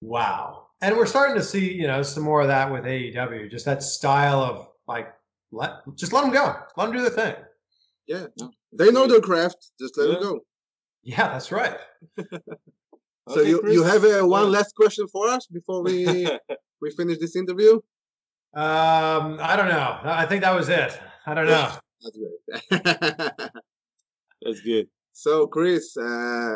wow. 0.01 0.67
and 0.81 0.95
we're 0.97 1.05
starting 1.05 1.35
to 1.35 1.43
see, 1.43 1.73
you 1.73 1.87
know, 1.87 2.01
some 2.01 2.23
more 2.23 2.41
of 2.41 2.47
that 2.47 2.71
with 2.71 2.83
AEW. 2.83 3.49
Just 3.49 3.65
that 3.65 3.83
style 3.83 4.41
of 4.41 4.67
like, 4.87 5.13
let 5.51 5.71
just 5.95 6.13
let 6.13 6.21
them 6.21 6.31
go, 6.31 6.55
let 6.77 6.85
them 6.85 6.93
do 6.95 7.01
their 7.01 7.09
thing. 7.11 7.35
Yeah, 8.07 8.25
they 8.73 8.91
know 8.91 9.07
their 9.07 9.21
craft. 9.21 9.71
Just 9.79 9.97
let 9.97 10.07
Yeah. 10.09 10.13
them 10.15 10.23
go. 10.23 10.39
Yeah, 11.03 11.27
that's 11.29 11.51
right. 11.51 11.77
So 13.29 13.41
Okay, 13.41 13.49
you, 13.49 13.59
Chris? 13.61 13.73
you 13.75 13.83
have 13.83 14.03
uh, 14.03 14.25
one 14.25 14.45
Yeah. 14.45 14.57
last 14.57 14.73
question 14.75 15.07
for 15.07 15.27
us 15.27 15.45
before 15.45 15.83
we 15.83 16.27
we 16.81 16.89
finish 16.97 17.19
this 17.19 17.35
interview? 17.35 17.79
Um, 18.53 19.37
I 19.41 19.55
don't 19.55 19.69
know. 19.69 19.99
I 20.03 20.25
think 20.25 20.41
that 20.41 20.55
was 20.55 20.69
it. 20.69 20.99
I 21.25 21.33
don't 21.33 21.45
know. 21.47 21.71
That's 22.01 22.17
great. 22.17 22.81
That's 24.41 24.61
good. 24.61 24.87
so 25.13 25.45
Chris, 25.47 25.95
uh, 25.97 26.55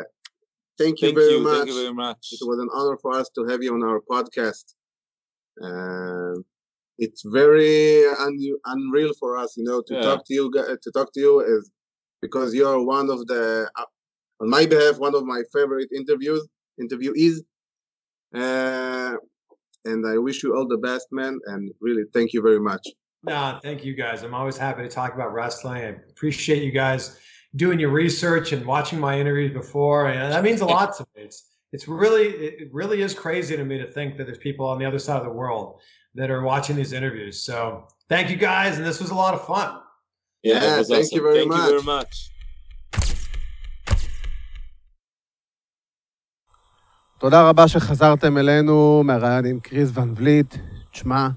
thank 0.78 1.00
you 1.00 1.08
Thank 1.08 1.18
very 1.18 1.32
you. 1.34 1.40
much. 1.40 1.56
Thank 1.58 1.68
you 1.68 1.74
very 1.82 1.94
much. 1.94 2.28
It 2.32 2.40
was 2.42 2.58
an 2.58 2.68
honor 2.74 2.96
for 3.00 3.14
us 3.16 3.28
to 3.36 3.44
have 3.46 3.62
you 3.62 3.72
on 3.74 3.82
our 3.84 4.00
podcast. 4.10 4.74
Um 5.62 6.44
it's 6.98 7.22
very 7.24 8.04
un- 8.06 8.58
unreal 8.66 9.12
for 9.20 9.36
us, 9.36 9.56
you 9.56 9.64
know, 9.64 9.82
to 9.88 9.94
Yeah. 9.94 10.00
talk 10.02 10.24
to 10.26 10.34
you. 10.34 10.50
To 10.52 10.90
talk 10.92 11.12
to 11.14 11.20
you 11.20 11.40
is 11.40 11.70
because 12.22 12.54
you 12.54 12.66
are 12.66 12.80
one 12.82 13.10
of 13.10 13.26
the, 13.26 13.68
uh, 13.76 13.84
on 14.40 14.48
my 14.48 14.64
behalf, 14.64 14.98
one 14.98 15.14
of 15.14 15.24
my 15.24 15.42
favorite 15.52 15.88
interviews 15.92 16.42
interviewees. 16.80 17.36
Uh, 18.34 19.16
and 19.84 20.06
I 20.06 20.18
wish 20.18 20.42
you 20.42 20.56
all 20.56 20.66
the 20.66 20.78
best, 20.78 21.08
man. 21.12 21.38
And 21.46 21.72
really, 21.80 22.04
thank 22.12 22.32
you 22.32 22.42
very 22.42 22.60
much. 22.60 22.86
No, 23.22 23.58
thank 23.62 23.84
you 23.84 23.94
guys. 23.94 24.22
I'm 24.22 24.34
always 24.34 24.56
happy 24.56 24.82
to 24.82 24.88
talk 24.88 25.14
about 25.14 25.32
wrestling. 25.32 25.82
I 25.82 25.96
appreciate 26.10 26.62
you 26.62 26.72
guys 26.72 27.18
doing 27.56 27.78
your 27.80 27.90
research 27.90 28.52
and 28.52 28.66
watching 28.66 28.98
my 29.00 29.18
interviews 29.18 29.52
before. 29.52 30.08
And 30.08 30.32
that 30.32 30.42
means 30.44 30.60
a 30.60 30.66
lot 30.66 30.96
to 30.98 31.06
me. 31.16 31.22
It's 31.22 31.50
it's 31.72 31.88
really 31.88 32.24
it 32.28 32.68
really 32.72 33.02
is 33.02 33.14
crazy 33.14 33.56
to 33.56 33.64
me 33.64 33.78
to 33.78 33.90
think 33.90 34.16
that 34.18 34.24
there's 34.24 34.38
people 34.38 34.66
on 34.66 34.78
the 34.78 34.84
other 34.84 34.98
side 34.98 35.18
of 35.18 35.24
the 35.24 35.32
world 35.32 35.80
that 36.14 36.30
are 36.30 36.42
watching 36.42 36.76
these 36.76 36.92
interviews. 36.92 37.42
So 37.42 37.88
thank 38.08 38.30
you 38.30 38.36
guys, 38.36 38.76
and 38.76 38.86
this 38.86 39.00
was 39.00 39.10
a 39.10 39.14
lot 39.14 39.34
of 39.34 39.44
fun. 39.46 39.80
Yeah, 40.42 40.54
Yeah, 40.54 40.60
thank 40.82 40.90
awesome. 40.90 41.08
you 41.12 41.22
very 41.22 41.38
thank 41.38 41.52
you 41.52 41.68
very 41.70 41.82
much. 41.82 42.30
תודה 47.24 47.48
רבה 47.48 47.68
שחזרתם 47.68 48.38
אלינו 48.38 49.02
מהרעיון 49.04 49.46
עם 49.46 49.60
קריס 49.60 49.90
ון 49.94 50.14
וליט. 50.16 50.54
תשמע, 50.90 51.28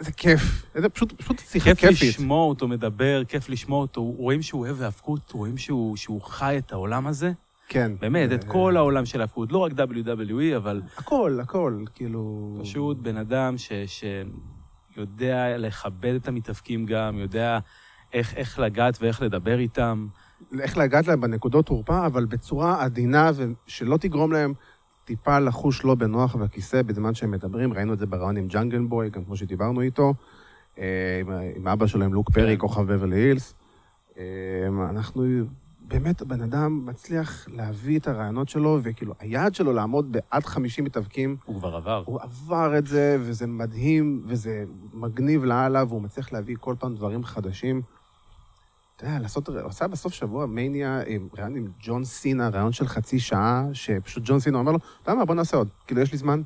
איזה 0.00 0.12
כיף. 0.12 0.66
איזה 0.74 0.88
פשוט, 0.88 1.12
פשוט 1.12 1.38
שיחה 1.38 1.64
כיף 1.64 1.80
כיפית. 1.80 2.08
לשמוע 2.08 2.44
אותו 2.44 2.68
מדבר, 2.68 3.22
כיף 3.28 3.48
לשמוע 3.48 3.80
אותו. 3.80 4.02
רואים 4.02 4.42
שהוא 4.42 4.60
אוהב 4.60 4.82
האבקות, 4.82 5.32
רואים 5.32 5.58
שהוא, 5.58 5.96
שהוא 5.96 6.22
חי 6.22 6.58
את 6.58 6.72
העולם 6.72 7.06
הזה. 7.06 7.32
כן. 7.68 7.92
באמת, 8.00 8.32
את 8.32 8.44
אה, 8.44 8.48
כל 8.48 8.76
העולם 8.76 9.06
של 9.06 9.20
האבקות. 9.20 9.52
לא 9.52 9.58
רק 9.58 9.72
WWE, 9.72 10.56
אבל 10.56 10.82
הכל, 10.96 11.38
הכל, 11.42 11.84
כאילו... 11.94 12.54
פשוט 12.62 12.98
בן 12.98 13.16
אדם 13.16 13.58
ש, 13.58 13.72
שיודע 13.86 15.58
לכבד 15.58 16.14
את 16.14 16.28
המתאבקים 16.28 16.86
גם, 16.86 17.18
יודע 17.18 17.58
איך, 18.12 18.34
איך 18.34 18.58
לגעת 18.58 18.98
ואיך 19.00 19.22
לדבר 19.22 19.58
איתם. 19.58 20.06
איך 20.60 20.78
לגעת 20.78 21.06
להם 21.06 21.20
בנקודות 21.20 21.66
תורפה, 21.66 22.06
אבל 22.06 22.24
בצורה 22.24 22.84
עדינה, 22.84 23.30
ושלא 23.36 23.96
תגרום 23.96 24.32
להם 24.32 24.54
טיפה 25.04 25.38
לחוש 25.38 25.84
לא 25.84 25.94
בנוח 25.94 26.36
בכיסא 26.36 26.82
בזמן 26.82 27.14
שהם 27.14 27.30
מדברים. 27.30 27.72
ראינו 27.72 27.92
את 27.92 27.98
זה 27.98 28.06
ברעיון 28.06 28.36
עם 28.36 28.46
ג'אנגל 28.46 28.78
בוי, 28.78 29.10
גם 29.10 29.24
כמו 29.24 29.36
שדיברנו 29.36 29.80
איתו, 29.80 30.14
אה, 30.78 31.20
עם, 31.20 31.30
עם 31.56 31.68
אבא 31.68 31.86
שלו, 31.86 32.04
עם 32.04 32.14
לוק 32.14 32.30
פרי, 32.30 32.54
כן. 32.56 32.60
כוכב 32.60 32.92
בברלי 32.92 33.16
הילס. 33.16 33.54
אה, 34.18 34.24
אנחנו, 34.90 35.24
באמת, 35.80 36.20
הבן 36.20 36.40
אדם 36.40 36.86
מצליח 36.86 37.48
להביא 37.48 37.98
את 37.98 38.08
הרעיונות 38.08 38.48
שלו, 38.48 38.78
וכאילו, 38.82 39.14
היעד 39.18 39.54
שלו 39.54 39.72
לעמוד 39.72 40.12
בעד 40.12 40.44
50 40.44 40.84
מתאבקים, 40.84 41.36
הוא 41.44 41.56
כבר 41.56 41.76
עבר. 41.76 42.02
הוא 42.06 42.20
עבר 42.22 42.78
את 42.78 42.86
זה, 42.86 43.16
וזה 43.20 43.46
מדהים, 43.46 44.22
וזה 44.26 44.64
מגניב 44.92 45.44
לאללה, 45.44 45.84
והוא 45.84 46.02
מצליח 46.02 46.32
להביא 46.32 46.56
כל 46.60 46.74
פעם 46.78 46.94
דברים 46.94 47.24
חדשים. 47.24 47.82
אתה 48.98 49.06
יודע, 49.06 49.18
לעשות, 49.18 49.48
הוא 49.48 49.56
עשה 49.68 49.88
בסוף 49.88 50.12
שבוע 50.12 50.46
מניה, 50.46 51.00
עם 51.06 51.28
ראיון 51.38 51.56
עם 51.56 51.68
ג'ון 51.82 52.04
סינה, 52.04 52.48
ראיון 52.48 52.72
של 52.72 52.86
חצי 52.86 53.20
שעה, 53.20 53.64
שפשוט 53.72 54.22
ג'ון 54.26 54.40
סינה 54.40 54.58
אומר 54.58 54.72
לו, 54.72 54.78
אתה 54.78 55.10
יודע 55.10 55.18
מה, 55.18 55.24
בוא 55.24 55.34
נעשה 55.34 55.56
עוד. 55.56 55.68
כאילו, 55.86 56.00
יש 56.00 56.12
לי 56.12 56.18
זמן, 56.18 56.42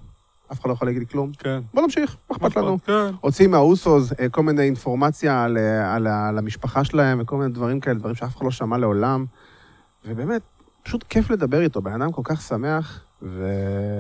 אף 0.53 0.61
אחד 0.61 0.69
לא 0.69 0.75
יכול 0.75 0.89
להגיד 0.89 1.03
לי 1.03 1.07
כלום. 1.07 1.33
כן. 1.39 1.61
בוא 1.75 1.83
נמשיך, 1.83 2.17
מה 2.31 2.37
אכפת 2.37 2.57
לנו? 2.57 2.79
כן. 2.85 3.11
הוציא 3.21 3.49
מהאוסוס 3.49 4.13
אה, 4.21 4.29
כל 4.29 4.43
מיני 4.43 4.63
אינפורמציה 4.63 5.45
על, 5.45 5.59
אה, 5.59 5.95
על, 5.95 6.07
על 6.07 6.39
המשפחה 6.39 6.85
שלהם 6.85 7.21
וכל 7.21 7.37
מיני 7.37 7.53
דברים 7.53 7.81
כאלה, 7.81 7.99
דברים 7.99 8.15
שאף 8.15 8.37
אחד 8.37 8.45
לא 8.45 8.51
שמע 8.51 8.79
לעולם. 8.79 9.27
ובאמת, 10.05 10.43
פשוט 10.83 11.03
כיף 11.09 11.31
לדבר 11.31 11.61
איתו, 11.61 11.83
בן 11.83 12.03
אדם 12.03 12.13
כל 12.13 12.23
כך 12.25 12.43
שמח, 12.43 13.05
ו... 13.23 13.47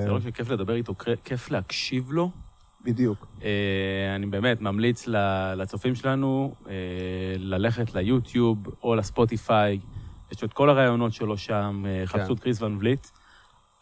זה 0.03 0.09
לא 0.09 0.15
רק 0.15 0.23
שכיף 0.23 0.51
לדבר 0.51 0.75
איתו, 0.75 0.95
כיף 1.25 1.51
להקשיב 1.51 2.13
לו. 2.13 2.31
בדיוק. 2.85 3.27
אה, 3.45 4.15
אני 4.17 4.27
באמת 4.27 4.61
ממליץ 4.61 5.07
לצופים 5.57 5.95
שלנו 5.95 6.55
אה, 6.69 6.75
ללכת 7.39 7.95
ליוטיוב 7.95 8.59
או 8.83 8.95
לספוטיפיי. 8.95 9.79
יש 10.33 10.45
את 10.45 10.53
כל 10.53 10.71
הרעיונות 10.71 11.13
שלו 11.13 11.39
שם, 11.39 11.85
אה, 11.87 12.07
כן. 12.07 12.07
חפשו 12.07 12.33
את 12.33 12.41
קריס 12.41 12.63
ון 12.63 12.77
וליט. 12.77 13.07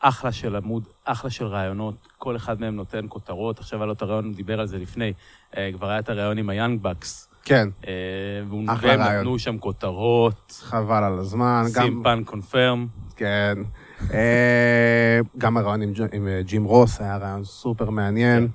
אחלה 0.03 0.33
של 0.33 0.57
עמוד, 0.57 0.89
אחלה 1.05 1.31
של 1.31 1.47
רעיונות, 1.47 2.09
כל 2.19 2.37
אחד 2.37 2.61
מהם 2.61 2.77
נותן 2.77 3.05
כותרות. 3.09 3.59
עכשיו 3.59 3.79
היה 3.79 3.87
לו 3.87 3.93
את 3.93 4.03
הרעיון, 4.03 4.25
הוא 4.25 4.35
דיבר 4.35 4.61
על 4.61 4.67
זה 4.67 4.79
לפני, 4.79 5.13
כבר 5.73 5.89
היה 5.89 5.99
את 5.99 6.09
הרעיון 6.09 6.39
עם 6.39 6.51
היאנג 6.51 6.83
בקס. 6.83 7.29
כן, 7.45 7.69
אחלה 8.69 8.91
והם 8.91 9.01
רעיון. 9.01 9.21
נתנו 9.21 9.39
שם 9.39 9.59
כותרות, 9.59 10.61
חבל 10.61 11.05
על 11.05 11.19
הזמן. 11.19 11.63
סימפן 11.67 12.25
קונפרם. 12.25 12.87
כן. 13.17 13.59
גם 15.39 15.57
הרעיון 15.57 15.83
עם, 16.13 16.29
ג'ים 16.41 16.65
רוס 16.65 17.01
היה 17.01 17.17
רעיון 17.17 17.45
סופר 17.45 17.91
מעניין, 17.91 18.49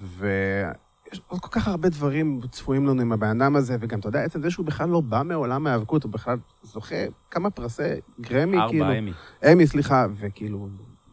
ויש 0.00 1.20
עוד 1.26 1.40
כל 1.40 1.48
כך 1.50 1.68
הרבה 1.68 1.88
דברים 1.88 2.40
צפויים 2.50 2.86
לנו 2.86 3.02
עם 3.02 3.12
הבן 3.12 3.40
אדם 3.40 3.56
הזה, 3.56 3.76
וגם, 3.80 3.98
אתה 3.98 4.08
יודע, 4.08 4.22
עצם 4.22 4.42
זה 4.42 4.50
שהוא 4.50 4.66
בכלל 4.66 4.88
לא 4.88 5.00
בא 5.00 5.22
מעולם 5.22 5.66
ההיאבקות, 5.66 6.04
הוא 6.04 6.12
בכלל 6.12 6.38
זוכה 6.62 6.96
כמה 7.30 7.50
פרסי 7.50 7.82
גרמי, 8.20 8.56
כאילו. 8.68 8.84
ארבע 8.84 8.98
אמי. 8.98 9.12
אמי, 9.52 9.66
סליחה, 9.66 10.06
וכאילו, 10.14 10.68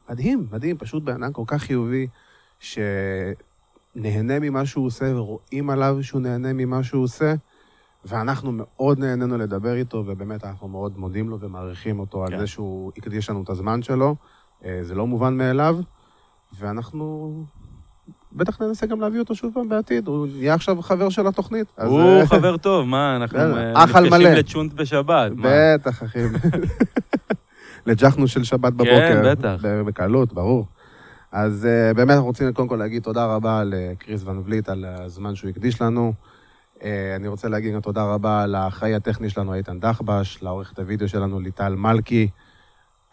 מדהים, 0.10 0.48
מדהים, 0.52 0.78
פשוט 0.78 1.04
בן 1.04 1.24
אדם 1.24 1.34
כל 1.34 1.44
כך 1.48 1.62
חיובי, 1.62 2.08
שנהנה 2.60 4.40
ממה 4.42 4.66
שהוא 4.66 4.86
עושה, 4.86 5.16
ורואים 5.16 5.70
עליו 5.70 5.98
שהוא 6.02 6.22
נהנה 6.22 6.54
ממה 6.54 6.84
שהוא 6.84 7.04
עושה, 7.04 7.34
ואנחנו 8.06 8.52
מאוד 8.52 9.00
נהנינו 9.00 9.38
לדבר 9.38 9.76
איתו, 9.76 10.04
ובאמת 10.08 10.44
אנחנו 10.44 10.68
מאוד 10.68 10.98
מודים 10.98 11.30
לו 11.30 11.40
ומעריכים 11.40 12.00
אותו 12.00 12.24
על 12.24 12.30
כן. 12.30 12.40
זה 12.40 12.48
שהוא 12.48 12.92
הקדיש 12.98 13.30
לנו 13.30 13.44
את 13.44 13.50
הזמן 13.50 13.82
שלו. 13.82 14.16
אה, 14.66 14.80
זה 14.82 14.96
לא 14.96 15.08
מובן 15.08 15.38
מאליו, 15.38 15.78
ואנחנו 16.60 17.46
בטח 18.36 18.62
ננסה 18.62 18.86
גם 18.86 19.02
להביא 19.02 19.20
אותו 19.20 19.36
שוב 19.36 19.54
פעם 19.54 19.70
בעתיד, 19.70 20.08
הוא 20.08 20.28
יהיה 20.28 20.54
עכשיו 20.54 20.82
חבר 20.82 21.10
של 21.10 21.28
התוכנית. 21.28 21.68
הוא 21.82 22.02
אה, 22.02 22.26
חבר 22.26 22.58
טוב, 22.58 22.88
מה, 22.88 23.16
אנחנו 23.16 23.40
אה, 23.40 23.86
נפגשים 23.86 24.10
מלא. 24.12 24.30
לצ'ונט 24.30 24.74
בשבת. 24.74 25.32
בטח, 25.42 26.04
אחי. 26.04 26.20
לג'חנו 27.88 28.28
של 28.28 28.44
שבת 28.44 28.74
בבוקר. 28.74 29.00
כן, 29.00 29.32
בטח. 29.32 29.56
בקלות, 29.86 30.34
ברור. 30.34 30.68
אז 31.32 31.68
uh, 31.68 31.94
באמת 31.94 32.10
אנחנו 32.10 32.26
רוצים 32.26 32.54
קודם 32.54 32.68
כל 32.68 32.76
להגיד 32.76 33.04
תודה 33.04 33.26
רבה 33.26 33.64
לקריס 33.66 34.24
ון 34.24 34.42
וליט 34.46 34.70
על 34.70 34.86
הזמן 34.86 35.36
שהוא 35.36 35.50
הקדיש 35.50 35.82
לנו. 35.82 36.14
Uh, 36.76 36.82
אני 37.16 37.28
רוצה 37.28 37.48
להגיד 37.48 37.74
גם 37.74 37.82
תודה 37.82 38.04
רבה 38.04 38.48
לאחראי 38.48 38.96
הטכני 38.96 39.30
שלנו, 39.30 39.54
איתן 39.54 39.80
דחבש, 39.80 40.40
לעורכת 40.42 40.80
הוידאו 40.80 41.08
שלנו, 41.08 41.40
ליטל 41.40 41.76
מלכי. 41.76 42.28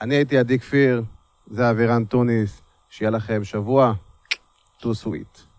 אני 0.00 0.14
הייתי 0.14 0.38
עדי 0.38 0.58
כפיר, 0.58 1.02
זה 1.46 1.70
אבירן 1.70 2.04
טוניס, 2.04 2.62
שיהיה 2.88 3.10
לכם 3.10 3.44
שבוע 3.44 3.94
too 4.82 4.94
sweet. 4.94 5.51